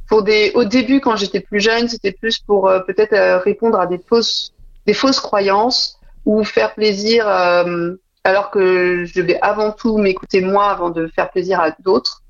pour 0.07 0.23
des 0.23 0.51
au 0.55 0.65
début 0.65 0.99
quand 0.99 1.15
j'étais 1.15 1.39
plus 1.39 1.59
jeune, 1.59 1.87
c'était 1.87 2.11
plus 2.11 2.39
pour 2.39 2.67
euh, 2.67 2.79
peut-être 2.81 3.13
euh, 3.13 3.37
répondre 3.39 3.79
à 3.79 3.87
des 3.87 3.97
fausses 3.97 4.53
des 4.85 4.93
fausses 4.93 5.19
croyances 5.19 5.99
ou 6.25 6.43
faire 6.43 6.73
plaisir 6.73 7.27
euh, 7.27 7.95
alors 8.23 8.51
que 8.51 9.05
je 9.05 9.19
devais 9.19 9.39
avant 9.41 9.71
tout 9.71 9.97
m'écouter 9.97 10.41
moi 10.41 10.69
avant 10.69 10.89
de 10.89 11.07
faire 11.07 11.29
plaisir 11.29 11.59
à 11.59 11.71
d'autres. 11.79 12.21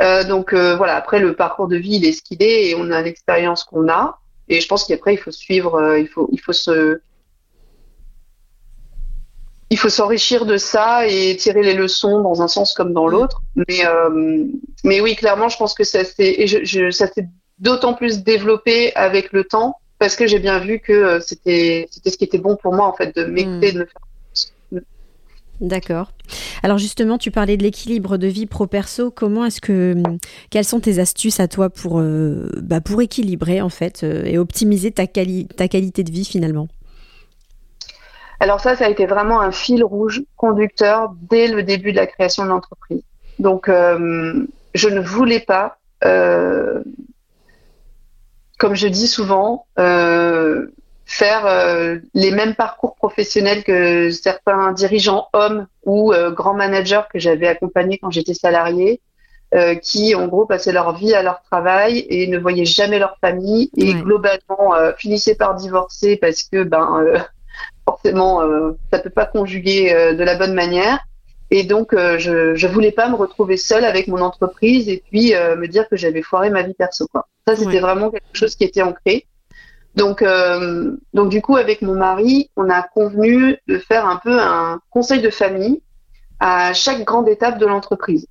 Euh, 0.00 0.24
donc 0.24 0.52
euh, 0.52 0.76
voilà, 0.76 0.96
après 0.96 1.18
le 1.20 1.34
parcours 1.34 1.68
de 1.68 1.76
vie, 1.76 1.96
il 1.96 2.04
est 2.04 2.12
ce 2.12 2.22
qu'il 2.22 2.42
est 2.42 2.68
et 2.68 2.74
on 2.76 2.90
a 2.90 3.00
l'expérience 3.02 3.64
qu'on 3.64 3.88
a. 3.88 4.18
Et 4.48 4.60
je 4.60 4.68
pense 4.68 4.84
qu'après 4.84 5.14
il 5.14 5.18
faut 5.18 5.30
suivre, 5.32 5.74
euh, 5.76 5.98
il 5.98 6.08
faut 6.08 6.28
il 6.32 6.40
faut 6.40 6.52
se 6.52 7.00
il 9.70 9.78
faut 9.78 9.88
s'enrichir 9.88 10.46
de 10.46 10.56
ça 10.58 11.06
et 11.08 11.36
tirer 11.36 11.62
les 11.62 11.74
leçons 11.74 12.20
dans 12.22 12.40
un 12.40 12.48
sens 12.48 12.72
comme 12.72 12.92
dans 12.92 13.08
l'autre. 13.08 13.42
Mais, 13.56 13.84
euh, 13.84 14.44
mais 14.84 15.00
oui, 15.00 15.16
clairement, 15.16 15.48
je 15.48 15.56
pense 15.56 15.74
que 15.74 15.82
ça 15.84 16.04
s'est, 16.04 16.36
et 16.38 16.46
je, 16.46 16.64
je- 16.64 16.90
ça 16.90 17.08
s'est 17.08 17.26
d'autant 17.58 17.94
plus 17.94 18.22
développé 18.22 18.94
avec 18.94 19.32
le 19.32 19.42
temps 19.44 19.74
parce 19.98 20.14
que 20.14 20.26
j'ai 20.26 20.38
bien 20.38 20.58
vu 20.60 20.78
que 20.78 20.92
euh, 20.92 21.20
c'était, 21.20 21.88
c'était 21.90 22.10
ce 22.10 22.16
qui 22.18 22.24
était 22.24 22.38
bon 22.38 22.56
pour 22.56 22.74
moi, 22.74 22.86
en 22.86 22.92
fait, 22.92 23.16
de 23.16 23.24
m'écouter, 23.24 23.72
de 23.72 23.80
me 23.80 23.86
faire. 23.86 24.05
D'accord. 25.60 26.12
Alors 26.62 26.76
justement, 26.76 27.16
tu 27.16 27.30
parlais 27.30 27.56
de 27.56 27.62
l'équilibre 27.62 28.18
de 28.18 28.26
vie 28.26 28.44
pro-perso. 28.46 29.10
Comment 29.10 29.44
est-ce 29.46 29.60
que, 29.60 29.94
quelles 30.50 30.64
sont 30.64 30.80
tes 30.80 30.98
astuces 30.98 31.40
à 31.40 31.48
toi 31.48 31.70
pour, 31.70 31.98
euh, 31.98 32.50
bah, 32.62 32.80
équilibrer 33.00 33.62
en 33.62 33.70
fait 33.70 34.02
euh, 34.02 34.24
et 34.24 34.36
optimiser 34.36 34.90
ta, 34.90 35.06
quali- 35.06 35.46
ta 35.46 35.68
qualité 35.68 36.04
de 36.04 36.10
vie 36.12 36.26
finalement? 36.26 36.68
Alors 38.38 38.60
ça, 38.60 38.76
ça 38.76 38.84
a 38.84 38.90
été 38.90 39.06
vraiment 39.06 39.40
un 39.40 39.50
fil 39.50 39.82
rouge 39.82 40.22
conducteur 40.36 41.14
dès 41.30 41.48
le 41.48 41.62
début 41.62 41.92
de 41.92 41.96
la 41.96 42.06
création 42.06 42.44
de 42.44 42.50
l'entreprise. 42.50 43.00
Donc, 43.38 43.70
euh, 43.70 44.46
je 44.74 44.88
ne 44.90 45.00
voulais 45.00 45.40
pas, 45.40 45.78
comme 48.58 48.74
je 48.74 48.88
dis 48.88 49.08
souvent, 49.08 49.66
faire 51.08 51.46
euh, 51.46 51.98
les 52.14 52.32
mêmes 52.32 52.54
parcours 52.56 52.96
professionnels 52.96 53.62
que 53.64 54.10
certains 54.10 54.72
dirigeants 54.72 55.28
hommes 55.32 55.66
ou 55.84 56.12
euh, 56.12 56.30
grands 56.32 56.54
managers 56.54 57.02
que 57.12 57.18
j'avais 57.20 57.46
accompagnés 57.46 57.98
quand 57.98 58.10
j'étais 58.10 58.34
salarié, 58.34 59.00
euh, 59.54 59.76
qui 59.76 60.14
en 60.16 60.26
gros 60.26 60.46
passaient 60.46 60.72
leur 60.72 60.96
vie 60.96 61.14
à 61.14 61.22
leur 61.22 61.40
travail 61.42 62.04
et 62.10 62.26
ne 62.26 62.38
voyaient 62.38 62.64
jamais 62.64 62.98
leur 62.98 63.16
famille 63.20 63.70
et 63.76 63.94
Ouais. 63.94 64.00
globalement 64.02 64.74
euh, 64.74 64.92
finissaient 64.98 65.36
par 65.36 65.54
divorcer 65.54 66.16
parce 66.16 66.42
que 66.42 66.64
ben 66.64 66.98
euh, 67.06 67.18
forcément 67.84 68.42
euh, 68.42 68.72
ça 68.92 68.98
peut 68.98 69.10
pas 69.10 69.26
conjuguer 69.26 69.92
euh, 69.94 70.14
de 70.14 70.24
la 70.24 70.34
bonne 70.34 70.54
manière 70.54 70.98
et 71.52 71.62
donc 71.62 71.92
euh, 71.92 72.18
je 72.18 72.56
je 72.56 72.66
voulais 72.66 72.90
pas 72.90 73.08
me 73.08 73.14
retrouver 73.14 73.56
seule 73.56 73.84
avec 73.84 74.08
mon 74.08 74.20
entreprise 74.20 74.88
et 74.88 75.02
puis 75.08 75.34
euh, 75.36 75.54
me 75.54 75.68
dire 75.68 75.88
que 75.88 75.96
j'avais 75.96 76.22
foiré 76.22 76.50
ma 76.50 76.62
vie 76.62 76.74
perso 76.74 77.06
quoi 77.06 77.28
ça 77.46 77.54
c'était 77.54 77.74
Ouais. 77.74 77.78
vraiment 77.80 78.10
quelque 78.10 78.24
chose 78.34 78.56
qui 78.56 78.64
était 78.64 78.82
ancré 78.82 79.26
donc 79.96 80.22
euh, 80.22 80.96
donc 81.14 81.28
du 81.30 81.40
coup 81.42 81.56
avec 81.56 81.82
mon 81.82 81.94
mari 81.94 82.50
on 82.56 82.68
a 82.70 82.82
convenu 82.82 83.56
de 83.66 83.78
faire 83.78 84.06
un 84.06 84.16
peu 84.16 84.38
un 84.38 84.80
conseil 84.90 85.20
de 85.20 85.30
famille 85.30 85.82
à 86.40 86.72
chaque 86.74 87.04
grande 87.04 87.28
étape 87.28 87.58
de 87.58 87.66
l'entreprise 87.66 88.26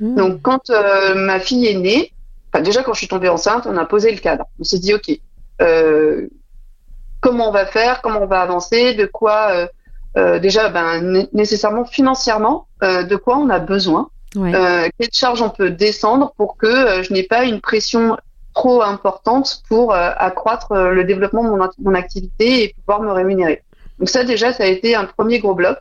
Mmh. 0.00 0.16
donc, 0.16 0.42
quand 0.42 0.70
euh, 0.70 1.14
ma 1.14 1.38
fille 1.38 1.68
est 1.68 1.78
née, 1.78 2.12
déjà 2.64 2.82
quand 2.82 2.94
je 2.94 2.98
suis 2.98 3.06
tombée 3.06 3.28
enceinte, 3.28 3.68
on 3.68 3.76
a 3.76 3.84
posé 3.84 4.10
le 4.10 4.18
cadre. 4.18 4.44
On 4.58 4.64
s'est 4.64 4.80
dit, 4.80 4.92
OK, 4.92 5.08
euh, 5.62 6.26
comment 7.20 7.48
on 7.48 7.52
va 7.52 7.64
faire, 7.64 8.02
comment 8.02 8.22
on 8.22 8.26
va 8.26 8.40
avancer, 8.40 8.94
de 8.94 9.06
quoi, 9.06 9.68
déjà, 10.16 10.68
ben, 10.68 11.00
né- 11.00 11.28
nécessairement 11.32 11.84
financièrement, 11.84 12.66
de 12.82 13.14
quoi 13.14 13.38
on 13.38 13.48
a 13.50 13.60
besoin, 13.60 14.08
Ouais. 14.34 14.50
quelle 14.98 15.12
charge 15.12 15.42
on 15.42 15.50
peut 15.50 15.70
descendre 15.70 16.34
pour 16.36 16.56
que 16.56 17.04
je 17.04 17.12
n'ai 17.12 17.22
pas 17.22 17.44
une 17.44 17.60
pression 17.60 18.16
trop 18.54 18.82
importante 18.82 19.62
pour 19.68 19.92
euh, 19.92 20.10
accroître 20.16 20.72
euh, 20.72 20.90
le 20.92 21.04
développement 21.04 21.44
de 21.44 21.50
mon, 21.50 21.60
act- 21.60 21.78
mon 21.78 21.94
activité 21.94 22.64
et 22.64 22.74
pouvoir 22.74 23.02
me 23.02 23.12
rémunérer. 23.12 23.62
Donc 23.98 24.08
ça 24.08 24.24
déjà, 24.24 24.52
ça 24.52 24.64
a 24.64 24.66
été 24.66 24.94
un 24.94 25.04
premier 25.04 25.38
gros 25.40 25.54
bloc. 25.54 25.78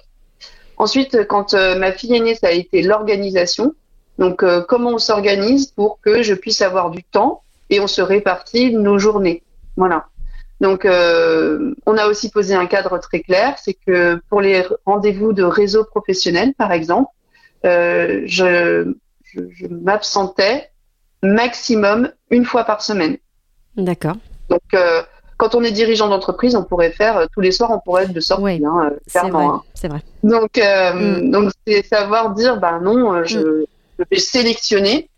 Ensuite, 0.77 1.27
quand 1.27 1.53
euh, 1.53 1.77
ma 1.77 1.91
fille 1.91 2.15
est 2.15 2.19
née, 2.19 2.35
ça 2.35 2.47
a 2.47 2.51
été 2.51 2.81
l'organisation. 2.81 3.73
Donc 4.17 4.43
euh, 4.43 4.61
comment 4.67 4.91
on 4.91 4.97
s'organise 4.97 5.67
pour 5.67 5.99
que 6.01 6.23
je 6.23 6.33
puisse 6.33 6.61
avoir 6.61 6.89
du 6.89 7.03
temps 7.03 7.41
et 7.69 7.79
on 7.79 7.87
se 7.87 8.01
répartit 8.01 8.73
nos 8.73 8.97
journées. 8.99 9.43
Voilà. 9.77 10.07
Donc 10.61 10.85
euh, 10.85 11.73
on 11.85 11.97
a 11.97 12.07
aussi 12.07 12.29
posé 12.29 12.55
un 12.55 12.67
cadre 12.67 12.97
très 12.99 13.21
clair, 13.21 13.55
c'est 13.57 13.73
que 13.73 14.21
pour 14.29 14.41
les 14.41 14.63
rendez-vous 14.85 15.33
de 15.33 15.43
réseau 15.43 15.83
professionnel, 15.83 16.53
par 16.57 16.71
exemple, 16.71 17.09
je, 17.63 18.93
je, 19.23 19.41
je 19.57 19.67
m'absentais 19.67 20.69
maximum 21.23 22.11
une 22.29 22.45
fois 22.45 22.63
par 22.65 22.81
semaine. 22.81 23.17
D'accord. 23.75 24.15
Donc, 24.49 24.61
euh, 24.75 25.01
quand 25.37 25.55
on 25.55 25.63
est 25.63 25.71
dirigeant 25.71 26.07
d'entreprise, 26.09 26.55
on 26.55 26.63
pourrait 26.63 26.91
faire 26.91 27.17
euh, 27.17 27.25
tous 27.33 27.41
les 27.41 27.51
soirs, 27.51 27.71
on 27.71 27.79
pourrait 27.79 28.03
être 28.03 28.13
de 28.13 28.19
sortie, 28.19 28.43
Ouais, 28.43 28.61
hein, 28.63 28.89
euh, 28.91 28.97
C'est 29.07 29.19
clairement. 29.19 29.37
vrai. 29.39 29.45
hein. 29.57 29.61
C'est 29.73 29.87
vrai. 29.87 29.99
Donc, 30.23 30.57
euh, 30.57 30.93
Mm. 31.23 31.31
donc 31.31 31.51
c'est 31.65 31.83
savoir 31.85 32.33
dire, 32.35 32.59
bah 32.59 32.79
non, 32.81 33.13
euh, 33.13 33.23
je, 33.25 33.65
je 33.97 34.03
vais 34.11 34.19
sélectionner, 34.19 35.09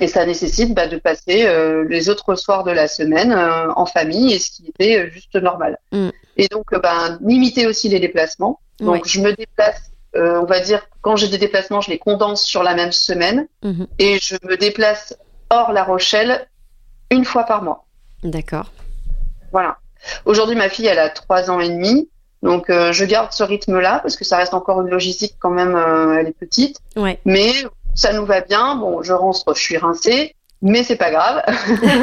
et 0.00 0.06
ça 0.06 0.24
nécessite 0.24 0.74
bah, 0.74 0.86
de 0.86 0.96
passer 0.96 1.48
les 1.88 2.08
autres 2.08 2.36
soirs 2.36 2.62
de 2.62 2.70
la 2.70 2.86
semaine 2.86 3.32
en 3.32 3.84
famille, 3.84 4.32
et 4.32 4.38
ce 4.38 4.50
qui 4.52 4.68
était 4.68 5.10
juste 5.10 5.34
normal. 5.34 5.76
Mm. 5.92 6.10
Et 6.36 6.46
donc, 6.48 6.66
bah, 6.80 7.18
limiter 7.20 7.66
aussi 7.66 7.88
les 7.88 7.98
déplacements. 7.98 8.60
Donc, 8.78 8.94
Ouais. 8.94 9.00
je 9.04 9.20
me 9.20 9.32
déplace 9.32 9.87
on 10.14 10.44
va 10.44 10.60
dire, 10.60 10.82
quand 11.02 11.16
j'ai 11.16 11.28
des 11.28 11.38
déplacements, 11.38 11.80
je 11.80 11.90
les 11.90 11.98
condense 11.98 12.42
sur 12.42 12.62
la 12.62 12.74
même 12.74 12.92
semaine 12.92 13.46
Mhm. 13.62 13.86
et 13.98 14.18
je 14.20 14.36
me 14.42 14.56
déplace 14.56 15.16
hors 15.50 15.72
La 15.72 15.84
Rochelle 15.84 16.46
une 17.10 17.24
fois 17.24 17.44
par 17.44 17.62
mois. 17.62 17.84
D'accord. 18.22 18.72
Voilà. 19.52 19.76
Aujourd'hui, 20.24 20.56
ma 20.56 20.68
fille, 20.68 20.86
elle 20.86 20.98
a 20.98 21.08
trois 21.10 21.50
ans 21.50 21.60
et 21.60 21.68
demi. 21.68 22.08
Donc, 22.42 22.70
euh, 22.70 22.92
je 22.92 23.04
garde 23.04 23.32
ce 23.32 23.42
rythme-là 23.42 23.98
parce 24.00 24.14
que 24.16 24.24
ça 24.24 24.36
reste 24.36 24.54
encore 24.54 24.80
une 24.82 24.88
logistique 24.90 25.34
quand 25.40 25.50
même. 25.50 25.74
euh, 25.74 26.18
elle 26.18 26.28
est 26.28 26.38
petite, 26.38 26.78
Ouais. 26.96 27.18
mais 27.24 27.52
ça 27.94 28.12
nous 28.12 28.24
va 28.26 28.40
bien. 28.42 28.76
Bon, 28.76 29.02
je 29.02 29.12
rentre, 29.12 29.42
je 29.54 29.60
suis 29.60 29.76
rincée, 29.76 30.36
mais 30.62 30.82
c'est 30.84 30.96
pas 30.96 31.10
grave. 31.10 31.42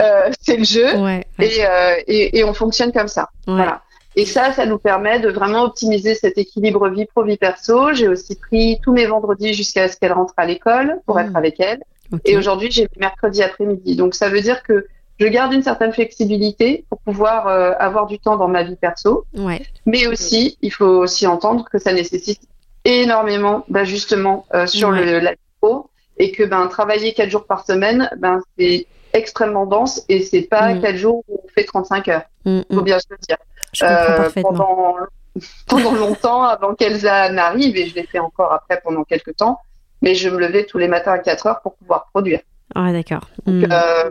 Euh, 0.00 0.30
c'est 0.40 0.56
le 0.56 0.64
jeu 0.64 0.86
Ouais. 0.96 1.26
ouais, 1.38 1.46
et, 1.46 1.66
euh, 1.66 1.94
et, 2.06 2.38
et 2.38 2.44
on 2.44 2.54
fonctionne 2.54 2.92
comme 2.92 3.08
ça. 3.08 3.28
Voilà. 3.46 3.82
Et 4.20 4.26
ça, 4.26 4.52
ça 4.52 4.66
nous 4.66 4.78
permet 4.78 5.18
de 5.20 5.30
vraiment 5.30 5.62
optimiser 5.64 6.14
cet 6.14 6.36
équilibre 6.38 6.88
vie 6.88 7.06
pro 7.06 7.22
vie 7.24 7.36
perso. 7.36 7.92
J'ai 7.94 8.08
aussi 8.08 8.36
pris 8.36 8.78
tous 8.82 8.92
mes 8.92 9.06
vendredis 9.06 9.54
jusqu'à 9.54 9.88
ce 9.88 9.96
qu'elle 9.96 10.12
rentre 10.12 10.34
à 10.36 10.44
l'école 10.46 11.00
pour 11.06 11.16
Mhm. 11.18 11.24
être 11.26 11.36
avec 11.36 11.60
elle. 11.60 11.80
Et 12.24 12.36
aujourd'hui, 12.36 12.70
j'ai 12.70 12.88
mercredi 12.98 13.42
après-midi. 13.42 13.94
Donc, 13.96 14.14
ça 14.14 14.28
veut 14.28 14.40
dire 14.40 14.62
que 14.62 14.86
je 15.20 15.26
garde 15.26 15.52
une 15.52 15.62
certaine 15.62 15.92
flexibilité 15.92 16.84
pour 16.88 16.98
pouvoir 17.00 17.46
euh, 17.46 17.72
avoir 17.78 18.06
du 18.06 18.18
temps 18.18 18.36
dans 18.36 18.48
ma 18.48 18.62
vie 18.62 18.76
perso. 18.76 19.24
Ouais. 19.36 19.62
Mais 19.86 20.06
aussi, 20.06 20.58
il 20.60 20.72
faut 20.72 20.86
aussi 21.04 21.26
entendre 21.26 21.64
que 21.70 21.78
ça 21.78 21.92
nécessite 21.92 22.40
énormément 22.84 23.64
d'ajustements 23.68 24.46
euh, 24.54 24.66
sur 24.66 24.88
Ouais. 24.90 25.04
le, 25.04 25.18
la 25.20 25.32
pro 25.60 25.88
et 26.18 26.32
que 26.32 26.42
ben, 26.42 26.66
travailler 26.66 27.12
quatre 27.12 27.30
jours 27.30 27.44
par 27.46 27.64
semaine, 27.64 28.10
ben, 28.18 28.40
c'est 28.58 28.86
extrêmement 29.12 29.66
dense 29.66 30.02
et 30.08 30.20
c'est 30.22 30.42
pas 30.42 30.74
Mm. 30.74 30.80
quatre 30.82 30.96
jours 30.96 31.24
où 31.28 31.40
on 31.44 31.48
fait 31.54 31.64
35 31.64 32.08
heures. 32.08 32.22
Mm, 32.44 32.60
faut 32.72 32.80
mm. 32.80 32.84
bien 32.84 32.98
se 32.98 33.06
le 33.10 33.16
dire. 33.18 33.36
Je 33.72 33.84
Euh, 33.84 34.30
pendant, 34.42 34.96
pendant 35.66 35.92
longtemps, 35.92 36.42
avant 36.42 36.74
qu'Elsa 36.74 37.30
n'arrive, 37.30 37.76
et 37.76 37.86
je 37.86 37.94
l'ai 37.94 38.04
fait 38.04 38.18
encore 38.18 38.52
après 38.52 38.80
pendant 38.82 39.04
quelques 39.04 39.36
temps, 39.36 39.60
mais 40.02 40.14
je 40.14 40.28
me 40.28 40.38
levais 40.38 40.64
tous 40.64 40.78
les 40.78 40.88
matins 40.88 41.12
à 41.12 41.18
4 41.18 41.46
heures 41.46 41.60
pour 41.60 41.74
pouvoir 41.74 42.08
produire. 42.12 42.40
Ah, 42.74 42.92
d'accord. 42.92 43.28
Mm. 43.46 43.64
euh, 43.70 44.10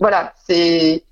voilà, 0.00 0.32
c'est. 0.46 1.04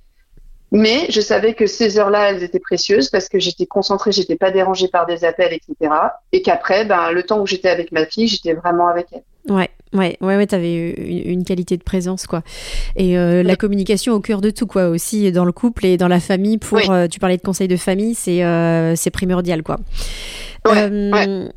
Mais 0.73 1.07
je 1.11 1.21
savais 1.21 1.55
que 1.55 1.67
ces 1.67 1.99
heures-là, 1.99 2.31
elles 2.31 2.45
étaient 2.45 2.61
précieuses 2.61 3.11
parce 3.11 3.29
que 3.29 3.41
j'étais 3.41 3.67
concentrée, 3.67 4.13
j'étais 4.13 4.37
pas 4.37 4.53
dérangée 4.53 4.87
par 4.87 5.05
des 5.05 5.25
appels, 5.25 5.53
etc. 5.53 5.93
Et 6.31 6.43
qu'après, 6.43 6.85
ben, 6.85 7.11
le 7.11 7.25
temps 7.25 7.41
où 7.41 7.47
j'étais 7.47 7.69
avec 7.69 7.91
ma 7.91 8.07
fille, 8.07 8.29
j'étais 8.29 8.55
vraiment 8.55 8.87
avec 8.87 9.09
elle. 9.11 9.53
Ouais, 9.53 9.69
ouais, 9.93 10.17
ouais, 10.21 10.37
ouais, 10.37 10.47
t'avais 10.47 10.91
une, 11.25 11.45
qualité 11.45 11.77
de 11.77 11.83
présence, 11.83 12.27
quoi. 12.27 12.43
Et 12.97 13.19
euh, 13.19 13.43
la 13.43 13.57
communication 13.57 14.15
au 14.15 14.21
cœur 14.21 14.41
de 14.41 14.51
tout, 14.51 14.67
quoi, 14.67 14.89
aussi 14.89 15.33
dans 15.33 15.45
le 15.45 15.53
couple 15.53 15.87
et 15.87 15.97
dans 15.97 16.09
la 16.09 16.21
famille. 16.21 16.59
Pour, 16.59 16.79
Oui. 16.79 16.85
euh, 16.89 17.09
tu 17.09 17.19
parlais 17.19 17.37
de 17.37 17.43
conseils 17.43 17.69
de 17.69 17.77
famille, 17.77 18.15
c'est 18.15 18.45
euh, 18.45 18.95
c'est 18.97 19.11
primordial, 19.11 19.63
quoi. 19.63 19.79
Ouais, 20.67 21.49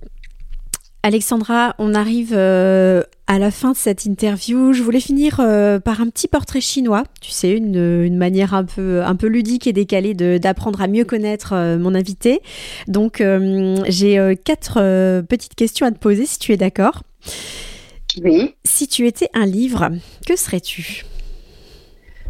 Alexandra, 1.06 1.76
on 1.80 1.94
arrive 1.96 2.34
à 2.34 3.40
la 3.40 3.52
fin 3.52 3.72
de 3.74 3.76
cette 3.78 4.06
interview. 4.06 4.72
Je 4.72 4.82
voulais 4.84 5.02
finir 5.02 5.36
par 5.84 6.00
un 6.00 6.08
petit 6.08 6.30
portrait 6.30 6.62
chinois. 6.62 7.04
Tu 7.20 7.32
sais, 7.32 7.52
une, 7.52 7.76
une 8.06 8.16
manière 8.16 8.54
un 8.54 8.64
peu, 8.64 9.04
un 9.04 9.18
peu 9.18 9.28
ludique 9.28 9.68
et 9.68 9.74
décalée 9.74 10.14
de- 10.14 10.38
d'apprendre 10.38 10.82
à 10.82 10.88
mieux 10.88 11.04
connaître 11.04 11.54
mon 11.78 11.94
invité. 11.94 12.40
Donc, 12.88 13.22
j'ai 13.90 14.38
quatre 14.46 14.76
petites 15.24 15.56
questions 15.56 15.86
à 15.86 15.92
te 15.92 16.00
poser, 16.00 16.26
si 16.26 16.40
tu 16.40 16.54
es 16.54 16.58
d'accord. 16.58 17.04
Oui. 18.22 18.56
Si 18.64 18.88
tu 18.88 19.08
étais 19.08 19.30
un 19.34 19.46
livre, 19.46 19.90
que 20.28 20.36
serais-tu 20.36 21.06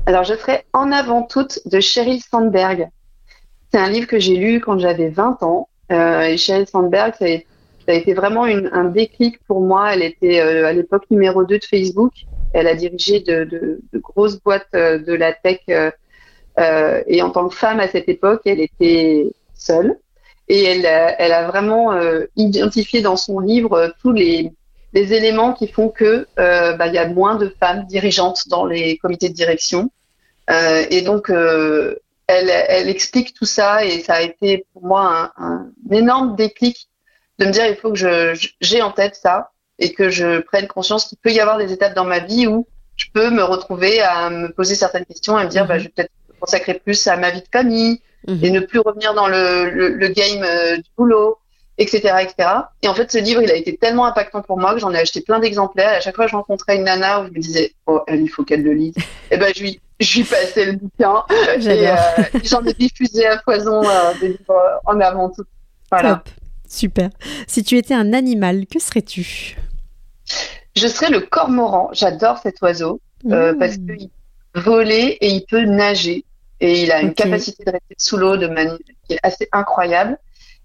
Alors, 0.05 0.23
je 0.23 0.33
ferai 0.35 0.63
en 0.73 0.91
avant 0.91 1.23
toute 1.23 1.59
de 1.65 1.79
Sheryl 1.79 2.21
Sandberg. 2.21 2.87
C'est 3.71 3.79
un 3.79 3.89
livre 3.89 4.07
que 4.07 4.19
j'ai 4.19 4.35
lu 4.35 4.59
quand 4.59 4.77
j'avais 4.79 5.09
20 5.09 5.41
ans. 5.43 5.67
Euh, 5.91 6.21
et 6.21 6.37
Sheryl 6.37 6.67
Sandberg, 6.67 7.13
ça 7.19 7.25
a, 7.25 7.37
ça 7.37 7.91
a 7.91 7.93
été 7.93 8.13
vraiment 8.13 8.45
une- 8.45 8.69
un 8.71 8.85
déclic 8.85 9.39
pour 9.47 9.61
moi. 9.61 9.93
Elle 9.93 10.03
était 10.03 10.39
euh, 10.39 10.67
à 10.67 10.73
l'époque 10.73 11.03
numéro 11.09 11.43
2 11.43 11.59
de 11.59 11.63
Facebook. 11.65 12.13
Elle 12.53 12.67
a 12.67 12.75
dirigé 12.75 13.19
de, 13.19 13.43
de- 13.45 13.81
de 13.91 13.99
grosses 13.99 14.39
boîtes 14.41 14.67
euh, 14.75 14.99
de 14.99 15.13
la 15.13 15.33
tech. 15.33 15.59
et 17.07 17.21
en 17.21 17.31
tant 17.31 17.49
que 17.49 17.55
femme 17.55 17.79
à 17.79 17.87
cette 17.87 18.07
époque, 18.07 18.41
elle 18.45 18.61
était 18.61 19.25
seule. 19.55 19.97
Et 20.49 20.63
elle, 20.63 20.85
a- 20.85 21.19
elle 21.19 21.31
a 21.31 21.47
vraiment 21.47 21.91
identifié 22.35 23.01
dans 23.01 23.15
son 23.15 23.39
livre 23.39 23.93
tous 24.01 24.11
les, 24.11 24.51
les 24.93 25.13
éléments 25.13 25.53
qui 25.53 25.67
font 25.67 25.89
que 25.89 26.27
euh, 26.39 26.73
bah, 26.73 26.87
il 26.87 26.93
y 26.93 26.97
a 26.97 27.07
moins 27.07 27.35
de 27.35 27.53
femmes 27.59 27.85
dirigeantes 27.85 28.47
dans 28.47 28.65
les 28.65 28.97
comités 28.97 29.29
de 29.29 29.33
direction. 29.33 29.91
Euh, 30.49 30.85
et 30.89 31.01
donc, 31.01 31.29
euh, 31.29 31.95
elle, 32.27 32.49
elle 32.49 32.89
explique 32.89 33.33
tout 33.33 33.45
ça 33.45 33.85
et 33.85 33.99
ça 33.99 34.15
a 34.15 34.21
été 34.21 34.65
pour 34.73 34.85
moi 34.85 35.31
un, 35.37 35.43
un 35.43 35.71
énorme 35.91 36.35
déclic 36.35 36.89
de 37.39 37.45
me 37.45 37.51
dire 37.51 37.65
il 37.65 37.75
faut 37.75 37.91
que 37.91 37.97
je, 37.97 38.49
j'ai 38.61 38.81
en 38.81 38.91
tête 38.91 39.15
ça 39.15 39.51
et 39.79 39.91
que 39.91 40.09
je 40.09 40.39
prenne 40.39 40.67
conscience 40.67 41.05
qu'il 41.05 41.17
peut 41.17 41.31
y 41.31 41.39
avoir 41.39 41.57
des 41.57 41.73
étapes 41.73 41.95
dans 41.95 42.05
ma 42.05 42.19
vie 42.19 42.47
où 42.47 42.67
je 42.95 43.05
peux 43.13 43.29
me 43.29 43.43
retrouver 43.43 44.01
à 44.01 44.29
me 44.29 44.49
poser 44.49 44.75
certaines 44.75 45.05
questions 45.05 45.39
et 45.39 45.43
me 45.43 45.49
dire 45.49 45.65
bah, 45.65 45.79
je 45.79 45.85
vais 45.85 45.89
peut-être 45.89 46.11
consacrer 46.39 46.75
plus 46.75 47.07
à 47.07 47.17
ma 47.17 47.31
vie 47.31 47.41
de 47.41 47.47
famille 47.51 47.99
Mhm. 48.27 48.39
et 48.43 48.49
ne 48.51 48.59
plus 48.61 48.79
revenir 48.79 49.13
dans 49.13 49.27
le, 49.27 49.69
le, 49.69 49.89
le 49.89 50.07
game 50.07 50.43
euh, 50.43 50.77
du 50.77 50.89
boulot, 50.97 51.37
etc., 51.77 52.15
etc. 52.21 52.49
Et 52.81 52.87
en 52.87 52.93
fait, 52.93 53.11
ce 53.11 53.17
livre, 53.17 53.41
il 53.41 53.51
a 53.51 53.55
été 53.55 53.75
tellement 53.77 54.05
impactant 54.05 54.41
pour 54.41 54.57
moi 54.57 54.73
que 54.73 54.79
j'en 54.79 54.93
ai 54.93 54.99
acheté 54.99 55.21
plein 55.21 55.39
d'exemplaires. 55.39 55.97
À 55.97 55.99
chaque 56.01 56.15
fois, 56.15 56.27
je 56.27 56.35
rencontrais 56.35 56.77
une 56.77 56.83
nana 56.83 57.21
où 57.21 57.27
je 57.27 57.31
me 57.31 57.39
disais, 57.39 57.73
oh, 57.87 58.01
elle, 58.07 58.21
il 58.21 58.27
faut 58.27 58.43
qu'elle 58.43 58.63
le 58.63 58.73
lise. 58.73 58.95
et 59.31 59.37
ben, 59.37 59.51
je 59.55 59.61
lui, 59.61 59.81
je 59.99 60.17
lui 60.17 60.23
passais 60.23 60.65
le 60.65 60.73
bouquin. 60.73 61.23
Et 61.59 61.87
euh, 61.89 61.95
j'en 62.43 62.63
ai 62.63 62.73
diffusé 62.73 63.25
à 63.25 63.39
foison 63.39 63.83
euh, 63.83 64.13
des 64.19 64.29
livres 64.29 64.81
en 64.85 64.99
avant 64.99 65.29
tout. 65.29 65.43
Voilà. 65.91 66.15
Top. 66.15 66.29
Super. 66.67 67.09
Si 67.47 67.63
tu 67.63 67.77
étais 67.77 67.93
un 67.93 68.13
animal, 68.13 68.65
que 68.65 68.79
serais-tu? 68.79 69.57
Je 70.75 70.87
serais 70.87 71.09
le 71.09 71.19
cormoran. 71.19 71.89
J'adore 71.93 72.39
cet 72.39 72.61
oiseau 72.61 72.99
euh, 73.31 73.53
Mmh. 73.53 73.57
parce 73.57 73.77
qu'il 73.77 74.09
peut 74.53 74.59
voler 74.59 75.17
et 75.21 75.29
il 75.29 75.45
peut 75.45 75.63
nager. 75.63 76.25
Et 76.59 76.83
il 76.83 76.91
a 76.91 77.01
une 77.01 77.13
capacité 77.13 77.63
de 77.65 77.71
rester 77.71 77.95
sous 77.97 78.17
l'eau 78.17 78.37
de 78.37 78.47
manière 78.47 78.77
qui 79.07 79.13
est 79.13 79.19
assez 79.23 79.47
incroyable. 79.51 80.17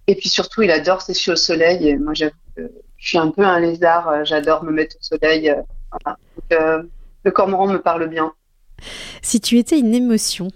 Et 0.08 0.14
puis 0.16 0.28
surtout, 0.28 0.62
il 0.62 0.70
adore 0.72 1.02
sécher 1.02 1.30
au 1.32 1.36
soleil. 1.36 1.86
Et 1.88 1.96
moi, 1.96 2.14
j'avoue 2.14 2.32
que 2.56 2.62
je 2.96 3.08
suis 3.08 3.18
un 3.18 3.30
peu 3.30 3.44
un 3.44 3.60
lézard. 3.60 4.08
euh, 4.08 4.24
J'adore 4.24 4.64
me 4.64 4.72
mettre 4.72 4.96
au 4.96 5.02
soleil. 5.02 5.48
euh, 5.50 5.62
voilà. 5.92 6.18
Donc, 6.34 6.60
euh, 6.60 6.82
le 7.24 7.30
cormoran 7.30 7.68
me 7.68 7.78
parle 7.78 8.08
bien. 8.08 8.32
Si 9.22 9.40
tu 9.40 9.58
étais 9.58 9.78
une 9.78 9.94
émotion, 9.94 10.48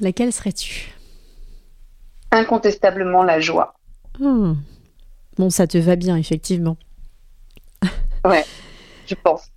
laquelle 0.00 0.32
serais-tu? 0.32 0.92
Incontestablement 2.32 3.22
la 3.22 3.40
joie. 3.40 3.74
Hmm. 4.18 4.54
Bon, 5.38 5.50
ça 5.50 5.66
te 5.66 5.78
va 5.78 5.96
bien, 5.96 6.16
effectivement. 6.16 6.76
Je 9.06 9.14
pense. 9.22 9.50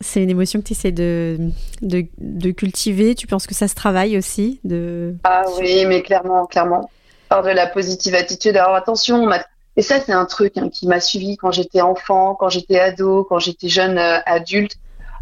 C'est 0.00 0.22
une 0.22 0.30
émotion 0.30 0.60
que 0.60 0.66
tu 0.66 0.72
essaies 0.74 0.92
de, 0.92 1.50
de, 1.82 2.06
de 2.18 2.50
cultiver. 2.52 3.16
Tu 3.16 3.26
penses 3.26 3.48
que 3.48 3.54
ça 3.54 3.66
se 3.66 3.74
travaille 3.74 4.16
aussi 4.16 4.60
de... 4.62 5.16
Ah 5.24 5.42
oui, 5.58 5.84
mais 5.86 6.02
clairement, 6.02 6.46
clairement. 6.46 6.88
Par 7.28 7.42
de 7.42 7.50
la 7.50 7.66
positive 7.66 8.14
attitude. 8.14 8.56
Alors 8.56 8.74
attention, 8.74 9.26
m'a- 9.26 9.44
et 9.76 9.82
ça 9.82 10.00
c'est 10.00 10.12
un 10.12 10.24
truc 10.24 10.56
hein, 10.56 10.70
qui 10.70 10.86
m'a 10.86 11.00
suivi 11.00 11.36
quand 11.36 11.50
j'étais 11.50 11.80
enfant, 11.80 12.34
quand 12.34 12.48
j'étais 12.48 12.78
ado, 12.80 13.24
quand 13.24 13.38
j'étais 13.38 13.68
jeune 13.68 13.98
euh, 13.98 14.18
adulte. 14.26 14.76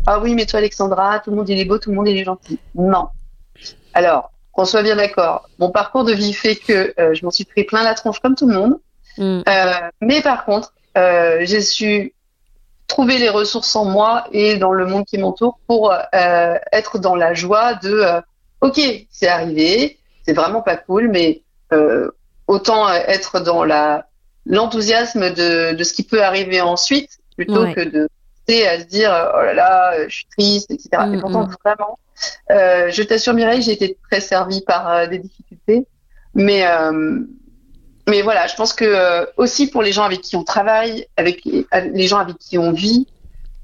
Ah 0.07 0.20
oui, 0.20 0.34
mais 0.34 0.46
toi 0.46 0.59
Alexandra, 0.59 1.18
tout 1.20 1.30
le 1.30 1.36
monde 1.36 1.48
il 1.48 1.59
est 1.59 1.64
beau, 1.64 1.78
tout 1.78 1.90
le 1.90 1.96
monde 1.96 2.09
il 2.09 2.16
est 2.16 2.24
gentil. 2.24 2.59
Non. 2.74 3.09
Alors, 3.92 4.30
qu'on 4.52 4.64
soit 4.64 4.82
bien 4.82 4.96
d'accord, 4.96 5.48
mon 5.59 5.70
parcours 5.70 6.04
de 6.04 6.12
vie 6.12 6.32
fait 6.32 6.57
que 6.57 6.94
euh, 6.98 7.12
je 7.12 7.24
m'en 7.24 7.30
suis 7.30 7.44
pris 7.44 7.64
plein 7.64 7.82
la 7.82 7.94
tronche 7.94 8.20
comme 8.20 8.36
tout 8.36 8.46
le 8.46 8.54
monde. 8.54 8.78
Hmm. 9.18 9.40
Euh, 9.48 9.72
mais 10.00 10.22
par 10.22 10.44
contre, 10.44 10.72
euh, 10.96 11.38
j'ai 11.42 11.61
su 11.61 12.14
trouver 12.86 13.18
les 13.18 13.28
ressources 13.28 13.74
en 13.74 13.84
moi 13.84 14.28
et 14.32 14.57
dans 14.57 14.72
le 14.72 14.86
monde 14.86 15.04
qui 15.04 15.18
m'entoure 15.18 15.59
pour 15.66 15.92
euh, 15.92 16.54
être 16.72 16.98
dans 16.98 17.16
la 17.16 17.34
joie 17.34 17.74
de 17.74 17.92
euh, 17.92 18.20
ok, 18.61 18.80
c'est 19.11 19.28
arrivé, 19.28 19.98
c'est 20.24 20.34
vraiment 20.34 20.62
pas 20.62 20.76
cool, 20.76 21.09
mais 21.09 21.42
autant 22.46 22.88
euh, 22.88 22.98
être 23.06 23.40
dans 23.40 23.64
la 23.64 24.06
l'enthousiasme 24.48 25.30
de, 25.30 25.74
de 25.74 25.84
ce 25.84 25.92
qui 25.92 26.04
peut 26.04 26.22
arriver 26.22 26.60
ensuite 26.60 27.18
plutôt 27.36 27.62
Ouais. 27.64 27.74
que 27.74 27.80
de 27.80 28.08
à 28.48 28.78
se 28.78 28.84
dire 28.84 29.10
oh 29.34 29.42
là 29.42 29.54
là, 29.54 29.94
euh, 29.94 30.04
je 30.08 30.18
suis 30.18 30.26
triste, 30.36 30.70
etc. 30.70 30.88
Mm, 31.08 31.14
et 31.14 31.20
pourtant 31.20 31.46
mm. 31.48 31.56
vraiment, 31.64 31.98
euh, 32.52 32.90
je 32.92 33.02
t'assure 33.02 33.34
Mireille, 33.34 33.60
j'ai 33.60 33.72
été 33.72 33.98
très 34.08 34.20
servie 34.20 34.62
par 34.64 34.88
euh, 34.88 35.06
des 35.08 35.18
difficultés, 35.18 35.84
mais 36.32 36.64
euh, 36.64 37.18
mais 38.08 38.22
voilà, 38.22 38.46
je 38.46 38.54
pense 38.54 38.72
que 38.72 38.84
euh, 38.84 39.26
aussi 39.36 39.66
pour 39.68 39.82
les 39.82 39.90
gens 39.90 40.04
avec 40.04 40.20
qui 40.20 40.36
on 40.36 40.44
travaille, 40.44 41.08
avec 41.16 41.42
les, 41.44 42.06
gens 42.06 42.18
avec 42.18 42.38
qui 42.38 42.56
on 42.56 42.70
vit, 42.70 43.08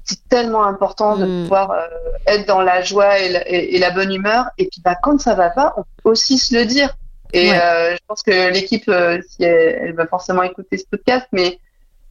c'est 0.03 0.27
tellement 0.27 0.65
important 0.65 1.15
de 1.15 1.25
Mm. 1.25 1.43
pouvoir 1.43 1.71
euh, 1.71 1.87
être 2.27 2.45
dans 2.45 2.59
la 2.61 2.81
joie 2.81 3.19
et 3.19 3.29
la, 3.29 3.49
et- 3.49 3.75
et 3.75 3.79
la 3.79 3.91
bonne 3.91 4.13
humeur. 4.13 4.47
Et 4.57 4.67
puis 4.67 4.81
bah, 4.83 4.95
quand 5.01 5.17
ça 5.21 5.33
va 5.33 5.49
pas, 5.49 5.73
on 5.77 5.83
peut 6.03 6.09
aussi 6.09 6.37
se 6.37 6.53
le 6.53 6.65
dire. 6.65 6.93
Et 7.33 7.49
Ouais. 7.49 7.59
euh, 7.61 7.93
je 7.95 7.99
pense 8.07 8.21
que 8.23 8.51
l'équipe, 8.51 8.87
euh, 8.87 9.19
si 9.27 9.43
elle, 9.43 9.79
elle 9.89 9.93
va 9.95 10.05
forcément 10.07 10.43
écouter 10.43 10.77
ce 10.77 10.85
podcast, 10.89 11.25
mais 11.31 11.59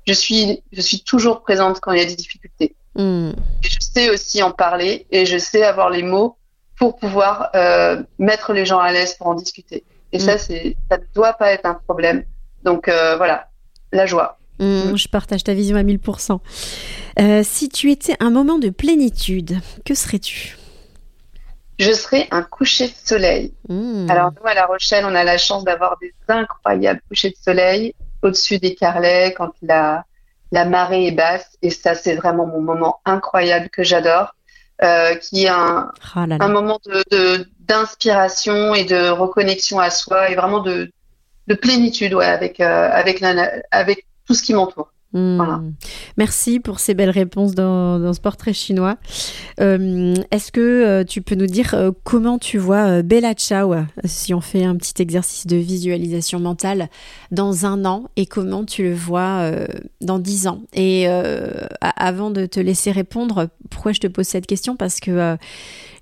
je 0.06 0.12
suis, 0.12 0.62
je 0.72 0.80
suis 0.80 1.00
toujours 1.02 1.42
présente 1.42 1.80
quand 1.80 1.92
il 1.92 1.98
y 2.00 2.02
a 2.02 2.06
des 2.06 2.16
difficultés. 2.16 2.74
Hmm. 2.96 3.30
Et 3.64 3.68
je 3.68 3.78
sais 3.80 4.10
aussi 4.10 4.42
en 4.42 4.50
parler 4.50 5.06
et 5.10 5.24
je 5.24 5.38
sais 5.38 5.62
avoir 5.64 5.88
les 5.90 6.02
mots 6.02 6.36
pour 6.76 6.96
pouvoir 6.96 7.50
euh, 7.54 8.02
mettre 8.18 8.52
les 8.52 8.66
gens 8.66 8.78
à 8.80 8.92
l'aise 8.92 9.14
pour 9.14 9.28
en 9.28 9.34
discuter. 9.34 9.84
Et 10.12 10.18
Mm. 10.18 10.20
ça, 10.20 10.38
c'est, 10.38 10.76
ça 10.90 10.98
ne 10.98 11.04
doit 11.14 11.32
pas 11.34 11.52
être 11.52 11.64
un 11.66 11.74
problème. 11.74 12.24
Donc 12.64 12.88
euh, 12.88 13.16
voilà, 13.16 13.48
la 13.92 14.04
joie. 14.06 14.38
Mmh, 14.58 14.96
je 14.96 15.08
partage 15.08 15.42
ta 15.44 15.54
vision 15.54 15.76
à 15.76 15.82
1000%. 15.82 16.38
Euh, 17.20 17.42
si 17.44 17.68
tu 17.68 17.90
étais 17.90 18.14
un 18.20 18.30
moment 18.30 18.58
de 18.58 18.68
plénitude, 18.70 19.58
que 19.84 19.94
serais-tu? 19.94 20.56
Je 21.78 21.92
serais 21.92 22.28
un 22.30 22.42
coucher 22.42 22.88
de 22.88 22.94
soleil. 23.02 23.54
Mmh. 23.68 24.10
Alors 24.10 24.30
nous, 24.32 24.46
à 24.46 24.54
La 24.54 24.66
Rochelle, 24.66 25.04
on 25.04 25.14
a 25.14 25.24
la 25.24 25.38
chance 25.38 25.64
d'avoir 25.64 25.98
des 26.00 26.14
incroyables 26.28 27.00
couchers 27.08 27.30
de 27.30 27.36
soleil 27.42 27.94
au-dessus 28.22 28.58
des 28.58 28.74
carlets 28.74 29.34
quand 29.36 29.52
la, 29.62 30.04
la 30.52 30.64
marée 30.64 31.08
est 31.08 31.12
basse. 31.12 31.56
Et 31.62 31.70
ça, 31.70 31.94
c'est 31.94 32.14
vraiment 32.14 32.46
mon 32.46 32.60
moment 32.60 33.00
incroyable 33.04 33.68
que 33.70 33.82
j'adore. 33.82 34.34
Euh, 34.82 35.14
qui 35.14 35.44
est 35.44 35.48
un, 35.48 35.92
oh 36.16 36.18
un 36.18 36.48
moment 36.48 36.80
d'inspiration 37.60 38.72
de, 38.72 38.76
et 38.78 38.84
de 38.84 39.10
reconnexion 39.10 39.78
à 39.78 39.90
soi 39.90 40.30
et 40.30 40.34
vraiment 40.34 40.58
de, 40.58 40.90
de 41.46 41.54
plénitude 41.54 42.14
ouais, 42.14 42.26
avec, 42.26 42.58
euh, 42.58 42.88
avec, 42.90 43.20
la, 43.20 43.52
avec 43.70 44.06
tout 44.26 44.34
ce 44.34 44.42
qui 44.42 44.54
m'entoure. 44.54 44.91
Hmm. 45.12 45.72
Merci 46.16 46.58
pour 46.58 46.80
ces 46.80 46.94
belles 46.94 47.10
réponses 47.10 47.54
dans, 47.54 48.12
ce 48.12 48.20
portrait 48.20 48.54
chinois. 48.54 48.96
Euh, 49.60 50.14
est-ce 50.30 50.50
que 50.50 50.60
euh, 50.60 51.04
tu 51.04 51.20
peux 51.20 51.34
nous 51.34 51.46
dire 51.46 51.74
euh, 51.74 51.90
comment 52.02 52.38
tu 52.38 52.56
vois 52.56 53.02
Bella 53.02 53.34
Ciao, 53.34 53.74
si 54.04 54.32
on 54.32 54.40
fait 54.40 54.64
un 54.64 54.76
petit 54.76 55.02
exercice 55.02 55.46
de 55.46 55.56
visualisation 55.56 56.40
mentale, 56.40 56.88
dans 57.30 57.66
un 57.66 57.84
an 57.84 58.04
et 58.16 58.26
comment 58.26 58.64
tu 58.64 58.84
le 58.84 58.94
vois 58.94 59.50
dans 60.00 60.18
dix 60.18 60.46
ans? 60.46 60.62
Et 60.74 61.06
avant 61.80 62.30
de 62.30 62.46
te 62.46 62.60
laisser 62.60 62.90
répondre, 62.90 63.48
pourquoi 63.70 63.92
je 63.92 64.00
te 64.00 64.06
pose 64.06 64.26
cette 64.26 64.46
question? 64.46 64.76
Parce 64.76 65.00
que 65.00 65.36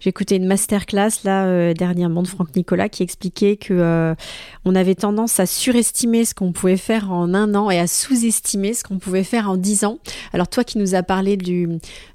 écouté 0.09 0.37
une 0.37 0.47
masterclass 0.47 1.11
là 1.25 1.45
euh, 1.45 1.75
dernièrement 1.75 2.23
de 2.23 2.29
Franck 2.29 2.57
Nicolas 2.57 2.89
qui 2.89 3.03
expliquait 3.03 3.57
que 3.57 3.75
euh, 3.75 4.15
on 4.65 4.75
avait 4.75 4.95
tendance 4.95 5.39
à 5.41 5.47
surestimer 5.47 6.25
ce 6.25 6.35
qu'on 6.35 6.53
pouvait 6.53 6.77
faire 6.77 7.13
en 7.13 7.35
un 7.35 7.55
an 7.55 7.71
et 7.71 7.79
à 7.79 7.87
sous-estimer 7.87 8.73
ce 8.75 8.83
qu'on 8.83 8.99
pouvait 8.99 9.25
faire 9.25 9.51
en 9.51 9.57
dix 9.57 9.85
ans. 9.85 9.99
Alors 10.33 10.49
toi 10.49 10.65
qui 10.65 10.79
nous 10.79 10.95
as 10.95 11.03
parlé 11.03 11.37
du, 11.37 11.69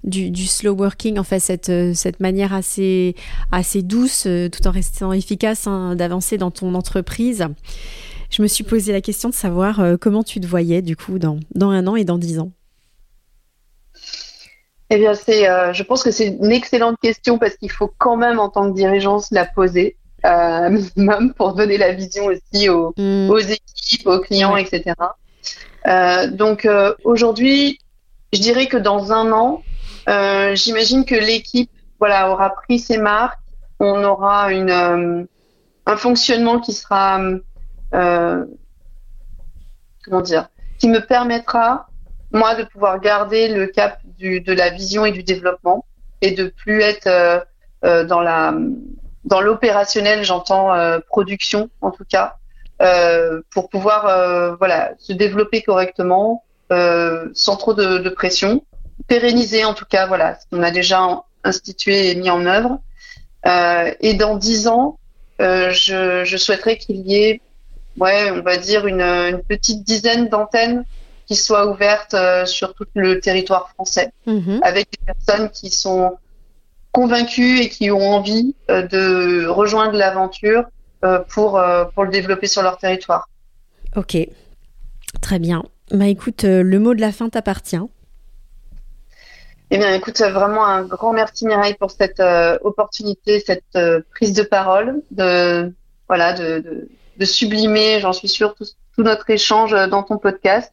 du, 0.04 0.46
slow 0.48 0.74
working, 0.74 1.20
en 1.20 1.24
fait 1.24 1.40
cette, 1.40 1.70
euh, 1.70 1.94
cette 1.94 2.20
manière 2.20 2.54
assez, 2.54 3.16
assez 3.52 3.84
douce 3.84 4.28
tout 4.52 4.68
en 4.68 4.72
restant 4.72 5.14
efficace 5.14 5.68
hein, 5.68 5.96
d'avancer 5.96 6.38
dans 6.38 6.52
ton 6.52 6.74
entreprise. 6.74 7.46
Je 8.32 8.42
me 8.42 8.48
suis 8.48 8.64
posé 8.64 8.92
la 8.92 9.02
question 9.02 9.30
de 9.30 9.36
savoir 9.36 9.82
comment 10.02 10.24
tu 10.24 10.40
te 10.40 10.48
voyais 10.48 10.82
du 10.82 10.96
coup 10.96 11.20
dans, 11.20 11.40
dans 11.54 11.70
un 11.70 11.86
an 11.86 11.96
et 11.96 12.04
dans 12.04 12.18
dix 12.18 12.40
ans. 12.40 12.52
Eh 14.90 14.98
bien, 14.98 15.14
c'est, 15.16 15.50
euh, 15.50 15.74
je 15.74 15.84
pense 15.84 16.04
que 16.04 16.12
c'est 16.12 16.28
une 16.28 16.52
excellente 16.52 16.98
question 17.02 17.40
parce 17.40 17.56
qu'il 17.56 17.72
faut 17.72 17.92
quand 17.98 18.18
même, 18.18 18.40
en 18.40 18.50
tant 18.50 18.70
que 18.70 18.76
dirigeant, 18.76 19.20
se 19.20 19.34
la 19.34 19.46
poser 19.46 19.98
euh, 20.26 20.70
minimum 20.96 21.34
pour 21.34 21.54
donner 21.54 21.78
la 21.78 21.94
vision 21.94 22.26
aussi 22.26 22.70
aux, 22.70 22.94
mm. 22.98 23.30
aux 23.30 23.40
équipes, 23.40 24.08
aux 24.08 24.20
clients, 24.20 24.56
etc. 24.56 24.94
Euh, 25.88 26.28
donc 26.28 26.68
aujourd'hui, 27.04 27.80
je 28.34 28.40
dirais 28.40 28.68
que 28.68 28.78
dans 28.78 29.12
un 29.12 29.32
an, 29.32 29.64
j'imagine 30.54 31.06
que 31.06 31.16
l'équipe, 31.16 31.72
voilà, 32.00 32.32
aura 32.32 32.52
pris 32.52 32.80
ses 32.80 32.98
marques. 32.98 33.40
On 33.80 34.04
aura 34.04 34.54
une 34.54 35.28
un 35.88 35.98
fonctionnement 35.98 36.60
qui 36.60 36.74
sera 36.74 37.20
comment 37.92 38.46
dire, 40.22 40.50
qui 40.80 40.90
me 40.90 41.00
permettra 41.00 41.88
moi, 42.36 42.56
de 42.56 42.64
pouvoir 42.64 43.00
garder 43.00 43.48
le 43.48 43.68
cap 43.68 44.00
de 44.20 44.54
la 44.54 44.70
vision 44.70 45.06
et 45.06 45.12
du 45.12 45.24
développement 45.24 45.86
et 46.22 46.32
de 46.32 46.48
plus 46.48 46.82
être 46.82 47.08
euh, 47.08 47.40
euh, 47.84 48.04
dans 48.04 48.22
la 48.22 48.54
l'opérationnel, 49.42 50.24
j'entends 50.24 50.74
euh, 50.74 51.00
production 51.08 51.70
en 51.82 51.92
tout 51.92 52.06
cas, 52.08 52.36
pour 53.52 53.70
pouvoir 53.70 54.58
voilà 54.58 54.92
se 55.00 55.14
développer 55.14 55.62
correctement 55.62 56.44
sans 56.70 57.56
trop 57.58 57.74
de, 57.74 58.10
pression, 58.10 58.64
pérenniser 59.08 59.66
en 59.66 59.74
tout 59.74 59.86
cas 59.86 60.06
voilà 60.06 60.36
ce 60.36 60.46
qu'on 60.50 60.62
a 60.62 60.72
déjà 60.72 61.24
institué 61.44 62.12
et 62.12 62.16
mis 62.16 62.30
en 62.30 62.46
œuvre. 62.46 62.80
et 64.02 64.14
dans 64.14 64.36
dix 64.36 64.68
ans, 64.68 65.00
je, 65.40 66.36
souhaiterais 66.38 66.78
qu'il 66.78 66.98
y 67.08 67.16
ait 67.16 67.42
on 68.00 68.42
va 68.42 68.58
dire 68.58 68.86
une 68.86 69.42
petite 69.48 69.84
dizaine 69.84 70.28
d'antennes 70.28 70.84
qui 71.26 71.36
soit 71.36 71.68
ouverte 71.68 72.14
euh, 72.14 72.46
sur 72.46 72.74
tout 72.74 72.86
le 72.96 73.20
territoire 73.20 73.70
français, 73.70 74.12
mhm. 74.26 74.60
avec 74.64 74.88
des 74.92 75.14
personnes 75.14 75.50
qui 75.50 75.70
sont 75.70 76.18
convaincues 76.92 77.60
et 77.60 77.70
qui 77.70 77.92
ont 77.92 78.14
envie 78.14 78.56
euh, 78.70 78.84
de 78.84 79.48
rejoindre 79.48 79.98
l'aventure 79.98 80.64
euh, 81.04 81.20
pour, 81.20 81.62
pour 81.94 82.04
le 82.04 82.12
développer 82.12 82.48
sur 82.48 82.62
leur 82.62 82.78
territoire. 82.78 83.28
Ok, 83.96 84.18
très 85.22 85.40
bien. 85.40 85.64
Bah 85.92 86.08
écoute, 86.08 86.44
le 86.44 86.80
mot 86.80 86.94
de 86.94 87.02
la 87.02 87.12
fin 87.12 87.30
t'appartient. 87.30 87.78
Eh 89.72 89.78
bien, 89.78 89.94
écoute, 89.94 90.20
vraiment 90.20 90.66
un 90.66 90.84
grand 90.84 91.14
merci 91.14 91.46
Mireille 91.46 91.76
pour 91.76 91.92
cette 91.92 92.22
opportunité, 92.64 93.40
cette 93.40 93.78
prise 94.12 94.34
de 94.34 94.44
parole, 94.44 95.02
de 95.12 95.74
voilà, 96.08 96.34
de, 96.34 96.60
de, 96.60 96.90
de 97.18 97.26
sublimer, 97.26 98.00
j'en 98.00 98.14
suis 98.14 98.28
sûre, 98.28 98.56
tout, 98.56 98.66
tout, 98.96 99.04
notre 99.04 99.30
échange 99.30 99.72
dans 99.90 100.04
ton 100.04 100.18
podcast. 100.18 100.72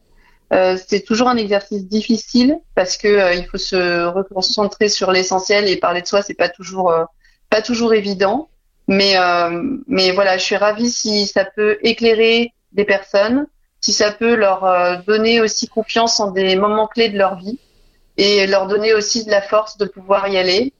Euh, 0.51 0.77
c'est 0.87 1.01
toujours 1.01 1.29
un 1.29 1.37
exercice 1.37 1.87
difficile 1.87 2.59
parce 2.75 2.97
que 2.97 3.07
euh, 3.07 3.33
il 3.33 3.45
faut 3.45 3.57
se 3.57 4.05
reconcentrer 4.05 4.89
sur 4.89 5.11
l'essentiel 5.11 5.67
et 5.67 5.77
parler 5.77 6.01
de 6.01 6.07
soi, 6.07 6.21
c'est 6.21 6.33
pas 6.33 6.49
toujours 6.49 6.91
euh, 6.91 7.05
pas 7.49 7.61
toujours 7.61 7.93
évident. 7.93 8.49
Mais 8.89 9.15
mais 9.87 10.11
voilà, 10.11 10.37
je 10.37 10.43
suis 10.43 10.57
ravie 10.57 10.89
si 10.89 11.25
ça 11.25 11.45
peut 11.45 11.77
éclairer 11.83 12.51
des 12.73 12.83
personnes, 12.83 13.47
si 13.79 13.93
ça 13.93 14.11
peut 14.11 14.35
leur 14.35 15.01
donner 15.05 15.39
aussi 15.39 15.69
confiance 15.69 16.19
en 16.19 16.31
des 16.31 16.57
moments 16.57 16.87
clés 16.87 17.07
de 17.07 17.17
leur 17.17 17.37
vie 17.37 17.59
et 18.17 18.45
leur 18.45 18.67
donner 18.67 18.93
aussi 18.93 19.23
de 19.23 19.31
la 19.31 19.41
force 19.41 19.77
de 19.77 19.85
pouvoir 19.85 20.27
y 20.27 20.37
aller. 20.37 20.73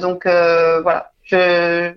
donc 0.00 0.22
voilà, 0.24 1.12
je 1.22 1.92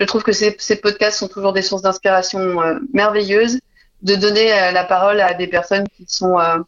je 0.00 0.04
trouve 0.04 0.24
que 0.24 0.32
ces, 0.32 0.56
ces 0.58 0.74
podcasts 0.74 1.20
sont 1.20 1.28
toujours 1.28 1.52
des 1.52 1.62
sources 1.62 1.82
d'inspiration 1.82 2.80
merveilleuses 2.92 3.60
de 4.02 4.16
donner 4.16 4.52
euh, 4.52 4.72
la 4.72 4.84
parole 4.84 5.20
à 5.20 5.34
des 5.34 5.46
personnes 5.46 5.86
qui 5.96 6.04
sont 6.06 6.38
euh, 6.38 6.58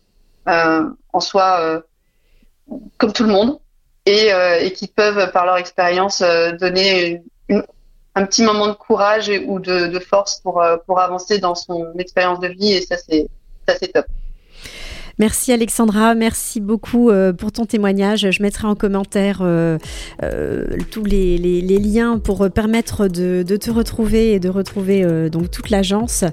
euh, 0.48 0.88
en 1.12 1.20
soi 1.20 1.82
comme 2.98 3.12
tout 3.12 3.24
le 3.24 3.32
monde 3.32 3.58
et, 4.06 4.30
qui 4.76 4.88
peuvent 4.88 5.30
par 5.32 5.46
leur 5.46 5.56
expérience 5.56 6.22
donner 6.60 7.22
un 8.14 8.26
petit 8.26 8.42
moment 8.42 8.68
de 8.68 8.72
courage 8.72 9.30
ou 9.46 9.58
de, 9.58 9.86
de 9.86 9.98
force 9.98 10.40
pour, 10.40 10.62
pour 10.86 11.00
avancer 11.00 11.38
dans 11.38 11.54
son 11.54 11.92
expérience 11.98 12.40
de 12.40 12.48
vie 12.48 12.72
et 12.72 12.82
ça 12.82 12.96
c'est 12.96 13.28
ça 13.66 13.74
c'est 13.78 13.88
top. 13.88 14.06
Merci 15.18 15.52
Alexandra, 15.52 16.14
merci 16.14 16.60
beaucoup 16.60 17.10
euh, 17.10 17.32
pour 17.32 17.52
ton 17.52 17.66
témoignage. 17.66 18.30
Je 18.30 18.42
mettrai 18.42 18.66
en 18.66 18.74
commentaire 18.74 19.40
euh, 19.42 19.78
euh, 20.22 20.64
tous 20.90 21.04
les, 21.04 21.38
liens 21.78 22.18
pour 22.18 22.50
permettre 22.50 23.06
de, 23.06 23.42
te 23.42 23.70
retrouver 23.70 24.32
et 24.32 24.40
de 24.40 24.48
retrouver 24.48 25.04
donc 25.30 25.50
toute 25.50 25.70
l'agence, 25.70 26.24